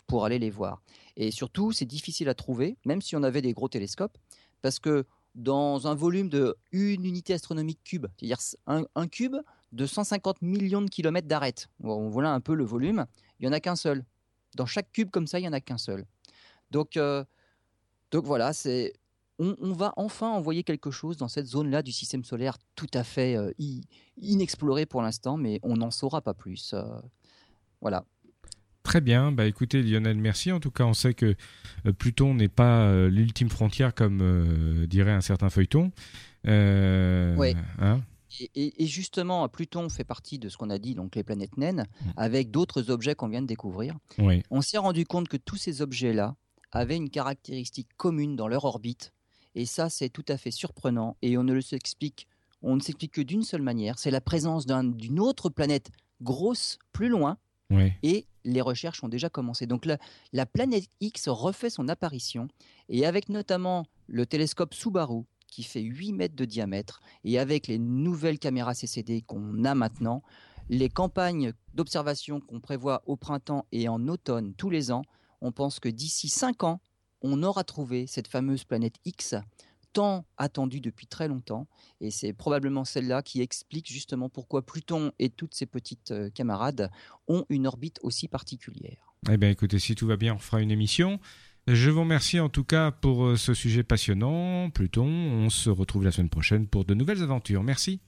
pour 0.07 0.25
aller 0.25 0.39
les 0.39 0.51
voir. 0.51 0.83
Et 1.17 1.31
surtout, 1.31 1.73
c'est 1.73 1.85
difficile 1.85 2.29
à 2.29 2.35
trouver, 2.35 2.79
même 2.87 3.03
si 3.03 3.15
on 3.15 3.23
avait 3.23 3.43
des 3.43 3.53
gros 3.53 3.69
télescopes, 3.69 4.17
parce 4.63 4.79
que 4.79 5.05
dans 5.35 5.87
un 5.87 5.95
volume 5.95 6.29
de 6.29 6.57
une 6.73 7.05
unité 7.05 7.35
astronomique 7.35 7.83
cube, 7.85 8.07
c'est-à-dire 8.17 8.39
un, 8.67 9.09
cube 9.09 9.37
de 9.73 9.87
150 9.87 10.43
millions 10.43 10.83
de 10.83 10.91
kilomètres 10.91 11.29
d'arête, 11.29 11.69
on 11.83 12.09
voit 12.09 12.29
un 12.29 12.41
peu 12.41 12.55
le 12.55 12.65
volume, 12.65 13.07
il 13.39 13.47
n'y 13.47 13.49
en 13.49 13.53
a 13.53 13.61
qu'un 13.61 13.77
seul. 13.77 14.05
Dans 14.57 14.67
chaque 14.67 14.91
cube 14.93 15.11
comme 15.11 15.27
ça, 15.27 15.39
il 15.39 15.43
n'y 15.43 15.49
en 15.49 15.53
a 15.53 15.61
qu'un 15.61 15.79
seul. 15.79 16.07
Donc, 16.71 16.99
donc 18.11 18.25
voilà, 18.25 18.53
c'est 18.53 18.95
on, 19.41 19.73
va 19.73 19.93
enfin 19.97 20.29
envoyer 20.29 20.63
quelque 20.63 20.91
chose 20.91 21.17
dans 21.17 21.29
cette 21.29 21.47
zone-là 21.47 21.83
du 21.83 21.93
système 21.93 22.25
solaire 22.25 22.59
tout 22.75 22.91
à 22.93 23.05
fait 23.05 23.37
euh, 23.37 23.53
inexplorée 24.19 24.87
pour 24.87 25.03
l'instant, 25.03 25.37
mais 25.37 25.61
on 25.63 25.77
n'en 25.77 25.91
saura 25.91 26.21
pas 26.21 26.35
plus. 26.35 26.75
Euh, 26.75 26.85
voilà. 27.81 28.05
Très 28.83 29.01
bien, 29.01 29.33
bah 29.33 29.47
écoutez 29.47 29.83
Lionel, 29.83 30.19
merci. 30.19 30.53
En 30.53 30.61
tout 30.61 30.71
cas, 30.71 30.85
on 30.85 30.95
sait 30.95 31.15
que 31.15 31.35
euh, 31.87 31.93
Pluton 31.93 32.35
n'est 32.35 32.49
pas 32.49 32.93
l'ultime 33.09 33.49
frontière 33.49 33.95
comme 33.95 34.87
dirait 34.87 35.13
un 35.13 35.21
certain 35.21 35.51
feuilleton. 35.51 35.91
oui. 36.45 37.55
Hein 37.79 38.01
et, 38.55 38.87
justement, 38.87 39.49
Pluton 39.49 39.89
fait 39.89 40.05
partie 40.05 40.39
de 40.39 40.49
ce 40.49 40.57
qu'on 40.57 40.71
a 40.71 40.79
dit, 40.79 40.95
donc 40.95 41.17
les 41.17 41.25
planètes 41.25 41.57
naines, 41.57 41.85
mm. 42.01 42.11
avec 42.17 42.51
d'autres 42.51 42.91
objets 42.91 43.15
qu'on 43.15 43.29
vient 43.29 43.43
de 43.43 43.47
découvrir. 43.47 43.97
On 44.51 44.61
s'est 44.61 44.79
rendu 44.79 45.05
compte 45.05 45.29
que 45.29 45.37
tous 45.37 45.57
ces 45.57 45.83
objets-là 45.83 46.37
avaient 46.73 46.97
une 46.97 47.11
caractéristique 47.11 47.89
commune 47.97 48.37
dans 48.37 48.47
leur 48.47 48.65
orbite, 48.65 49.13
et 49.55 49.67
ça, 49.67 49.89
c'est 49.89 50.09
tout 50.09 50.25
à 50.29 50.37
fait 50.37 50.51
surprenant. 50.51 51.17
Et 51.23 51.37
on 51.37 51.45
ne 51.45 51.53
le 51.53 51.61
s'explique, 51.61 52.29
on 52.63 52.77
ne 52.77 52.81
s'explique 52.81 53.13
que 53.13 53.21
d'une 53.21 53.43
seule 53.43 53.63
manière. 53.63 53.99
C'est 53.99 54.11
la 54.11 54.21
présence 54.21 54.67
d'une 54.67 55.21
autre 55.21 55.49
planète 55.51 55.91
grosse 56.23 56.79
plus 56.93 57.09
loin. 57.09 57.39
Et 58.03 58.27
les 58.45 58.61
recherches 58.61 59.05
ont 59.05 59.09
déjà 59.09 59.29
commencé. 59.29 59.67
Donc 59.67 59.87
la, 59.87 59.97
la 60.33 60.45
planète 60.45 60.89
X 61.01 61.29
refait 61.29 61.71
son 61.71 61.89
apparition. 61.89 62.49
Et 62.89 63.07
avec 63.07 63.29
notamment 63.29 63.87
le 64.09 64.27
télescope 64.27 64.75
Subaru, 64.75 65.23
qui 65.47 65.63
fait 65.63 65.81
8 65.81 66.13
mètres 66.13 66.35
de 66.35 66.45
diamètre, 66.45 67.01
et 67.23 67.39
avec 67.39 67.69
les 67.69 67.79
nouvelles 67.79 68.39
caméras 68.39 68.75
CCD 68.75 69.23
qu'on 69.23 69.65
a 69.65 69.75
maintenant, 69.75 70.23
les 70.69 70.89
campagnes 70.89 71.53
d'observation 71.75 72.41
qu'on 72.41 72.61
prévoit 72.61 73.03
au 73.07 73.17
printemps 73.17 73.67
et 73.73 73.89
en 73.89 74.07
automne 74.09 74.55
tous 74.55 74.71
les 74.71 74.91
ans, 74.91 75.03
on 75.41 75.53
pense 75.53 75.81
que 75.81 75.89
d'ici 75.89 76.29
5 76.29 76.65
ans, 76.65 76.81
on 77.23 77.43
aura 77.43 77.65
trouvé 77.65 78.07
cette 78.07 78.29
fameuse 78.29 78.65
planète 78.65 78.97
X 79.05 79.35
tant 79.93 80.25
attendue 80.37 80.81
depuis 80.81 81.07
très 81.07 81.29
longtemps. 81.29 81.67
Et 82.01 82.11
c'est 82.11 82.33
probablement 82.33 82.85
celle-là 82.85 83.23
qui 83.23 83.41
explique 83.41 83.91
justement 83.91 84.29
pourquoi 84.29 84.65
Pluton 84.65 85.13
et 85.19 85.31
toutes 85.31 85.55
ses 85.55 85.67
petites 85.67 86.13
euh, 86.13 86.31
camarades 86.31 86.91
ont 87.29 87.45
une 87.49 87.67
orbite 87.67 87.99
aussi 88.03 88.29
particulière. 88.29 89.15
Eh 89.31 89.37
bien 89.37 89.51
écoutez, 89.51 89.79
si 89.79 89.95
tout 89.95 90.07
va 90.07 90.17
bien, 90.17 90.35
on 90.35 90.39
fera 90.39 90.61
une 90.61 90.71
émission. 90.71 91.21
Je 91.67 91.91
vous 91.91 92.01
remercie 92.01 92.41
en 92.41 92.49
tout 92.49 92.65
cas 92.65 92.91
pour 92.91 93.25
euh, 93.25 93.37
ce 93.37 93.55
sujet 93.55 93.83
passionnant. 93.83 94.71
Pluton, 94.71 95.07
on 95.07 95.51
se 95.51 95.71
retrouve 95.71 96.05
la 96.05 96.13
semaine 96.13 96.31
prochaine 96.31 96.67
pour 96.67 96.85
de 96.85 96.95
nouvelles 96.95 97.23
aventures. 97.23 97.63
Merci. 97.63 98.01